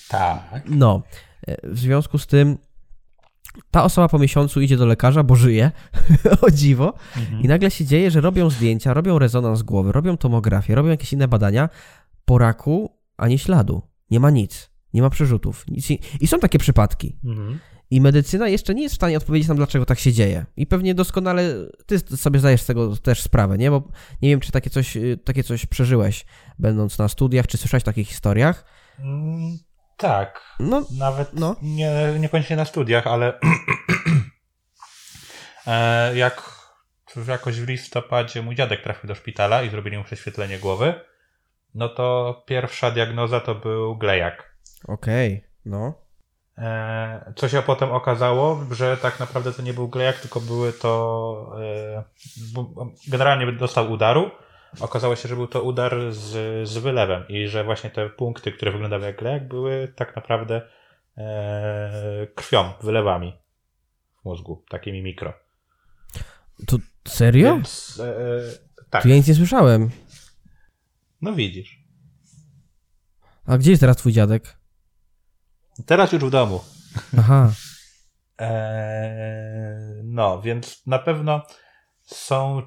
[0.09, 0.64] Tak.
[0.70, 1.01] no,
[1.47, 2.57] e, w związku z tym
[3.72, 5.72] ta osoba po miesiącu idzie do lekarza, bo żyje,
[6.41, 7.41] o dziwo, Mhm.
[7.43, 11.28] i nagle się dzieje, że robią zdjęcia, robią rezonans głowy, robią tomografię, robią jakieś inne
[11.28, 11.70] badania,
[12.26, 13.82] po raku ani śladu.
[14.11, 14.70] Nie ma nic.
[14.93, 15.66] Nie ma przerzutów.
[15.68, 17.16] Nic, i- I są takie przypadki.
[17.26, 17.59] Mhm.
[17.93, 20.45] I medycyna jeszcze nie jest w stanie odpowiedzieć nam, dlaczego tak się dzieje.
[20.57, 21.43] I pewnie doskonale
[21.85, 23.71] ty sobie zdajesz z tego też sprawę, nie?
[23.71, 23.87] Bo
[24.21, 26.25] nie wiem, czy takie coś, y, takie coś przeżyłeś,
[26.59, 28.65] będąc na studiach, czy słyszałeś o takich historiach.
[28.99, 29.57] Mm,
[29.97, 30.41] tak.
[30.59, 31.55] No, Nawet No.
[31.61, 33.39] nie, niekoniecznie na studiach, ale
[35.67, 36.63] e, jak
[37.27, 40.93] jakoś w listopadzie mój dziadek trafił do szpitala i zrobili mu prześwietlenie głowy,
[41.76, 44.55] no to pierwsza diagnoza to był glejak.
[44.88, 46.02] okej, no.
[46.57, 51.55] E, co się potem okazało, że tak naprawdę to nie był glejak, tylko były to.
[51.61, 52.03] E,
[53.07, 54.31] generalnie dostał udaru.
[54.80, 58.71] Okazało się, że był to udar z, z wylewem i że właśnie te punkty, które
[58.71, 60.61] wyglądały jak glejak, były tak naprawdę
[61.17, 63.34] e, krwią, wylewami
[64.21, 65.34] w mózgu, takimi mikro.
[66.67, 66.77] To
[67.07, 67.53] serio?
[67.55, 68.41] Więc, e,
[68.89, 69.89] tak, To ja nic nie słyszałem.
[71.21, 71.84] no widzisz.
[73.45, 74.57] A gdzie jest teraz twój dziadek?
[75.85, 76.61] Teraz już w domu.
[77.19, 77.51] Aha.
[78.37, 81.41] Eee, no, więc na pewno
[82.03, 82.61] są.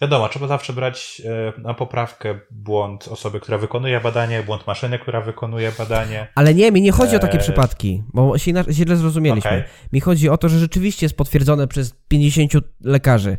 [0.00, 5.20] Wiadomo, trzeba zawsze brać e, na poprawkę błąd osoby, która wykonuje badanie, błąd maszyny, która
[5.20, 6.28] wykonuje badanie.
[6.34, 7.40] Ale nie, mi nie chodzi o takie Eee.
[7.42, 9.50] przypadki, bo się źle zrozumieliśmy.
[9.50, 9.64] Okej.
[9.92, 13.38] Mi chodzi o to, że rzeczywiście jest potwierdzone przez 50 lekarzy.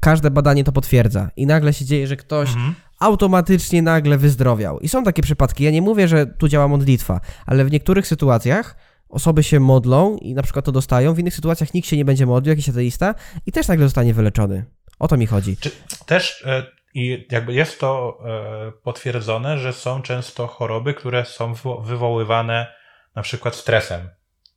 [0.00, 2.74] Każde badanie to potwierdza i nagle się dzieje, że ktoś mhm.
[3.00, 4.80] automatycznie nagle wyzdrowiał.
[4.80, 5.64] I są takie przypadki.
[5.64, 8.76] Ja nie mówię, że tu działa modlitwa, ale w niektórych sytuacjach
[9.08, 12.26] osoby się modlą i na przykład to dostają, w innych sytuacjach nikt się nie będzie
[12.26, 13.14] modlił, jakiś ateista
[13.46, 14.64] i też nagle zostanie wyleczony.
[14.98, 15.56] O to mi chodzi.
[15.56, 15.70] Czy
[16.06, 22.72] też e, i jakby jest to e, potwierdzone, że są często choroby, które są wywoływane
[23.14, 24.08] na przykład stresem.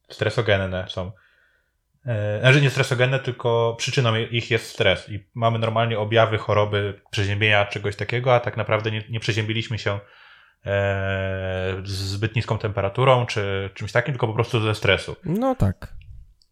[0.10, 1.11] Stresogenne są.
[2.06, 5.10] E, znaczy nie stresogenne, tylko przyczyną ich jest stres.
[5.10, 10.00] I mamy normalnie objawy choroby przeziębienia, czegoś takiego, a tak naprawdę nie, nie przeziębiliśmy się
[11.84, 15.16] z zbyt niską temperaturą, czy czymś takim, tylko po prostu ze stresu.
[15.26, 15.94] No tak.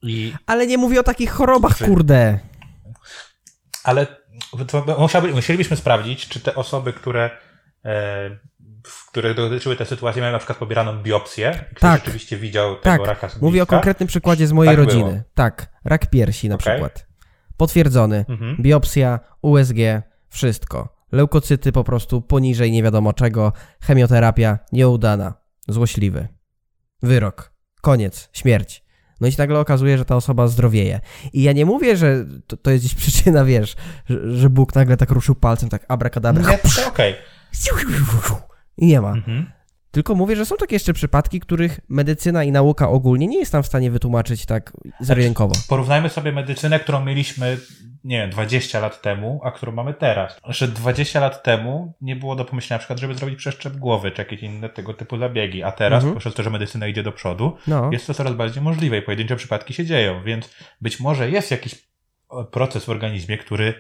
[0.02, 0.34] I...
[0.45, 2.40] Ale nie mówię o takich chorobach, kurde.
[3.84, 4.07] Ale
[5.34, 7.30] musielibyśmy sprawdzić, czy te osoby, które,
[7.86, 8.30] e,
[8.83, 11.99] w których dotyczyły te sytuacje, miały na przykład pobieraną biopsję, ktoś tak.
[11.99, 13.07] rzeczywiście widział tego tak.
[13.07, 15.11] raka z Mówię o konkretnym przykładzie z mojej tak rodziny.
[15.11, 15.23] Było.
[15.33, 16.73] Tak, rak piersi na okay.
[16.73, 17.07] przykład.
[17.57, 18.25] Potwierdzony.
[18.29, 18.57] Mhm.
[18.59, 19.77] Biopsja, USG,
[20.29, 20.95] wszystko.
[21.11, 25.33] Leukocyty po prostu poniżej nie wiadomo czego, chemioterapia nieudana,
[25.67, 26.27] złośliwy.
[27.03, 27.51] Wyrok.
[27.81, 28.29] Koniec.
[28.33, 28.83] Śmierć.
[29.21, 30.99] No i się nagle okazuje, że ta osoba zdrowieje.
[31.33, 33.75] I ja nie mówię, że to, to jest gdzieś przyczyna, wiesz,
[34.09, 36.51] że, że Bóg nagle tak ruszył palcem, tak abracadabra.
[36.51, 37.15] Nie, okej.
[38.31, 38.51] Okay.
[38.77, 39.11] I nie ma.
[39.11, 39.52] Mhm.
[39.91, 43.64] Tylko mówię, że są takie jeszcze przypadki, których medycyna i nauka ogólnie nie jest tam
[43.64, 45.22] w stanie wytłumaczyć tak zero
[45.69, 47.57] Porównajmy sobie medycynę, którą mieliśmy,
[48.03, 50.39] nie wiem, 20 lat temu, a którą mamy teraz.
[50.48, 54.22] Że 20 lat temu nie było do pomyślenia na przykład, żeby zrobić przeszczep głowy, czy
[54.22, 56.19] jakieś inne tego typu zabiegi, a teraz, mhm.
[56.19, 57.89] przez to, że medycyna idzie do przodu, no.
[57.91, 60.49] jest to coraz bardziej możliwe i pojedyncze przypadki się dzieją, więc
[60.81, 61.76] być może jest jakiś
[62.52, 63.73] proces w organizmie, który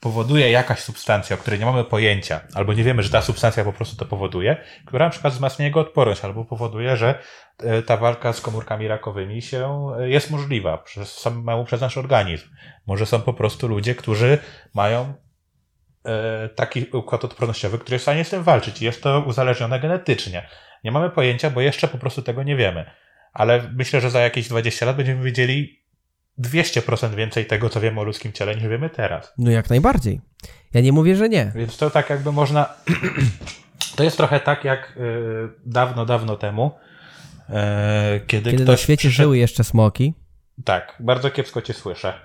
[0.00, 3.72] powoduje jakaś substancja, o której nie mamy pojęcia, albo nie wiemy, że ta substancja po
[3.72, 4.56] prostu to powoduje,
[4.86, 7.18] która na przykład wzmacnia jego odporność, albo powoduje, że
[7.58, 12.48] e, ta walka z komórkami rakowymi się e, jest możliwa przez samemu przez nasz organizm.
[12.86, 14.38] Może są po prostu ludzie, którzy
[14.74, 15.14] mają
[16.04, 19.80] e, taki układ odpornościowy, który jest w stanie z tym walczyć i jest to uzależnione
[19.80, 20.48] genetycznie.
[20.84, 22.90] Nie mamy pojęcia, bo jeszcze po prostu tego nie wiemy.
[23.32, 25.85] Ale myślę, że za jakieś 20 lat będziemy wiedzieli
[26.38, 29.32] 200% więcej tego, co wiemy o ludzkim ciele, niż wiemy teraz.
[29.38, 30.20] No jak najbardziej.
[30.74, 31.52] Ja nie mówię, że nie.
[31.54, 32.74] Więc to tak jakby można.
[33.96, 36.70] to jest trochę tak jak yy, dawno, dawno temu,
[37.48, 37.54] yy,
[38.26, 39.16] kiedy, na świecie przyszedł...
[39.16, 40.14] żyły jeszcze smoki.
[40.64, 42.20] Tak, bardzo kiepsko cię słyszę.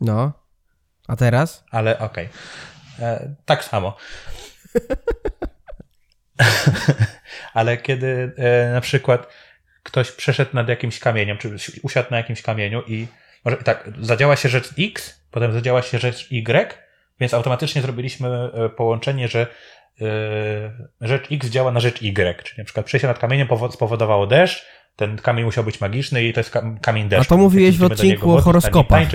[0.00, 0.32] No.
[1.08, 1.64] A teraz?
[1.70, 2.28] Ale okej.
[2.96, 3.08] Okay.
[3.08, 3.96] E, tak samo.
[7.54, 9.26] Ale kiedy e, na przykład
[9.82, 13.06] ktoś przeszedł nad jakimś kamieniem, czy usiadł na jakimś kamieniu i
[13.44, 16.74] może tak, zadziała się rzecz X, potem zadziała się rzecz Y,
[17.20, 19.46] więc automatycznie zrobiliśmy e, połączenie, że
[20.00, 20.08] yy,
[21.00, 25.16] rzecz X działa na rzecz Y, czyli na przykład przejście nad kamieniem spowodowało deszcz, ten
[25.16, 26.52] kamień musiał być magiczny i to jest
[26.82, 27.34] kamień deszczu.
[27.34, 29.08] A to mówiłeś w odcinku o horoskopach.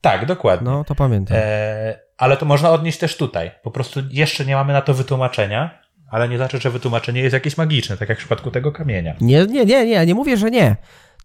[0.00, 0.70] Tak, dokładnie.
[0.70, 1.36] No, to pamiętam.
[1.40, 3.50] E, ale to można odnieść też tutaj.
[3.62, 5.81] Po prostu jeszcze nie mamy na to wytłumaczenia,
[6.12, 9.14] ale nie znaczy, że wytłumaczenie jest jakieś magiczne, tak jak w przypadku tego kamienia.
[9.20, 10.76] Nie, nie, nie, nie, nie mówię, że nie.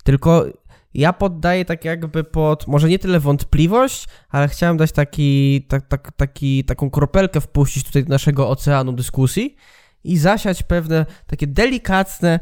[0.03, 0.45] Tylko
[0.93, 6.11] ja poddaję tak jakby pod, może nie tyle wątpliwość, ale chciałem dać taki, tak, tak,
[6.11, 9.55] taki, taką kropelkę wpuścić tutaj do naszego oceanu dyskusji
[10.03, 12.39] i zasiać pewne takie delikatne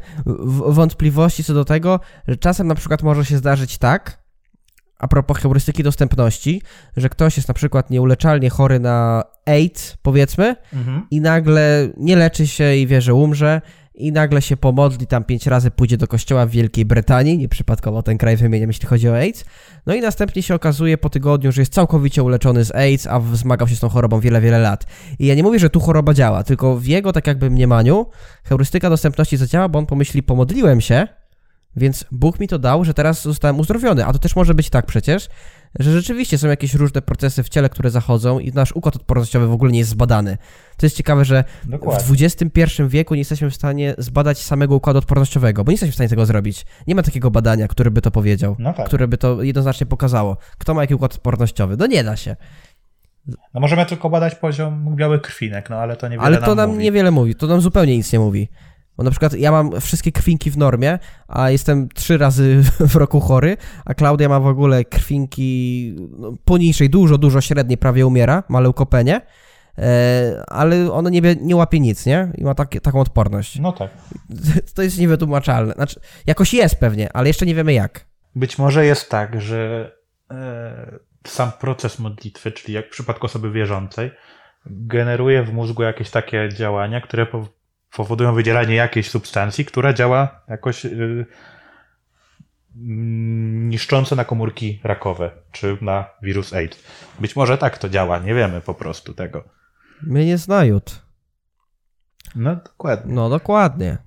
[0.66, 4.25] wątpliwości co do tego, że czasem na przykład może się zdarzyć tak,
[4.98, 6.62] a propos heurystyki dostępności,
[6.96, 11.06] że ktoś jest na przykład nieuleczalnie chory na AIDS, powiedzmy, mhm.
[11.10, 13.60] i nagle nie leczy się i wie, że umrze,
[13.96, 18.18] i nagle się pomodli, tam pięć razy pójdzie do kościoła w Wielkiej Brytanii, nieprzypadkowo ten
[18.18, 19.44] kraj wymieniam, jeśli chodzi o AIDS,
[19.86, 23.68] no i następnie się okazuje po tygodniu, że jest całkowicie uleczony z AIDS, a zmagał
[23.68, 24.86] się z tą chorobą wiele, wiele lat.
[25.18, 28.06] I ja nie mówię, że tu choroba działa, tylko w jego tak jakby mniemaniu
[28.44, 31.08] heurystyka dostępności zadziała, bo on pomyśli, pomodliłem się,
[31.76, 34.04] więc Bóg mi to dał, że teraz zostałem uzdrowiony.
[34.04, 35.28] A to też może być tak przecież,
[35.78, 39.52] że rzeczywiście są jakieś różne procesy w ciele, które zachodzą i nasz układ odpornościowy w
[39.52, 40.38] ogóle nie jest zbadany.
[40.76, 42.04] To jest ciekawe, że Dokładnie.
[42.04, 45.94] w XXI wieku nie jesteśmy w stanie zbadać samego układu odpornościowego, bo nie jesteśmy w
[45.94, 46.66] stanie tego zrobić.
[46.86, 48.86] Nie ma takiego badania, które by to powiedział, no tak.
[48.86, 50.36] które by to jednoznacznie pokazało.
[50.58, 51.76] Kto ma jaki układ odpornościowy?
[51.76, 52.36] No nie da się.
[53.54, 56.70] No możemy tylko badać poziom białych krwinek, no ale to niewiele Ale to nam, nam
[56.70, 56.84] mówi.
[56.84, 58.48] niewiele mówi, to nam zupełnie nic nie mówi.
[58.96, 60.98] Bo na przykład ja mam wszystkie krwinki w normie,
[61.28, 62.62] a jestem trzy razy
[62.92, 68.06] w roku chory, a Klaudia ma w ogóle krwinki no, poniżej, dużo, dużo średniej, prawie
[68.06, 69.20] umiera, ma leukopenię,
[69.78, 72.32] e, ale ona nie, nie łapie nic, nie?
[72.38, 73.58] I ma takie, taką odporność.
[73.58, 73.90] No tak.
[74.74, 75.72] To jest niewytłumaczalne.
[75.72, 78.06] Znaczy, jakoś jest pewnie, ale jeszcze nie wiemy jak.
[78.34, 79.92] Być może jest tak, że
[80.30, 84.10] e, sam proces modlitwy, czyli jak w przypadku osoby wierzącej,
[84.66, 87.26] generuje w mózgu jakieś takie działania, które
[87.96, 91.26] powodują wydzielanie jakiejś substancji, która działa jakoś yy,
[93.68, 96.82] niszczące na komórki rakowe, czy na wirus AIDS.
[97.20, 99.44] Być może tak to działa, nie wiemy po prostu tego.
[100.02, 101.02] My nie znajut.
[102.34, 103.14] No dokładnie.
[103.14, 103.98] No dokładnie.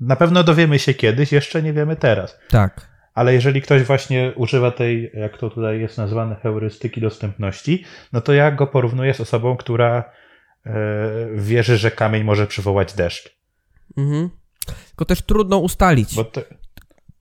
[0.00, 2.38] Na pewno dowiemy się kiedyś, jeszcze nie wiemy teraz.
[2.48, 2.90] Tak.
[3.14, 8.32] Ale jeżeli ktoś właśnie używa tej, jak to tutaj jest nazwane, heurystyki dostępności, no to
[8.32, 10.04] ja go porównuję z osobą, która
[11.34, 13.40] wierzy, że kamień może przywołać deszcz.
[13.96, 14.30] Mhm.
[14.88, 16.14] Tylko też trudno ustalić.
[16.14, 16.42] To,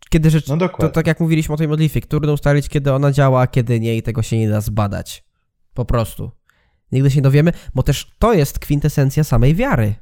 [0.10, 0.90] kiedy rzecz, no dokładnie.
[0.90, 3.98] to tak jak mówiliśmy o tej modlitwie, trudno ustalić, kiedy ona działa, a kiedy nie
[3.98, 5.24] i tego się nie da zbadać.
[5.74, 6.32] Po prostu.
[6.92, 9.96] Nigdy się nie dowiemy, bo też to jest kwintesencja samej wiary.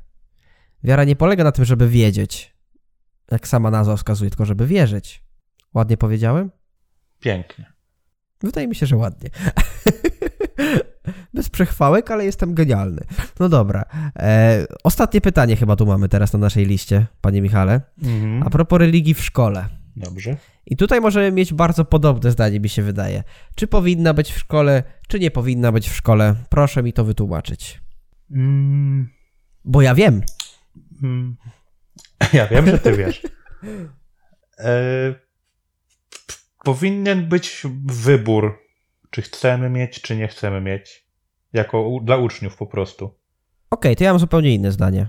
[0.83, 2.55] Wiara nie polega na tym, żeby wiedzieć,
[3.31, 5.23] jak sama nazwa wskazuje, tylko żeby wierzyć.
[5.73, 6.51] Ładnie powiedziałem?
[7.19, 7.73] Pięknie.
[8.41, 9.29] Wydaje mi się, że ładnie.
[11.37, 13.01] Bez przechwałek, ale jestem genialny.
[13.39, 13.85] No dobra.
[14.15, 17.81] E, ostatnie pytanie chyba tu mamy teraz na naszej liście, panie Michale.
[18.03, 18.43] Mhm.
[18.43, 19.69] A propos religii w szkole.
[19.95, 20.37] Dobrze.
[20.65, 23.23] I tutaj możemy mieć bardzo podobne zdanie, mi się wydaje.
[23.55, 26.35] Czy powinna być w szkole, czy nie powinna być w szkole?
[26.49, 27.81] Proszę mi to wytłumaczyć.
[28.31, 29.09] Mm,
[29.65, 30.21] Bo ja wiem.
[31.03, 31.35] mm.
[32.33, 33.21] Ja wiem, że ty wiesz.
[34.59, 34.69] E,
[36.63, 38.59] powinien być wybór,
[39.09, 41.06] czy chcemy mieć, czy nie chcemy mieć.
[41.53, 43.09] Jako u, dla uczniów po prostu.
[43.69, 45.07] Okej, to ja mam zupełnie inne zdanie.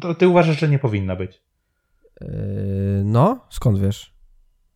[0.00, 1.42] To ty uważasz, że nie powinna być.
[2.20, 2.28] Yy,
[3.04, 4.14] no, skąd wiesz?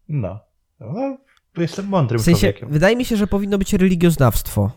[0.09, 0.41] No.
[0.81, 1.19] no
[1.57, 2.69] jestem mądrym W sensie, człowiekiem.
[2.69, 4.71] wydaje mi się, że powinno być religioznawstwo.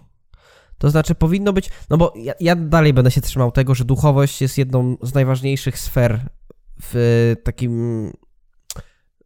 [0.77, 1.69] To znaczy, powinno być.
[1.89, 5.79] No bo ja, ja dalej będę się trzymał tego, że duchowość jest jedną z najważniejszych
[5.79, 6.29] sfer
[6.81, 8.11] w takim.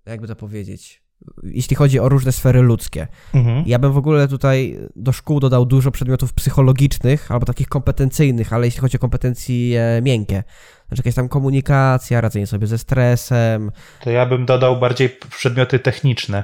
[0.05, 1.03] Jakby to powiedzieć?
[1.43, 3.07] Jeśli chodzi o różne sfery ludzkie.
[3.33, 3.63] Mhm.
[3.67, 8.67] Ja bym w ogóle tutaj do szkół dodał dużo przedmiotów psychologicznych albo takich kompetencyjnych, ale
[8.67, 10.43] jeśli chodzi o kompetencje miękkie,
[10.87, 13.71] znaczy jakaś tam komunikacja, radzenie sobie ze stresem,
[14.03, 16.43] To ja bym dodał bardziej przedmioty techniczne.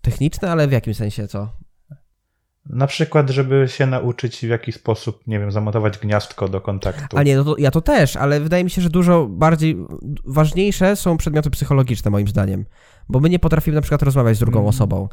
[0.00, 1.52] techniczne, ale w jakim sensie co?
[2.70, 7.18] Na przykład, żeby się nauczyć w jaki sposób, nie wiem, zamontować gniazdko do kontaktu.
[7.18, 9.76] A nie, no to ja to też, ale wydaje mi się, że dużo bardziej
[10.24, 12.64] ważniejsze są przedmioty psychologiczne moim zdaniem,
[13.08, 14.68] bo my nie potrafimy na przykład rozmawiać z drugą Mm.
[14.68, 15.08] osobą.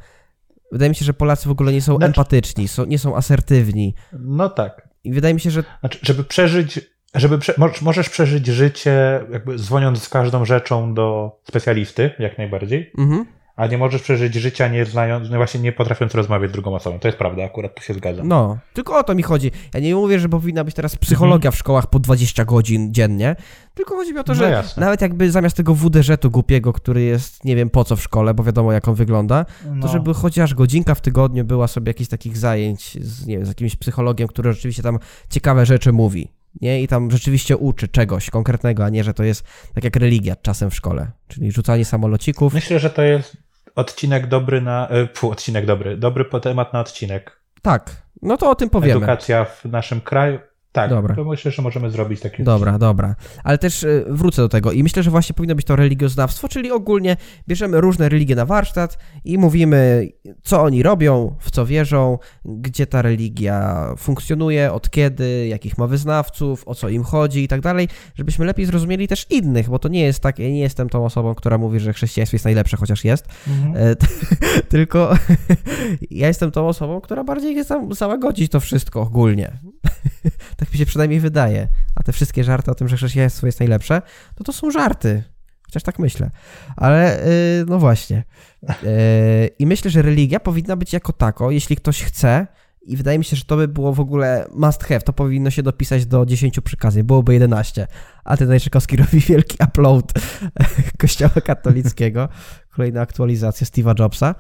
[0.72, 3.96] Wydaje mi się, że Polacy w ogóle nie są Znaczy- empatyczni, są, nie są asertywni
[4.20, 4.90] No tak.
[5.04, 6.80] i wydaje mi się, że Znaczy, żeby przeżyć,
[7.16, 12.92] żeby prze, mo- możesz przeżyć życie, jakby dzwoniąc z każdą rzeczą do specjalisty, jak najbardziej,
[12.98, 13.26] mhm.
[13.62, 17.00] A nie możesz przeżyć życia nie znając, no właśnie nie potrafiąc rozmawiać z drugą osobą.
[17.00, 18.28] To jest prawda, akurat tu się zgadzam.
[18.28, 19.52] No, tylko o to mi chodzi.
[19.74, 23.36] Ja nie mówię, że powinna być teraz psychologia w szkołach po 20 godzin dziennie,
[23.74, 24.82] tylko chodzi mi o to, No że jasne.
[24.82, 28.44] nawet jakby zamiast tego WDŻ-u głupiego, który jest nie wiem po co w szkole, bo
[28.44, 29.82] wiadomo jak on wygląda, No.
[29.88, 33.50] to żeby chociaż godzinka w tygodniu była sobie jakichś takich zajęć z, nie wiem, z
[33.50, 36.32] jakimś psychologiem, który rzeczywiście tam ciekawe rzeczy mówi.
[36.62, 36.82] Nie?
[36.82, 39.44] I tam rzeczywiście uczy czegoś konkretnego, a nie, że to jest
[39.74, 42.54] tak jak religia czasem w szkole, czyli rzucanie samolocików.
[42.54, 43.38] Myślę, że to jest
[43.76, 44.88] odcinek dobry na.
[44.90, 45.98] e, Pu, odcinek dobry.
[45.98, 47.42] Dobry temat na odcinek.
[47.62, 47.92] Tak,
[48.22, 48.98] no to o tym powiemy.
[48.98, 50.40] Edukacja w naszym kraju.
[50.72, 51.16] Tak, Dobra.
[51.16, 53.16] to myślę, że możemy zrobić taki Dobra, dobra.
[53.44, 56.72] Ale też y, wrócę do tego i myślę, że właśnie powinno być to religioznawstwo, czyli
[56.72, 57.18] ogólnie
[57.48, 60.10] bierzemy różne religie na warsztat i mówimy,
[60.44, 66.68] co oni robią, w co wierzą, gdzie ta religia funkcjonuje, od kiedy, jakich ma wyznawców,
[66.68, 70.02] o co im chodzi i tak dalej, żebyśmy lepiej zrozumieli też innych, bo to nie
[70.02, 73.26] jest tak, ja nie jestem tą osobą, która mówi, że chrześcijaństwo jest najlepsze, chociaż jest,
[73.48, 73.76] Mhm.
[73.76, 73.96] E,
[74.70, 75.14] tylko
[76.12, 79.52] ja jestem tą osobą, która bardziej chce załagodzić to wszystko ogólnie.
[80.62, 81.68] tak mi się przynajmniej wydaje.
[81.96, 84.02] A te wszystkie żarty o tym, że chrześcijaństwo jest najlepsze,
[84.36, 85.24] to to są żarty.
[85.66, 86.30] Chociaż tak myślę.
[86.76, 88.24] Ale y, no właśnie.
[88.64, 92.48] Y, I myślę, że religia powinna być jako tako, jeśli ktoś chce.
[92.82, 95.02] I wydaje mi się, że to by było w ogóle must have.
[95.02, 97.04] To powinno się dopisać do 10 przykazań.
[97.04, 97.88] Byłoby 11.
[98.24, 100.14] A ten Najczykowski robi wielki upload
[101.02, 102.30] kościoła katolickiego.
[102.70, 104.36] Kolejna aktualizacja Steve'a Jobsa.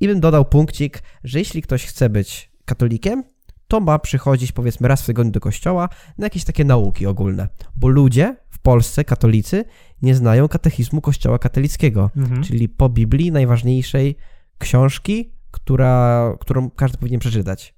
[0.00, 3.24] I bym dodał punkcik, że jeśli ktoś chce być katolikiem,
[3.68, 5.88] to ma przychodzić powiedzmy raz w tygodniu do kościoła
[6.18, 7.48] na jakieś takie nauki ogólne.
[7.76, 9.64] Bo ludzie w Polsce, katolicy,
[10.02, 12.42] nie znają katechizmu kościoła katolickiego, Mhm.
[12.42, 14.16] czyli po Biblii najważniejszej
[14.58, 17.74] książki, która, którą każdy powinien przeczytać.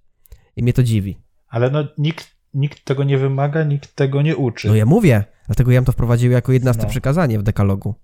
[0.57, 1.19] I mnie to dziwi.
[1.49, 4.69] Ale no nikt, nikt tego nie wymaga, nikt tego nie uczy.
[4.69, 6.89] No ja mówię, dlatego ja to wprowadził jako 11 No.
[6.89, 7.95] przykazanie w dekalogu.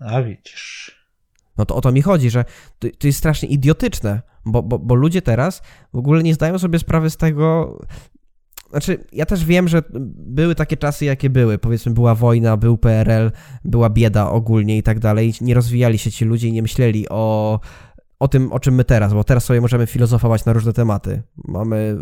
[0.00, 0.97] A widzisz.
[1.58, 2.44] No to o to mi chodzi, że
[2.78, 5.62] to, to jest strasznie idiotyczne, bo, bo, bo ludzie teraz
[5.92, 7.78] w ogóle nie zdają sobie sprawy z tego.
[8.70, 9.82] Znaczy, ja też wiem, że
[10.16, 11.58] były takie czasy, jakie były.
[11.58, 13.30] Powiedzmy, była wojna, był PRL,
[13.64, 15.34] była bieda ogólnie i tak dalej.
[15.40, 17.60] Nie rozwijali się ci ludzie i nie myśleli o,
[18.18, 21.22] o tym, o czym my teraz, bo teraz sobie możemy filozofować na różne tematy.
[21.36, 21.96] Mamy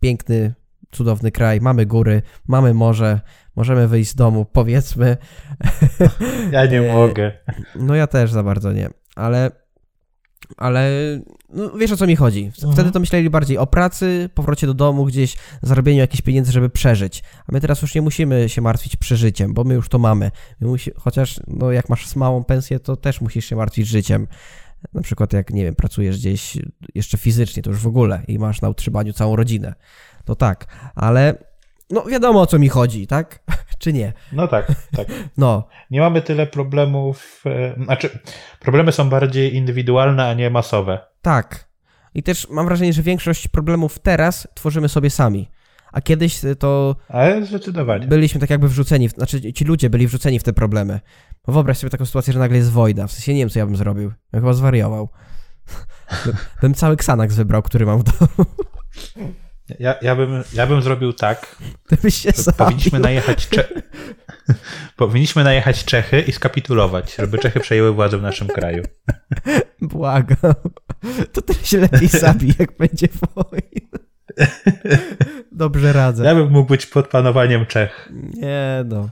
[0.00, 0.54] piękny,
[0.92, 3.20] cudowny kraj, mamy góry, mamy morze,
[3.56, 5.16] możemy wyjść z domu, powiedzmy.
[6.52, 7.32] Ja nie mogę.
[7.76, 9.01] No ja też za bardzo nie.
[9.16, 9.50] Ale
[10.56, 10.90] ale
[11.48, 12.50] no, wiesz o co mi chodzi.
[12.50, 12.92] Wtedy mhm.
[12.92, 17.22] to myśleli bardziej o pracy, powrocie do domu, gdzieś zarobieniu jakichś pieniędzy, żeby przeżyć.
[17.46, 20.30] A my teraz już nie musimy się martwić przeżyciem, bo my już to mamy.
[20.60, 24.26] Musi, chociaż no, jak masz małą pensję, to też musisz się martwić życiem.
[24.92, 26.58] Na przykład jak, nie wiem, pracujesz gdzieś
[26.94, 29.74] jeszcze fizycznie, to już w ogóle i masz na utrzymaniu całą rodzinę.
[30.24, 31.51] To tak, ale
[31.92, 33.42] no wiadomo o co mi chodzi, tak?
[33.78, 34.12] Czy nie?
[34.32, 34.66] No tak,
[34.96, 35.08] tak.
[35.36, 35.68] No.
[35.90, 38.18] Nie mamy tyle problemów, e, znaczy
[38.60, 40.98] problemy są bardziej indywidualne, a nie masowe.
[41.22, 41.68] Tak.
[42.14, 45.48] I też mam wrażenie, że większość problemów teraz tworzymy sobie sami.
[45.92, 46.96] A kiedyś to.
[47.08, 48.06] Ale zdecydowanie.
[48.06, 51.00] Byliśmy tak jakby wrzuceni, w, znaczy ci ludzie byli wrzuceni w te problemy.
[51.46, 53.06] Bo wyobraź sobie taką sytuację, że nagle jest wojna.
[53.06, 54.12] W sensie nie wiem, co ja bym zrobił.
[54.32, 55.08] Ja chyba zwariował.
[56.62, 58.50] bym cały Xanax wybrał, który mam w domu.
[59.78, 61.56] Ja, ja, bym, ja bym zrobił tak.
[61.88, 63.68] Ty byś się powinniśmy najechać, Cze...
[64.96, 68.82] powinniśmy najechać Czechy i skapitulować, żeby Czechy przejęły władzę w naszym kraju.
[69.80, 70.54] Błagam.
[71.32, 73.98] To ty się lepiej zabij, jak będzie wojna.
[75.52, 76.24] Dobrze radzę.
[76.24, 78.12] Ja bym mógł być pod panowaniem Czech.
[78.34, 79.08] Nie no.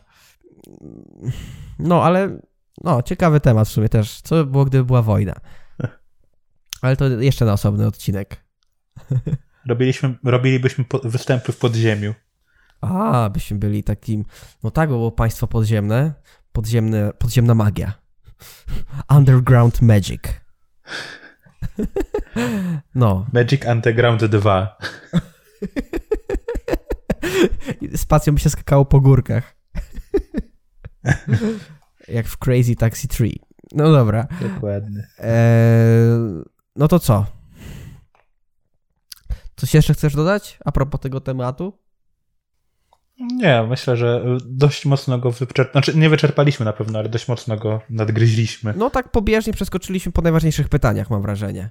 [1.78, 2.40] No, ale
[2.84, 4.20] no, ciekawy temat w sumie też.
[4.20, 5.34] Co by było, gdyby była wojna?
[6.82, 8.44] Ale to jeszcze na osobny odcinek.
[9.68, 12.14] Robiliśmy, robilibyśmy występy w podziemiu.
[12.80, 14.24] A, byśmy byli takim.
[14.62, 16.14] No tak, bo było państwo podziemne.
[16.52, 17.92] Podziemne, podziemna magia.
[19.16, 20.22] Underground Magic.
[22.94, 23.26] No.
[23.32, 24.78] Magic Underground 2.
[27.96, 29.56] Spacją by się skakało po górkach.
[32.08, 33.30] Jak w Crazy Taxi 3.
[33.72, 34.26] No dobra.
[34.40, 35.06] Dokładnie.
[35.18, 36.42] Eee,
[36.76, 37.26] no to co?
[39.60, 41.78] Coś jeszcze chcesz dodać a propos tego tematu?
[43.18, 45.72] Nie, myślę, że dość mocno go wyczerpaliśmy.
[45.72, 48.74] Znaczy, nie wyczerpaliśmy na pewno, ale dość mocno go nadgryźliśmy.
[48.76, 51.70] No tak pobieżnie przeskoczyliśmy po najważniejszych pytaniach, mam wrażenie.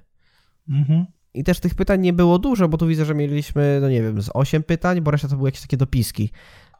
[0.68, 1.06] Mhm.
[1.34, 4.22] I też tych pytań nie było dużo, bo tu widzę, że mieliśmy, no nie wiem,
[4.22, 6.30] z 8 pytań, bo reszta to były jakieś takie dopiski.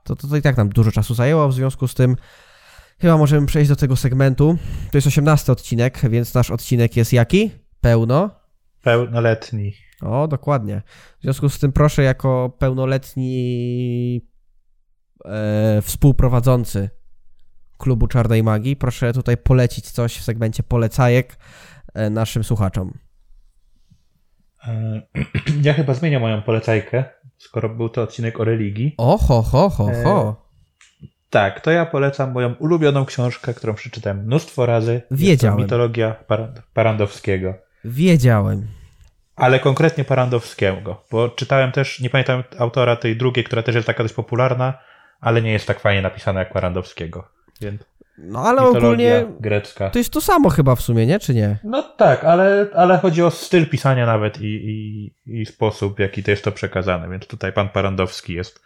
[0.04, 2.16] To, to, to i tak nam dużo czasu zajęło, w związku z tym
[2.98, 4.58] chyba możemy przejść do tego segmentu.
[4.90, 7.50] To jest 18 odcinek, więc nasz odcinek jest jaki?
[7.80, 8.39] Pełno?
[8.82, 9.72] Pełnoletni.
[10.02, 10.82] O, dokładnie.
[11.18, 14.26] W związku z tym proszę jako pełnoletni
[15.24, 16.90] e, współprowadzący
[17.78, 21.36] klubu Czarnej Magii, proszę tutaj polecić coś w segmencie polecajek
[21.94, 22.98] e, naszym słuchaczom.
[24.66, 25.02] E,
[25.66, 27.04] ja chyba zmienię moją polecajkę,
[27.38, 28.94] skoro był to odcinek o religii.
[28.98, 29.90] O, ho, ho, ho.
[29.90, 30.34] E,
[31.30, 35.02] tak, to ja polecam moją ulubioną książkę, którą przeczytałem mnóstwo razy.
[35.10, 35.58] Wiedziałem.
[35.58, 37.54] Mitologia Par Parandowskiego.
[37.84, 38.66] Wiedziałem
[39.40, 44.02] ale konkretnie Parandowskiego, bo czytałem też, nie pamiętam autora tej drugiej, która też jest taka
[44.02, 44.78] dość popularna,
[45.20, 47.28] ale nie jest tak fajnie napisana jak Parandowskiego.
[47.60, 47.82] Więc
[48.18, 49.90] no ale ogólnie grecka.
[49.90, 51.18] to jest to samo chyba w sumie, nie?
[51.18, 51.58] Czy nie?
[51.64, 56.22] No tak, ale, ale chodzi o styl pisania nawet i, i, i sposób, w jaki
[56.22, 58.62] to jest to przekazane, więc tutaj pan Parandowski jest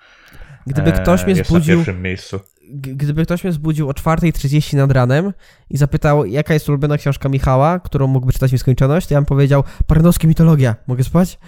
[0.67, 5.33] Gdyby ktoś mnie zbudził, na pierwszym miejscu gdyby ktoś mnie zbudził o 4.30 nad ranem
[5.71, 9.65] i zapytał, jaka jest ulubiona książka Michała, którą mógłby czytać skończoność, to ja bym powiedział,
[9.87, 10.77] Parnowski mitologia.
[10.87, 11.39] Mogę spać?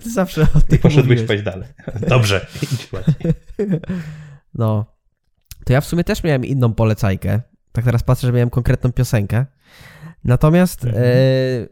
[0.14, 1.68] Zawsze o tym I poszedłbyś spać dalej.
[2.08, 3.04] Dobrze, idź spać.
[4.54, 4.86] No.
[5.64, 7.40] To ja w sumie też miałem inną polecajkę.
[7.72, 9.46] Tak teraz patrzę, że miałem konkretną piosenkę.
[10.24, 11.04] Natomiast mhm.
[11.04, 11.08] e,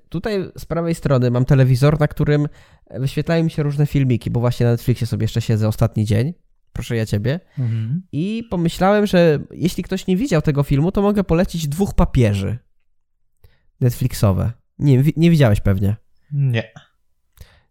[0.08, 2.48] tutaj z prawej strony mam telewizor, na którym
[2.90, 6.34] wyświetlają mi się różne filmiki, bo właśnie na Netflixie sobie jeszcze siedzę ostatni dzień
[6.74, 7.40] proszę ja ciebie.
[7.58, 8.02] Mhm.
[8.12, 12.58] I pomyślałem, że jeśli ktoś nie widział tego filmu, to mogę polecić dwóch papieży
[13.80, 14.52] Netflixowe.
[14.78, 15.96] Nie, nie widziałeś pewnie.
[16.32, 16.72] Nie.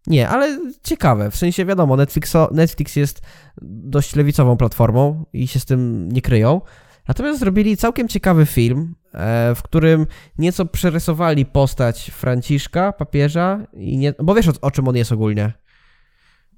[0.08, 1.32] Nie, ale ciekawe.
[1.32, 3.22] W sensie wiadomo, Netflixo, Netflix jest
[3.62, 6.62] dość lewicową platformą i się z tym nie kryją.
[7.08, 10.08] Natomiast zrobili całkiem ciekawy film, e, w którym
[10.38, 15.54] nieco przerysowali postać Franciszka, papieża, i nie, bo wiesz o, o czym on jest ogólnie.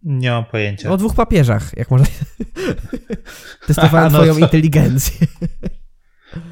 [0.06, 0.92] Nie mam pojęcia.
[0.92, 2.08] O dwóch papieżach, jak można.
[3.68, 5.28] Testowałem no twoją inteligencję.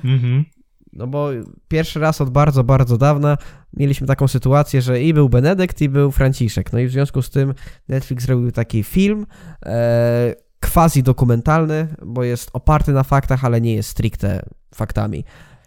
[0.04, 0.46] mhm.
[0.94, 1.30] No bo
[1.68, 3.38] pierwszy raz od bardzo, bardzo dawna
[3.74, 6.74] mieliśmy taką sytuację, że i był Benedykt, i był Franciszek.
[6.74, 7.54] No i w związku z tym
[7.88, 9.26] Netflix zrobił taki film
[9.66, 10.36] e,
[10.74, 15.26] quasi dokumentalny, bo jest oparty na faktach, ale nie jest stricte faktami.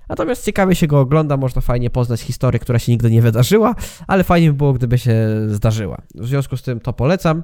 [0.08, 3.74] Natomiast ciekawie się go ogląda, można fajnie poznać historię, która się nigdy nie wydarzyła,
[4.06, 6.02] ale fajnie by było, gdyby się zdarzyła.
[6.14, 7.42] W związku z tym to polecam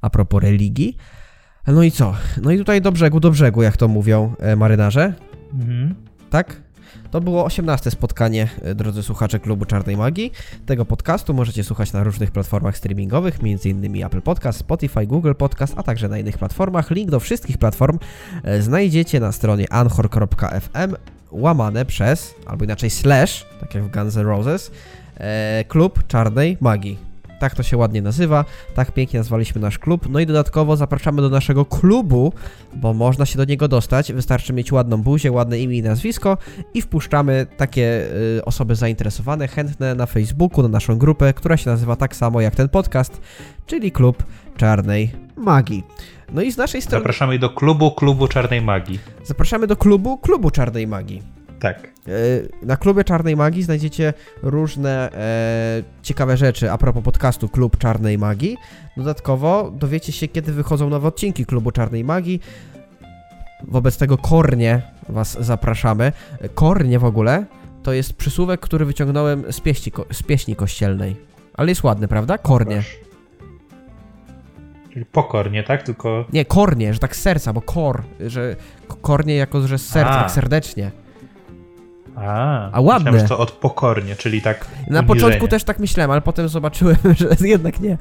[0.00, 0.96] a propos religii.
[1.66, 2.14] No i co?
[2.42, 5.14] No i tutaj do brzegu, do brzegu, jak to mówią e, marynarze.
[5.52, 5.94] Mhm.
[6.30, 6.56] Tak?
[7.10, 10.32] To było 18 spotkanie, e, drodzy słuchacze Klubu Czarnej Magii.
[10.66, 14.04] Tego podcastu możecie słuchać na różnych platformach streamingowych, m.in.
[14.04, 16.90] Apple Podcast, Spotify, Google Podcast, a także na innych platformach.
[16.90, 17.98] Link do wszystkich platform
[18.42, 20.94] e, znajdziecie na stronie anchor.fm
[21.30, 24.70] łamane przez, albo inaczej slash, tak jak w Guns N' Roses,
[25.16, 27.09] e, klub czarnej magii.
[27.40, 28.44] Tak to się ładnie nazywa,
[28.74, 30.08] tak pięknie nazwaliśmy nasz klub.
[30.10, 32.32] No i dodatkowo zapraszamy do naszego klubu,
[32.74, 34.12] bo można się do niego dostać.
[34.12, 36.38] Wystarczy mieć ładną buzię, ładne imię i nazwisko
[36.74, 38.06] i wpuszczamy takie
[38.38, 42.54] y, osoby zainteresowane, chętne na Facebooku, na naszą grupę, która się nazywa tak samo jak
[42.54, 43.20] ten podcast,
[43.66, 44.24] czyli Klub
[44.56, 45.84] Czarnej Magii.
[46.32, 47.00] No i z naszej strony.
[47.00, 48.98] Zapraszamy do klubu klubu Czarnej Magii.
[49.24, 51.39] Zapraszamy do klubu klubu Czarnej Magii.
[51.60, 51.90] Tak.
[52.08, 52.10] E,
[52.66, 54.12] na klubie Czarnej Magii znajdziecie
[54.42, 58.56] różne e, ciekawe rzeczy a propos podcastu Klub Czarnej Magii.
[58.96, 62.40] Dodatkowo dowiecie się, kiedy wychodzą nowe odcinki Klubu Czarnej Magii.
[63.62, 66.12] Wobec tego kornie Was zapraszamy.
[66.54, 67.44] Kornie w ogóle
[67.82, 71.16] to jest przysłówek, który wyciągnąłem z pieśni, z pieśni kościelnej.
[71.54, 72.38] Ale jest ładny, prawda?
[72.38, 72.82] Kornie.
[74.92, 75.82] Czyli pokornie, tak?
[75.82, 76.24] Tylko...
[76.32, 78.56] Nie, kornie, że tak z serca, bo kor, że
[79.02, 80.90] kornie jako, że z serca, tak serdecznie.
[82.16, 83.10] A, A ładne.
[83.10, 84.66] Myślałem, że to od pokornie, czyli tak.
[84.86, 86.96] Na początku też tak myślałem, ale potem zobaczyłem,
[87.40, 87.98] że jednak nie.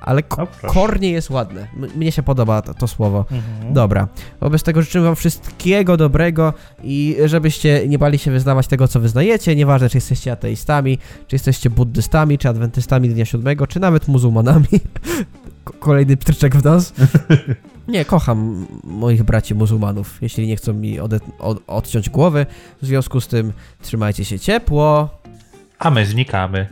[0.00, 1.68] Ale no, kornie jest ładne.
[1.76, 3.24] M mnie się podoba to, to słowo.
[3.30, 3.74] Mhm.
[3.74, 4.08] Dobra.
[4.40, 9.56] Wobec tego życzymy Wam wszystkiego dobrego i żebyście nie bali się wyznawać tego, co wyznajecie.
[9.56, 14.66] Nieważne, czy jesteście ateistami, czy jesteście buddystami, czy adwentystami Dnia Siódmego, czy nawet muzułmanami.
[15.80, 16.92] Kolejny pstryczek w nos.
[17.88, 22.46] Nie, kocham moich braci muzułmanów, jeśli nie chcą mi od, od, odciąć głowy.
[22.82, 23.52] W związku z tym
[23.82, 25.08] trzymajcie się ciepło.
[25.78, 26.68] A my znikamy.